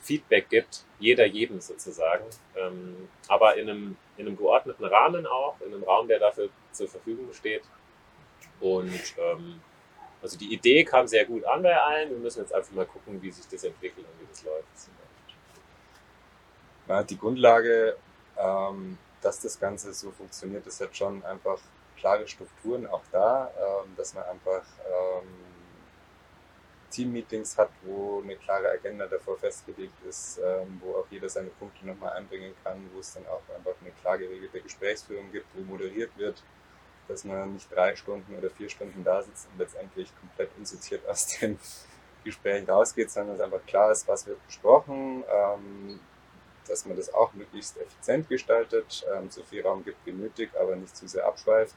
[0.00, 2.24] Feedback gibt, jeder jedem sozusagen.
[2.56, 6.88] Ähm, aber in einem, in einem geordneten Rahmen auch, in einem Raum, der dafür zur
[6.88, 7.62] Verfügung steht.
[8.60, 9.60] Und ähm,
[10.22, 12.10] also die Idee kam sehr gut an bei allen.
[12.10, 14.66] Wir müssen jetzt einfach mal gucken, wie sich das entwickelt und wie das läuft.
[16.88, 17.96] Ja, die Grundlage,
[18.38, 21.58] ähm, dass das Ganze so funktioniert, ist jetzt schon einfach
[21.96, 25.28] klare Strukturen auch da, ähm, dass man einfach ähm,
[26.90, 31.86] Team-Meetings hat, wo eine klare Agenda davor festgelegt ist, ähm, wo auch jeder seine Punkte
[31.86, 36.16] nochmal einbringen kann, wo es dann auch einfach eine klar geregelte Gesprächsführung gibt, wo moderiert
[36.16, 36.42] wird
[37.08, 41.26] dass man nicht drei Stunden oder vier Stunden da sitzt und letztendlich komplett unsortiert aus
[41.40, 41.58] dem
[42.24, 46.00] Gespräch rausgeht, sondern dass einfach klar ist, was wird besprochen, ähm,
[46.66, 50.76] dass man das auch möglichst effizient gestaltet, ähm, so viel Raum gibt wie nötig, aber
[50.76, 51.76] nicht zu sehr abschweift.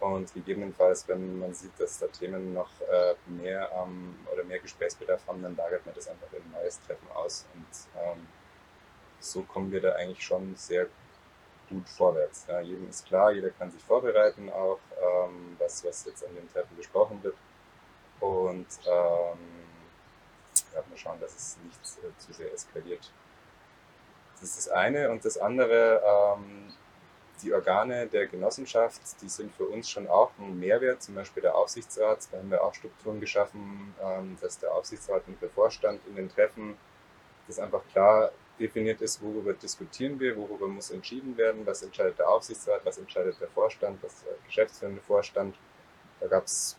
[0.00, 5.24] Und gegebenenfalls, wenn man sieht, dass da Themen noch äh, mehr ähm, oder mehr Gesprächsbedarf
[5.28, 7.46] haben, dann lagert man das einfach in ein neues Treffen aus.
[7.54, 8.26] Und ähm,
[9.20, 10.88] so kommen wir da eigentlich schon sehr
[11.72, 12.46] gut vorwärts.
[12.48, 16.50] Ja, jedem ist klar, jeder kann sich vorbereiten auch, ähm, was, was jetzt an dem
[16.52, 17.36] Treffen besprochen wird.
[18.20, 19.38] Und ähm,
[20.74, 23.10] ja, mal schauen, dass es nicht äh, zu sehr eskaliert.
[24.34, 25.10] Das ist das eine.
[25.10, 26.72] Und das andere, ähm,
[27.42, 31.56] die Organe der Genossenschaft, die sind für uns schon auch ein Mehrwert, zum Beispiel der
[31.56, 32.28] Aufsichtsrat.
[32.30, 36.28] Da haben wir auch Strukturen geschaffen, ähm, dass der Aufsichtsrat und der Vorstand in den
[36.28, 36.76] Treffen
[37.48, 42.28] das einfach klar definiert ist, worüber diskutieren wir, worüber muss entschieden werden, was entscheidet der
[42.28, 45.56] Aufsichtsrat, was entscheidet der Vorstand, was der geschäftsführende Vorstand.
[46.20, 46.76] Da gab es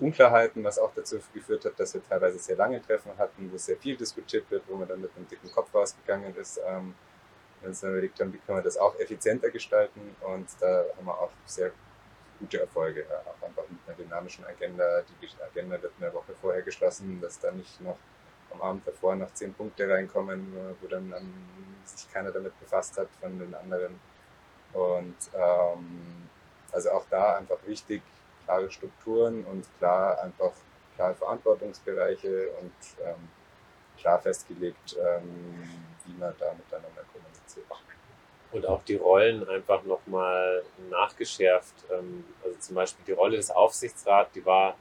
[0.00, 3.76] Unklarheiten, was auch dazu geführt hat, dass wir teilweise sehr lange Treffen hatten, wo sehr
[3.76, 6.60] viel diskutiert wird, wo man dann mit einem dicken Kopf rausgegangen ist.
[6.66, 6.94] Ähm,
[7.62, 10.14] und uns dann überlegt haben, wie können wir das auch effizienter gestalten.
[10.20, 11.72] Und da haben wir auch sehr
[12.38, 15.02] gute Erfolge, ja, auch einfach mit einer dynamischen Agenda.
[15.02, 17.98] Die Agenda wird eine Woche vorher geschlossen, dass da nicht noch
[18.54, 21.34] am Abend davor noch zehn Punkte reinkommen, wo dann um,
[21.84, 24.00] sich keiner damit befasst hat von den anderen.
[24.72, 26.28] Und ähm,
[26.72, 28.02] also auch da einfach wichtig,
[28.44, 30.52] klare Strukturen und klar einfach
[30.96, 32.72] klare Verantwortungsbereiche und
[33.04, 33.28] ähm,
[33.98, 35.62] klar festgelegt, ähm,
[36.04, 37.66] wie man da miteinander kommuniziert.
[38.52, 41.74] Und auch die Rollen einfach nochmal nachgeschärft.
[41.90, 44.76] Ähm, also zum Beispiel die Rolle des Aufsichtsrats, die war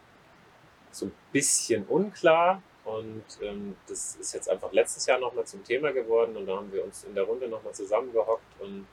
[0.91, 5.91] so ein bisschen unklar und ähm, das ist jetzt einfach letztes Jahr nochmal zum Thema
[5.91, 8.87] geworden und da haben wir uns in der Runde nochmal zusammengehockt und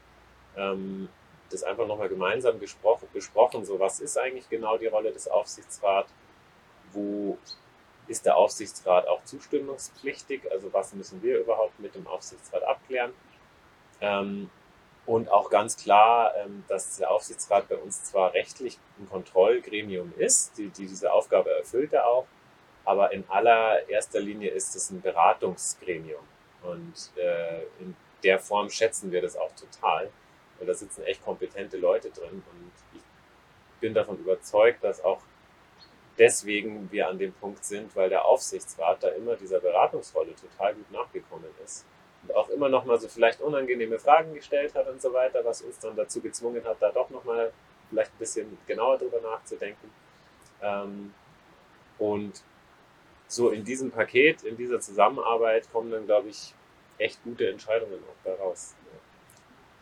[0.56, 1.08] ähm,
[1.50, 6.12] das einfach nochmal gemeinsam gesprochen, besprochen, so was ist eigentlich genau die Rolle des Aufsichtsrats,
[6.92, 7.36] wo
[8.06, 13.12] ist der Aufsichtsrat auch zustimmungspflichtig, also was müssen wir überhaupt mit dem Aufsichtsrat abklären.
[14.00, 14.50] Ähm,
[15.06, 20.56] und auch ganz klar, ähm, dass der Aufsichtsrat bei uns zwar rechtlich ein Kontrollgremium ist,
[20.58, 22.26] die, die diese Aufgabe erfüllt er auch,
[22.90, 26.24] aber in allererster Linie ist es ein Beratungsgremium.
[26.62, 27.94] Und äh, in
[28.24, 30.10] der Form schätzen wir das auch total.
[30.58, 32.42] Und da sitzen echt kompetente Leute drin.
[32.52, 33.00] Und ich
[33.78, 35.20] bin davon überzeugt, dass auch
[36.18, 40.90] deswegen wir an dem Punkt sind, weil der Aufsichtsrat da immer dieser Beratungsrolle total gut
[40.90, 41.86] nachgekommen ist.
[42.22, 45.62] Und auch immer noch mal so vielleicht unangenehme Fragen gestellt hat und so weiter, was
[45.62, 47.52] uns dann dazu gezwungen hat, da doch noch mal
[47.88, 49.92] vielleicht ein bisschen genauer drüber nachzudenken.
[50.60, 51.14] Ähm,
[52.00, 52.42] und
[53.30, 56.52] so in diesem Paket, in dieser Zusammenarbeit kommen dann, glaube ich,
[56.98, 58.74] echt gute Entscheidungen auch daraus.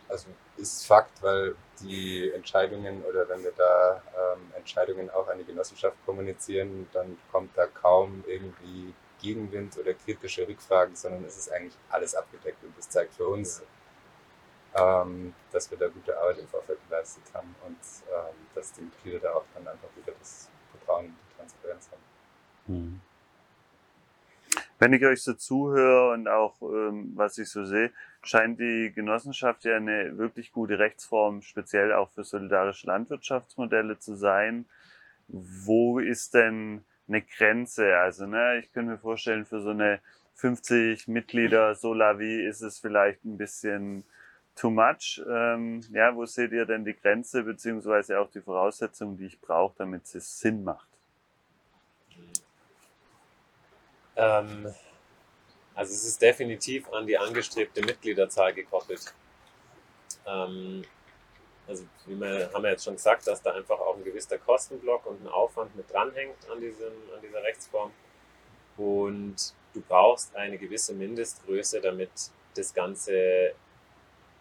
[0.09, 0.27] Also
[0.57, 5.97] ist Fakt, weil die Entscheidungen oder wenn wir da ähm, Entscheidungen auch an die Genossenschaft
[6.05, 12.15] kommunizieren, dann kommt da kaum irgendwie Gegenwind oder kritische Rückfragen, sondern es ist eigentlich alles
[12.15, 13.62] abgedeckt und das zeigt für uns,
[14.75, 17.79] ähm, dass wir da gute Arbeit im Vorfeld geleistet haben und
[18.12, 22.75] ähm, dass die Mitglieder da auch dann einfach wieder das Vertrauen und die Transparenz haben.
[22.75, 23.01] Mhm.
[24.79, 27.91] Wenn ich euch so zuhöre und auch ähm, was ich so sehe,
[28.23, 34.67] scheint die Genossenschaft ja eine wirklich gute Rechtsform, speziell auch für solidarische Landwirtschaftsmodelle zu sein.
[35.27, 37.97] Wo ist denn eine Grenze?
[37.97, 40.01] Also, ne, ich könnte mir vorstellen, für so eine
[40.35, 44.05] 50 Mitglieder Solavi ist es vielleicht ein bisschen
[44.55, 45.21] too much.
[45.29, 49.75] Ähm, ja, wo seht ihr denn die Grenze beziehungsweise auch die Voraussetzungen, die ich brauche,
[49.79, 50.98] damit es Sinn macht?
[54.19, 54.74] Ähm,
[55.74, 59.15] also es ist definitiv an die angestrebte Mitgliederzahl gekoppelt.
[60.27, 60.82] Ähm,
[61.69, 65.07] also wie wir haben wir jetzt schon gesagt, dass da einfach auch ein gewisser Kostenblock
[65.07, 67.93] und ein Aufwand mit dranhängt an, diesem, an dieser Rechtsform.
[68.77, 69.36] Und
[69.73, 72.11] du brauchst eine gewisse Mindestgröße, damit
[72.57, 73.55] das Ganze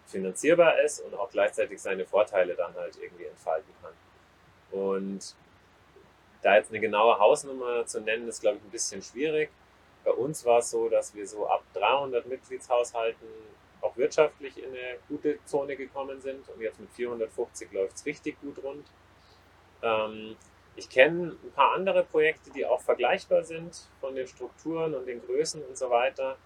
[0.06, 3.92] finanzierbar ist und auch gleichzeitig seine Vorteile dann halt irgendwie entfalten kann.
[4.72, 5.36] Und
[6.42, 9.50] da jetzt eine genaue Hausnummer zu nennen, ist, glaube ich, ein bisschen schwierig.
[10.08, 13.28] Bei uns war es so, dass wir so ab 300 Mitgliedshaushalten
[13.82, 18.40] auch wirtschaftlich in eine gute Zone gekommen sind und jetzt mit 450 läuft es richtig
[18.40, 18.86] gut rund.
[19.82, 20.34] Ähm,
[20.76, 25.20] ich kenne ein paar andere Projekte, die auch vergleichbar sind von den Strukturen und den
[25.20, 26.38] Größen und so weiter.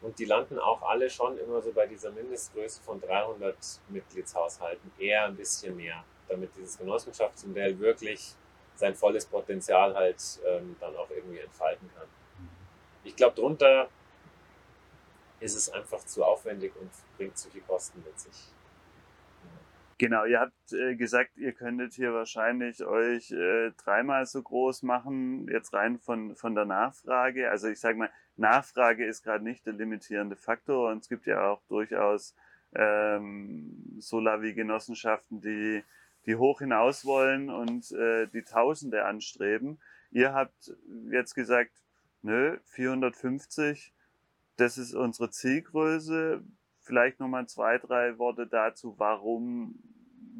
[0.00, 3.54] Und die landen auch alle schon immer so bei dieser Mindestgröße von 300
[3.90, 8.34] Mitgliedshaushalten, eher ein bisschen mehr, damit dieses Genossenschaftsmodell wirklich
[8.76, 12.08] sein volles Potenzial halt ähm, dann auch irgendwie entfalten kann.
[13.04, 13.88] Ich glaube, drunter
[15.40, 18.52] ist es einfach zu aufwendig und bringt zu viel Kosten mit sich.
[20.00, 25.46] Genau, ihr habt äh, gesagt, ihr könntet hier wahrscheinlich euch äh, dreimal so groß machen,
[25.48, 27.50] jetzt rein von, von der Nachfrage.
[27.50, 31.50] Also ich sage mal, Nachfrage ist gerade nicht der limitierende Faktor und es gibt ja
[31.50, 32.34] auch durchaus
[32.74, 35.84] ähm, Solavi-Genossenschaften, die,
[36.24, 39.78] die hoch hinaus wollen und äh, die Tausende anstreben.
[40.10, 40.72] Ihr habt
[41.10, 41.72] jetzt gesagt,
[42.22, 43.92] nö, 450,
[44.56, 46.42] das ist unsere Zielgröße.
[46.80, 49.78] Vielleicht nochmal zwei, drei Worte dazu, warum,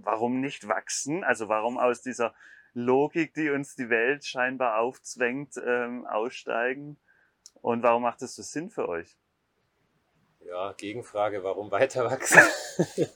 [0.03, 1.25] warum nicht wachsen?
[1.25, 2.35] Also warum aus dieser
[2.73, 6.99] Logik, die uns die Welt scheinbar aufzwängt, ähm, aussteigen?
[7.63, 9.17] Und warum macht es so Sinn für euch?
[10.41, 12.41] Ja, Gegenfrage, warum weiter wachsen?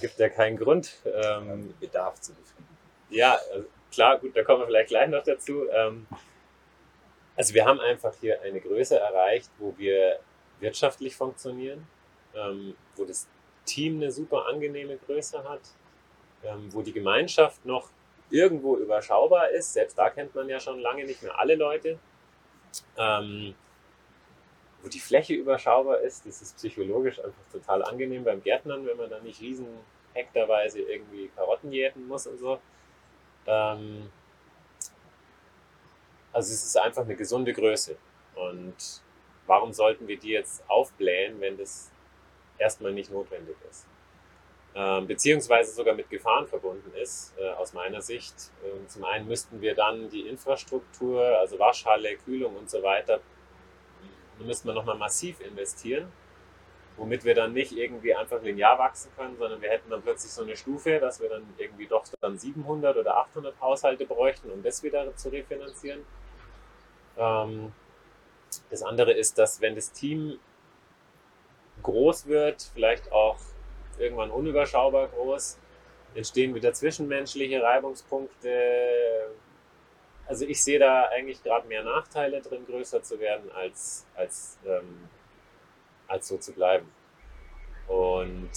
[0.00, 0.96] Gibt ja keinen Grund.
[1.04, 2.68] Ähm, Bedarf zu befriedigen.
[3.10, 5.68] Ja, also klar, gut, da kommen wir vielleicht gleich noch dazu.
[5.70, 6.06] Ähm,
[7.36, 10.20] also wir haben einfach hier eine Größe erreicht, wo wir
[10.60, 11.86] wirtschaftlich funktionieren,
[12.34, 13.28] ähm, wo das
[13.64, 15.60] Team eine super angenehme Größe hat,
[16.44, 17.90] ähm, wo die Gemeinschaft noch
[18.30, 19.72] irgendwo überschaubar ist.
[19.72, 21.98] Selbst da kennt man ja schon lange nicht mehr alle Leute.
[22.96, 23.54] Ähm,
[24.82, 29.10] wo die Fläche überschaubar ist, das ist psychologisch einfach total angenehm beim Gärtnern, wenn man
[29.10, 29.66] da nicht riesen
[30.14, 32.58] hektarweise irgendwie Karotten jäten muss und so.
[33.46, 34.10] Ähm,
[36.32, 37.96] also es ist einfach eine gesunde Größe.
[38.34, 39.02] Und
[39.46, 41.90] warum sollten wir die jetzt aufblähen, wenn das
[42.58, 43.86] erstmal nicht notwendig ist?
[44.72, 48.34] Ähm, beziehungsweise sogar mit Gefahren verbunden ist, äh, aus meiner Sicht.
[48.64, 53.20] Ähm, zum einen müssten wir dann die Infrastruktur, also Waschhalle, Kühlung und so weiter,
[54.38, 56.12] da müssten wir nochmal massiv investieren,
[56.96, 60.42] womit wir dann nicht irgendwie einfach linear wachsen können, sondern wir hätten dann plötzlich so
[60.42, 64.82] eine Stufe, dass wir dann irgendwie doch dann 700 oder 800 Haushalte bräuchten, um das
[64.84, 66.06] wieder zu refinanzieren.
[67.20, 67.72] Ähm,
[68.70, 70.40] das andere ist, dass wenn das Team
[71.82, 73.38] groß wird, vielleicht auch
[73.98, 75.58] irgendwann unüberschaubar groß,
[76.14, 79.30] entstehen wieder zwischenmenschliche Reibungspunkte.
[80.26, 85.08] Also ich sehe da eigentlich gerade mehr Nachteile drin, größer zu werden, als, als, ähm,
[86.08, 86.90] als so zu bleiben.
[87.86, 88.50] Und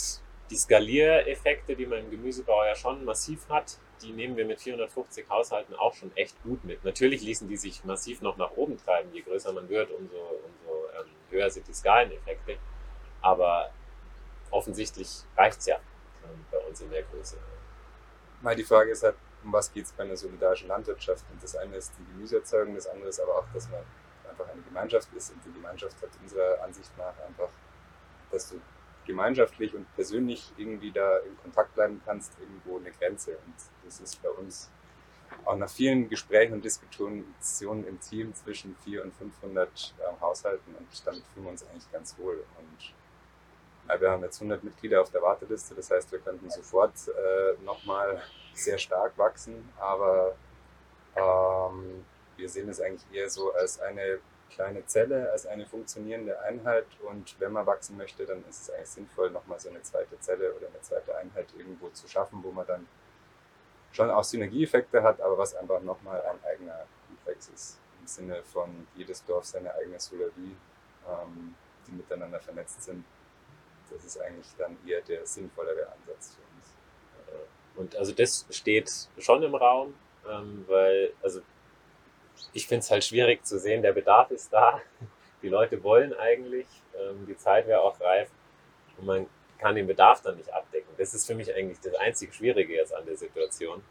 [0.49, 5.29] die Skaliereffekte, die man im Gemüsebau ja schon massiv hat, die nehmen wir mit 450
[5.29, 6.83] Haushalten auch schon echt gut mit.
[6.83, 9.09] Natürlich ließen die sich massiv noch nach oben treiben.
[9.13, 12.57] Je größer man wird, umso, umso ähm, höher sind die Skaleneffekte.
[13.21, 13.71] Aber
[14.51, 15.77] offensichtlich reicht es ja
[16.23, 17.37] ähm, bei uns in der Größe.
[18.41, 21.25] Mal die Frage ist halt, um was geht es bei einer solidarischen Landwirtschaft?
[21.31, 23.81] Und das eine ist die Gemüseerzeugung, das andere ist aber auch, dass man
[24.29, 25.31] einfach eine Gemeinschaft ist.
[25.31, 27.49] Und die Gemeinschaft hat unserer Ansicht nach einfach,
[28.31, 28.61] du
[29.05, 33.31] gemeinschaftlich und persönlich irgendwie da in Kontakt bleiben kannst, irgendwo eine Grenze.
[33.31, 33.55] Und
[33.85, 34.69] das ist bei uns
[35.45, 40.87] auch nach vielen Gesprächen und Diskussionen im Team zwischen 400 und 500 äh, Haushalten und
[41.05, 42.43] damit fühlen wir uns eigentlich ganz wohl.
[42.57, 42.93] Und
[43.89, 47.63] ja, wir haben jetzt 100 Mitglieder auf der Warteliste, das heißt, wir könnten sofort äh,
[47.63, 48.21] nochmal
[48.53, 50.35] sehr stark wachsen, aber
[51.15, 52.05] ähm,
[52.37, 54.19] wir sehen es eigentlich eher so als eine
[54.53, 58.89] kleine Zelle, als eine funktionierende Einheit und wenn man wachsen möchte, dann ist es eigentlich
[58.89, 62.65] sinnvoll, nochmal so eine zweite Zelle oder eine zweite Einheit irgendwo zu schaffen, wo man
[62.67, 62.87] dann
[63.91, 67.79] schon auch Synergieeffekte hat, aber was einfach nochmal ein eigener Komplex ist.
[68.01, 70.55] Im Sinne von jedes Dorf seine eigene Solarie,
[71.07, 71.55] ähm,
[71.87, 73.05] die miteinander vernetzt sind.
[73.89, 76.73] Das ist eigentlich dann eher der sinnvollere Ansatz für uns.
[77.75, 79.93] Und also das steht schon im Raum,
[80.29, 81.41] ähm, weil, also
[82.51, 84.81] ich finde es halt schwierig zu sehen, der Bedarf ist da.
[85.41, 86.67] Die Leute wollen eigentlich,
[86.97, 88.29] ähm, die Zeit wäre auch reif
[88.97, 90.89] und man kann den Bedarf dann nicht abdecken.
[90.97, 93.83] Das ist für mich eigentlich das einzig Schwierige jetzt an der Situation.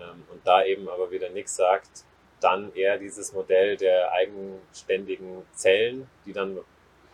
[0.00, 2.04] Ähm, und da eben aber wieder nichts sagt,
[2.40, 6.58] dann eher dieses Modell der eigenständigen Zellen, die dann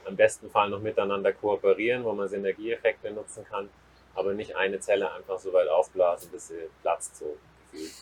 [0.07, 3.69] am besten Fall noch miteinander kooperieren, wo man Synergieeffekte nutzen kann,
[4.15, 7.37] aber nicht eine Zelle einfach so weit aufblasen, bis sie platzt, so
[7.71, 7.93] gefühlt.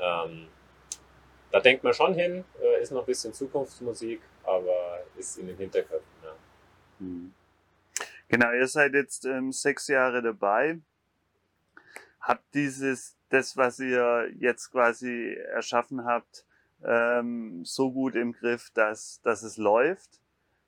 [0.00, 0.48] Ähm,
[1.52, 5.56] da denkt man schon hin, äh, ist noch ein bisschen Zukunftsmusik, aber ist in den
[5.56, 6.10] Hinterköpfen.
[6.24, 6.34] Ja.
[6.98, 7.34] Mhm.
[8.28, 10.78] Genau, ihr seid jetzt ähm, sechs Jahre dabei.
[12.20, 16.46] Habt dieses, das, was ihr jetzt quasi erschaffen habt,
[16.84, 20.20] ähm, so gut im Griff, dass, dass es läuft?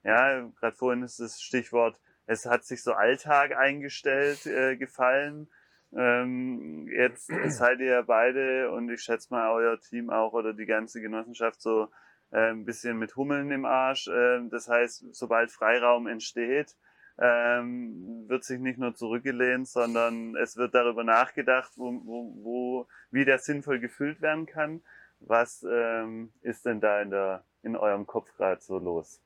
[0.03, 5.49] Ja, gerade vorhin ist das Stichwort, es hat sich so Alltag eingestellt, äh, gefallen.
[5.97, 11.01] Ähm, jetzt seid ihr beide und ich schätze mal euer Team auch oder die ganze
[11.01, 11.89] Genossenschaft so
[12.31, 14.09] äh, ein bisschen mit Hummeln im Arsch.
[14.09, 16.75] Äh, das heißt, sobald Freiraum entsteht,
[17.19, 23.25] ähm, wird sich nicht nur zurückgelehnt, sondern es wird darüber nachgedacht, wo, wo, wo, wie
[23.25, 24.83] der sinnvoll gefüllt werden kann.
[25.21, 29.21] Was ähm, ist denn da in, der, in eurem Kopf gerade so los?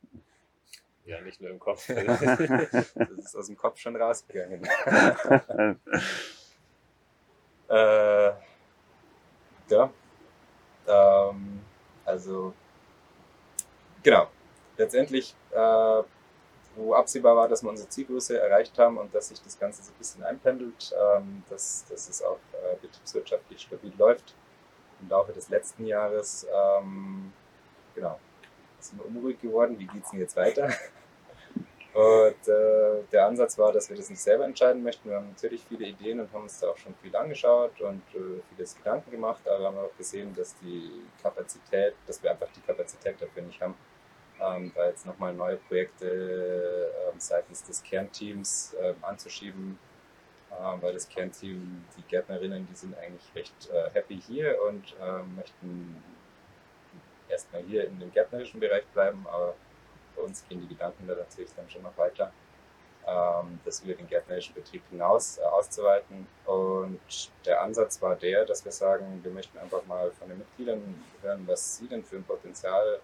[1.06, 1.86] Ja, nicht nur im Kopf.
[1.88, 4.68] das ist aus dem Kopf schon rausgegangen.
[7.68, 8.32] äh,
[9.68, 9.90] ja.
[10.86, 11.60] Ähm,
[12.04, 12.54] also,
[14.02, 14.28] genau.
[14.76, 16.02] Letztendlich äh,
[16.78, 19.90] wo absehbar war, dass wir unsere Zielgröße erreicht haben und dass sich das Ganze so
[19.90, 24.34] ein bisschen einpendelt, ähm, dass, dass es auch äh, betriebswirtschaftlich stabil läuft.
[25.00, 27.32] Im Laufe des letzten Jahres, ähm,
[27.94, 28.18] genau,
[28.80, 30.70] sind wir unruhig geworden, wie geht es denn jetzt weiter?
[31.94, 35.08] Und äh, der Ansatz war, dass wir das nicht selber entscheiden möchten.
[35.08, 38.40] Wir haben natürlich viele Ideen und haben uns da auch schon viel angeschaut und äh,
[38.54, 43.20] vieles Gedanken gemacht, aber haben auch gesehen, dass die Kapazität, dass wir einfach die Kapazität
[43.20, 43.74] dafür nicht haben
[44.40, 49.78] ähm, da jetzt nochmal neue Projekte ähm, seitens des Kernteams ähm, anzuschieben,
[50.52, 55.36] ähm, weil das Kernteam, die Gärtnerinnen, die sind eigentlich recht äh, happy hier und ähm,
[55.36, 56.02] möchten
[57.28, 59.54] erstmal hier in dem gärtnerischen Bereich bleiben, aber
[60.18, 62.32] bei uns gehen die Gedanken da natürlich dann schon noch weiter,
[63.06, 66.26] ähm, das über den gärtnerischen Betrieb hinaus äh, auszuweiten.
[66.46, 71.02] Und der Ansatz war der, dass wir sagen, wir möchten einfach mal von den Mitgliedern
[71.22, 73.00] hören, was sie denn für ein Potenzial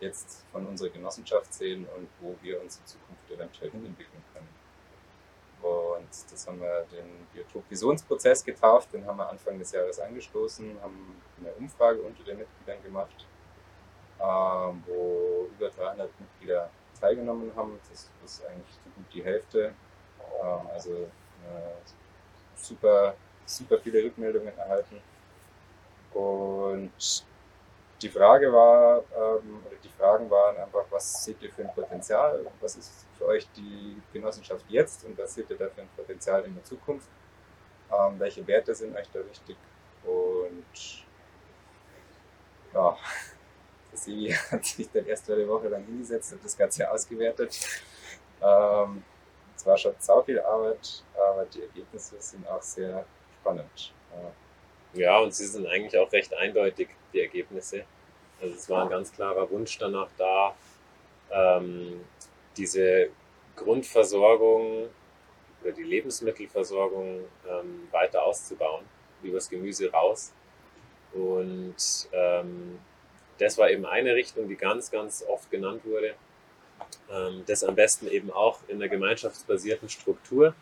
[0.00, 4.48] jetzt von unserer Genossenschaft sehen und wo wir uns in Zukunft eventuell hinentwickeln können.
[5.60, 11.20] Und das haben wir den Biotop-Visionsprozess getauft, den haben wir Anfang des Jahres angestoßen, haben
[11.40, 13.26] eine Umfrage unter den Mitgliedern gemacht,
[14.20, 16.70] ähm, wo über 300 Mitglieder
[17.00, 17.78] teilgenommen haben.
[17.90, 19.72] Das ist eigentlich so gut die Hälfte.
[20.42, 21.78] Ähm, also äh,
[22.56, 23.14] super,
[23.46, 25.00] super viele Rückmeldungen erhalten.
[26.12, 27.24] Und
[28.00, 32.46] die Frage war, ähm, oder die Fragen waren einfach, was seht ihr für ein Potenzial?
[32.60, 36.44] Was ist für euch die Genossenschaft jetzt und was seht ihr da für ein Potenzial
[36.44, 37.08] in der Zukunft?
[37.90, 39.56] Ähm, welche Werte sind euch da wichtig?
[40.04, 41.06] Und
[42.72, 42.96] ja,
[44.04, 47.58] sie hat sich dann erst eine Woche lang hingesetzt und das Ganze ausgewertet.
[48.42, 49.02] Ähm,
[49.56, 53.04] es war schon sau viel Arbeit, aber die Ergebnisse sind auch sehr
[53.40, 53.92] spannend.
[54.12, 54.32] Ja.
[54.94, 57.84] Ja, und sie sind eigentlich auch recht eindeutig, die Ergebnisse.
[58.40, 60.54] Also es war ein ganz klarer Wunsch danach da,
[61.30, 62.04] ähm,
[62.56, 63.10] diese
[63.56, 64.88] Grundversorgung
[65.62, 68.84] oder die Lebensmittelversorgung ähm, weiter auszubauen,
[69.22, 70.32] übers Gemüse raus.
[71.12, 72.78] Und ähm,
[73.38, 76.14] das war eben eine Richtung, die ganz, ganz oft genannt wurde.
[77.10, 80.54] Ähm, das am besten eben auch in der gemeinschaftsbasierten Struktur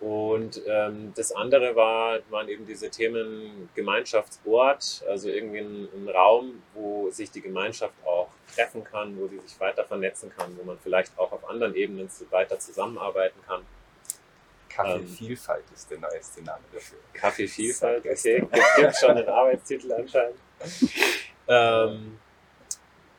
[0.00, 6.62] und ähm, das andere war, waren eben diese Themen Gemeinschaftsort, also irgendwie ein, ein, Raum,
[6.74, 10.78] wo sich die Gemeinschaft auch treffen kann, wo die sich weiter vernetzen kann, wo man
[10.78, 13.62] vielleicht auch auf anderen Ebenen weiter zusammenarbeiten kann.
[14.68, 16.98] Kaffeevielfalt ähm, ist der neueste Name dafür.
[17.14, 18.46] Kaffeevielfalt, okay.
[18.76, 20.36] Gibt schon einen Arbeitstitel anscheinend.
[21.48, 22.18] ähm,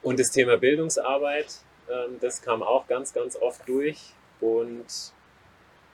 [0.02, 1.56] und das Thema Bildungsarbeit,
[1.90, 4.14] ähm, das kam auch ganz, ganz oft durch.
[4.40, 4.86] Und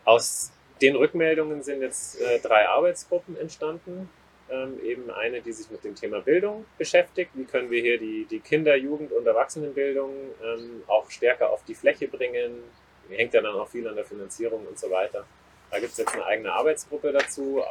[0.04, 0.52] aus
[0.82, 4.10] den Rückmeldungen sind jetzt äh, drei Arbeitsgruppen entstanden.
[4.48, 7.32] Ähm, eben eine, die sich mit dem Thema Bildung beschäftigt.
[7.34, 10.12] Wie können wir hier die, die Kinder-, Jugend- und Erwachsenenbildung
[10.44, 12.62] ähm, auch stärker auf die Fläche bringen?
[13.10, 15.26] Hängt ja dann auch viel an der Finanzierung und so weiter.
[15.72, 17.64] Da gibt es jetzt eine eigene Arbeitsgruppe dazu,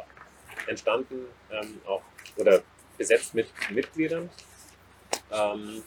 [0.67, 2.01] entstanden, ähm, auch
[2.37, 2.61] oder
[2.97, 4.29] besetzt mit Mitgliedern.
[5.31, 5.83] Ähm,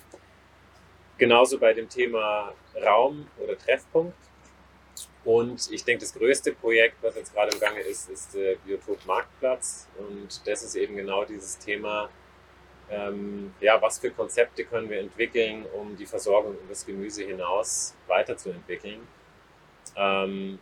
[1.16, 2.52] genauso bei dem Thema
[2.84, 4.14] Raum oder Treffpunkt
[5.24, 9.04] und ich denke, das größte Projekt, was jetzt gerade im Gange ist, ist der Biotop
[9.04, 9.86] Marktplatz.
[9.98, 12.08] Und das ist eben genau dieses Thema,
[12.90, 17.94] ähm, ja, was für Konzepte können wir entwickeln, um die Versorgung über das Gemüse hinaus
[18.06, 19.06] weiterzuentwickeln.
[19.96, 20.58] Ähm,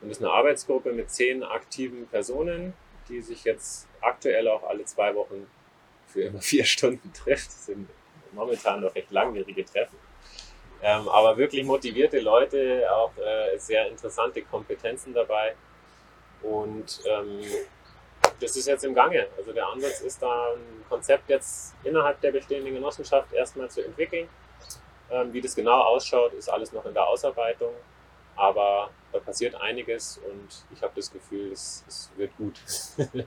[0.00, 2.72] und das ist eine Arbeitsgruppe mit zehn aktiven Personen,
[3.08, 5.46] die sich jetzt aktuell auch alle zwei Wochen
[6.10, 7.48] für immer vier Stunden trifft.
[7.48, 7.88] Das sind
[8.32, 9.96] momentan noch recht langwierige Treffen.
[10.82, 15.54] Ähm, aber wirklich motivierte Leute, auch äh, sehr interessante Kompetenzen dabei.
[16.42, 17.42] Und ähm,
[18.40, 19.26] das ist jetzt im Gange.
[19.36, 24.28] Also der Ansatz ist da ein Konzept jetzt innerhalb der bestehenden Genossenschaft erstmal zu entwickeln.
[25.10, 27.74] Ähm, wie das genau ausschaut, ist alles noch in der Ausarbeitung.
[28.36, 32.58] Aber da passiert einiges und ich habe das Gefühl, es, es wird gut.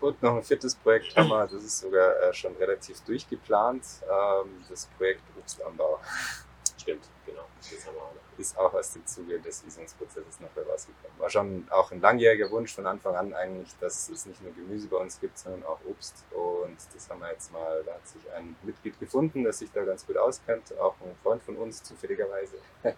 [0.00, 4.64] Und noch ein viertes Projekt haben wir, das ist sogar äh, schon relativ durchgeplant, ähm,
[4.68, 6.00] das Projekt Obstanbau.
[6.78, 7.46] Stimmt, genau.
[7.58, 8.38] Das haben wir auch noch.
[8.38, 11.18] Ist auch aus dem Zuge des Wiesungsprozesses noch rausgekommen.
[11.18, 14.88] War schon auch ein langjähriger Wunsch von Anfang an eigentlich, dass es nicht nur Gemüse
[14.88, 16.22] bei uns gibt, sondern auch Obst.
[16.32, 19.84] Und das haben wir jetzt mal, da hat sich ein Mitglied gefunden, das sich da
[19.84, 22.58] ganz gut auskennt, auch ein Freund von uns zufälligerweise.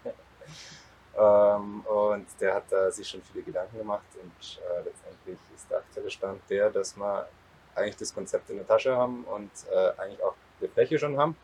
[1.17, 4.83] Ähm, und der hat da sich schon viele Gedanken gemacht und äh,
[5.29, 7.27] letztendlich ist der aktuelle Stand der, dass wir
[7.75, 11.35] eigentlich das Konzept in der Tasche haben und äh, eigentlich auch eine Fläche schon haben.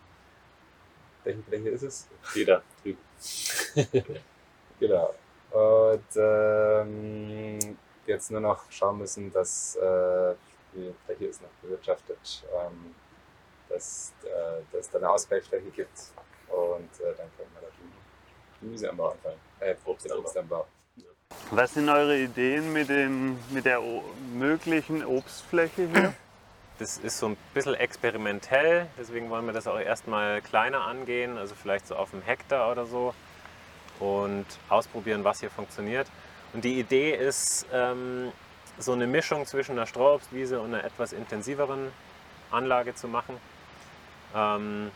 [1.24, 2.08] Welche Fläche ist es?
[2.34, 3.00] Jeder drüben.
[4.80, 5.14] genau.
[5.52, 10.36] Und ähm, jetzt nur noch schauen müssen, dass äh,
[10.74, 12.94] die Fläche ist noch bewirtschaftet, ähm,
[13.70, 15.98] dass, äh, es da eine Ausgleichsfläche gibt
[16.50, 17.94] und äh, dann können wir da drüben
[18.60, 19.40] Gemüseanbau anfangen.
[19.62, 20.68] Äh, Obstanbau.
[21.52, 23.80] Was sind eure Ideen mit, den, mit der
[24.34, 26.14] möglichen Obstfläche hier?
[26.80, 31.54] Das ist so ein bisschen experimentell, deswegen wollen wir das auch erstmal kleiner angehen, also
[31.56, 33.14] vielleicht so auf einem Hektar oder so
[34.00, 36.08] und ausprobieren, was hier funktioniert.
[36.54, 38.32] Und die Idee ist, ähm,
[38.78, 41.92] so eine Mischung zwischen einer Strohobstwiese und einer etwas intensiveren
[42.52, 43.38] Anlage zu machen.
[44.36, 44.92] Ähm,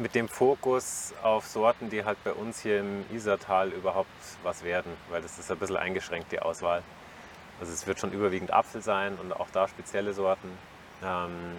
[0.00, 4.08] mit dem Fokus auf Sorten, die halt bei uns hier im Isertal überhaupt
[4.42, 6.82] was werden, weil das ist ein bisschen eingeschränkt, die Auswahl.
[7.60, 10.50] Also es wird schon überwiegend Apfel sein und auch da spezielle Sorten.
[11.04, 11.56] Ähm,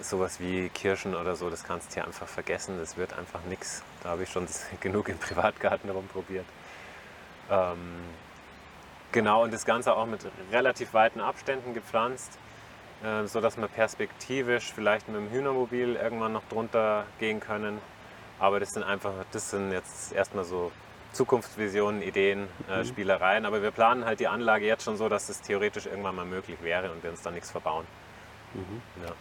[0.00, 3.82] sowas wie Kirschen oder so, das kannst du hier einfach vergessen, das wird einfach nichts.
[4.02, 4.46] Da habe ich schon
[4.80, 6.46] genug im Privatgarten rumprobiert.
[7.50, 8.04] Ähm,
[9.12, 10.20] genau, und das Ganze auch mit
[10.50, 12.38] relativ weiten Abständen gepflanzt.
[13.04, 17.78] Äh, so dass wir perspektivisch vielleicht mit dem Hühnermobil irgendwann noch drunter gehen können.
[18.38, 20.72] Aber das sind einfach, das sind jetzt erstmal so
[21.12, 22.84] Zukunftsvisionen, Ideen, äh, mhm.
[22.84, 23.44] Spielereien.
[23.44, 26.62] Aber wir planen halt die Anlage jetzt schon so, dass das theoretisch irgendwann mal möglich
[26.62, 27.86] wäre und wir uns da nichts verbauen.
[28.54, 28.82] Mhm.
[29.04, 29.12] Ja.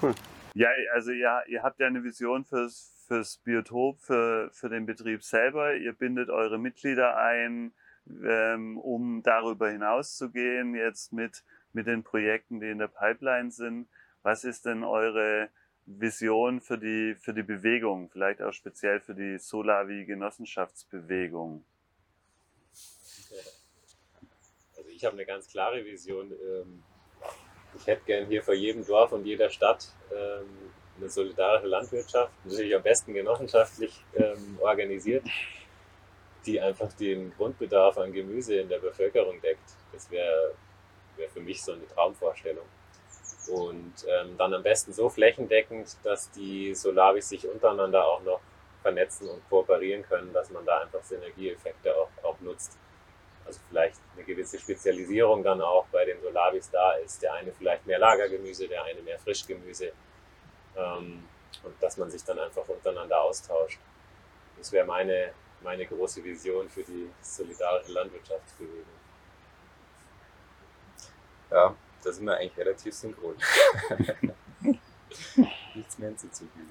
[0.00, 0.14] Cool.
[0.54, 5.22] Ja, also ja, ihr habt ja eine Vision fürs, fürs Biotop, für, für den Betrieb
[5.22, 5.74] selber.
[5.74, 7.72] Ihr bindet eure Mitglieder ein,
[8.06, 11.42] ähm, um darüber hinaus zu gehen, jetzt mit
[11.72, 13.88] mit den Projekten, die in der Pipeline sind.
[14.22, 15.48] Was ist denn eure
[15.86, 21.64] Vision für die, für die Bewegung, vielleicht auch speziell für die Solavi-Genossenschaftsbewegung?
[24.76, 26.30] Also ich habe eine ganz klare Vision.
[26.32, 26.84] Ähm,
[27.76, 30.46] ich hätte gern hier vor jedem Dorf und jeder Stadt ähm,
[30.98, 35.24] eine solidarische Landwirtschaft, natürlich am besten genossenschaftlich ähm, organisiert,
[36.46, 39.76] die einfach den Grundbedarf an Gemüse in der Bevölkerung deckt.
[39.92, 40.54] Das wäre
[41.16, 42.66] wäre für mich so eine Traumvorstellung.
[43.48, 48.40] Und ähm, dann am besten so flächendeckend, dass die Solavis sich untereinander auch noch
[48.82, 52.78] vernetzen und kooperieren können, dass man da einfach Synergieeffekte auch, auch nutzt.
[53.44, 57.22] Also vielleicht eine gewisse Spezialisierung dann auch bei den Solavis da ist.
[57.22, 59.92] Der eine vielleicht mehr Lagergemüse, der eine mehr Frischgemüse.
[60.76, 61.24] Ähm,
[61.64, 63.78] und dass man sich dann einfach untereinander austauscht.
[64.56, 65.32] Das wäre meine,
[65.62, 69.01] meine große Vision für die solidarische Landwirtschaftsbewegung.
[71.52, 73.36] Ja, da sind wir eigentlich relativ synchron.
[75.74, 76.70] Nichts mehr hinzuzufügen.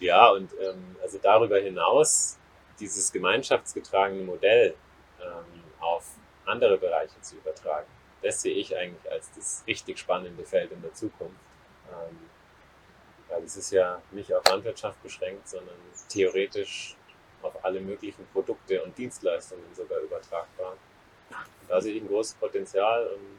[0.00, 2.38] Ja, und ähm, also darüber hinaus
[2.78, 4.74] dieses gemeinschaftsgetragene Modell
[5.20, 6.06] ähm, auf
[6.44, 7.86] andere Bereiche zu übertragen,
[8.22, 11.34] das sehe ich eigentlich als das richtig spannende Feld in der Zukunft.
[11.90, 12.18] Ähm,
[13.28, 15.76] weil es ist ja nicht auf Landwirtschaft beschränkt, sondern
[16.08, 16.96] theoretisch
[17.42, 20.76] auf alle möglichen Produkte und Dienstleistungen sogar übertragbar.
[21.68, 23.38] Da sehe ich ein großes Potenzial und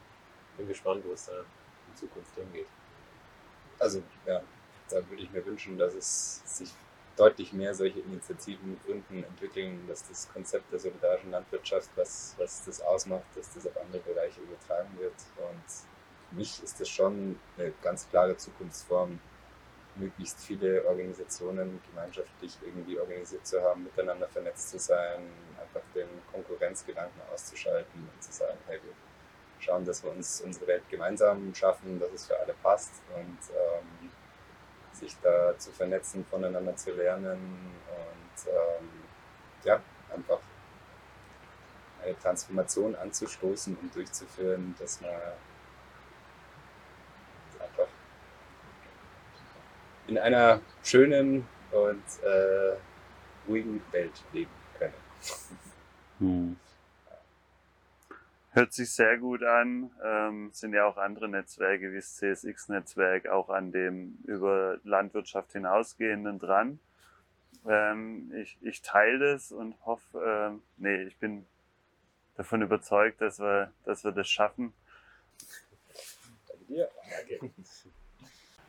[0.60, 2.68] bin gespannt, wo es da in Zukunft hingeht.
[3.80, 4.41] Also ja,
[4.90, 6.69] da würde ich mir wünschen, dass es sich
[7.15, 12.81] deutlich mehr solche Initiativen gründen, entwickeln, dass das Konzept der solidarischen Landwirtschaft, was, was das
[12.81, 15.15] ausmacht, dass das auf andere Bereiche übertragen wird.
[15.38, 15.64] Und
[16.30, 19.19] für mich ist das schon eine ganz klare Zukunftsform,
[19.95, 25.27] möglichst viele Organisationen gemeinschaftlich irgendwie organisiert zu haben, miteinander vernetzt zu sein,
[25.60, 28.94] einfach den Konkurrenzgedanken auszuschalten und zu sagen, hey, wir
[29.60, 34.10] schauen, dass wir uns unsere Welt gemeinsam schaffen, dass es für alle passt und ähm,
[34.94, 37.40] sich da zu vernetzen, voneinander zu lernen
[37.88, 38.90] und ähm,
[39.64, 39.81] ja,
[40.14, 40.40] einfach
[42.03, 45.11] eine Transformation anzustoßen und durchzuführen, dass man
[47.60, 47.88] einfach
[50.07, 52.77] in einer schönen und äh,
[53.48, 54.94] ruhigen Welt leben können.
[56.19, 56.57] Hm.
[58.52, 59.92] Hört sich sehr gut an.
[60.04, 66.40] Ähm, sind ja auch andere Netzwerke wie das CSX-Netzwerk auch an dem über Landwirtschaft hinausgehenden
[66.40, 66.80] dran.
[67.68, 71.46] Ähm, ich, ich teile das und hoffe, ähm, nee, ich bin
[72.36, 74.74] davon überzeugt, dass wir, dass wir das schaffen.
[76.48, 76.90] Danke dir.
[77.30, 77.52] Danke.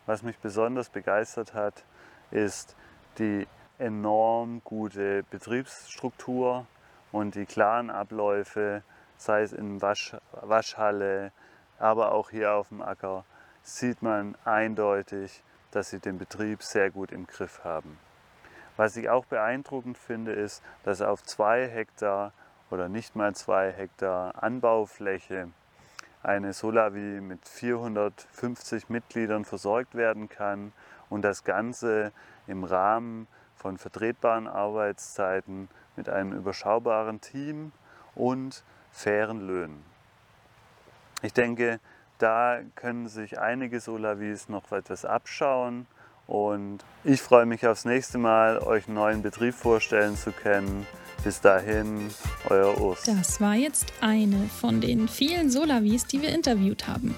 [0.06, 1.84] Was mich besonders begeistert hat,
[2.30, 2.76] ist
[3.18, 3.46] die
[3.78, 6.66] enorm gute Betriebsstruktur
[7.12, 8.82] und die klaren Abläufe,
[9.20, 11.32] sei es in Wasch, Waschhalle,
[11.78, 13.24] aber auch hier auf dem Acker,
[13.62, 15.42] sieht man eindeutig,
[15.72, 17.98] dass sie den Betrieb sehr gut im Griff haben.
[18.76, 22.32] Was ich auch beeindruckend finde, ist, dass auf zwei Hektar
[22.70, 25.48] oder nicht mal zwei Hektar Anbaufläche
[26.22, 30.72] eine Solavi mit 450 Mitgliedern versorgt werden kann
[31.10, 32.12] und das Ganze
[32.46, 37.72] im Rahmen von vertretbaren Arbeitszeiten mit einem überschaubaren Team
[38.14, 39.82] und fairen Löhnen.
[41.22, 41.80] Ich denke,
[42.18, 45.86] da können sich einige Solavis noch etwas abschauen
[46.26, 50.86] und ich freue mich aufs nächste Mal, euch einen neuen Betrieb vorstellen zu können.
[51.24, 52.08] Bis dahin,
[52.48, 53.02] euer Urs.
[53.02, 57.14] Das war jetzt eine von den vielen Solavis, die wir interviewt haben.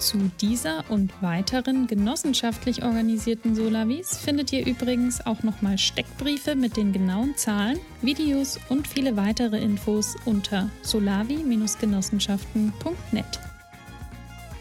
[0.00, 6.94] Zu dieser und weiteren genossenschaftlich organisierten Solavis findet ihr übrigens auch nochmal Steckbriefe mit den
[6.94, 13.40] genauen Zahlen, Videos und viele weitere Infos unter solavi-genossenschaften.net.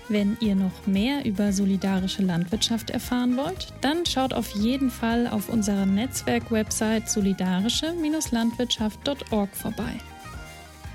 [0.10, 5.48] Wenn ihr noch mehr über solidarische Landwirtschaft erfahren wollt, dann schaut auf jeden Fall auf
[5.48, 10.02] unserer Netzwerk-Website solidarische-landwirtschaft.org vorbei.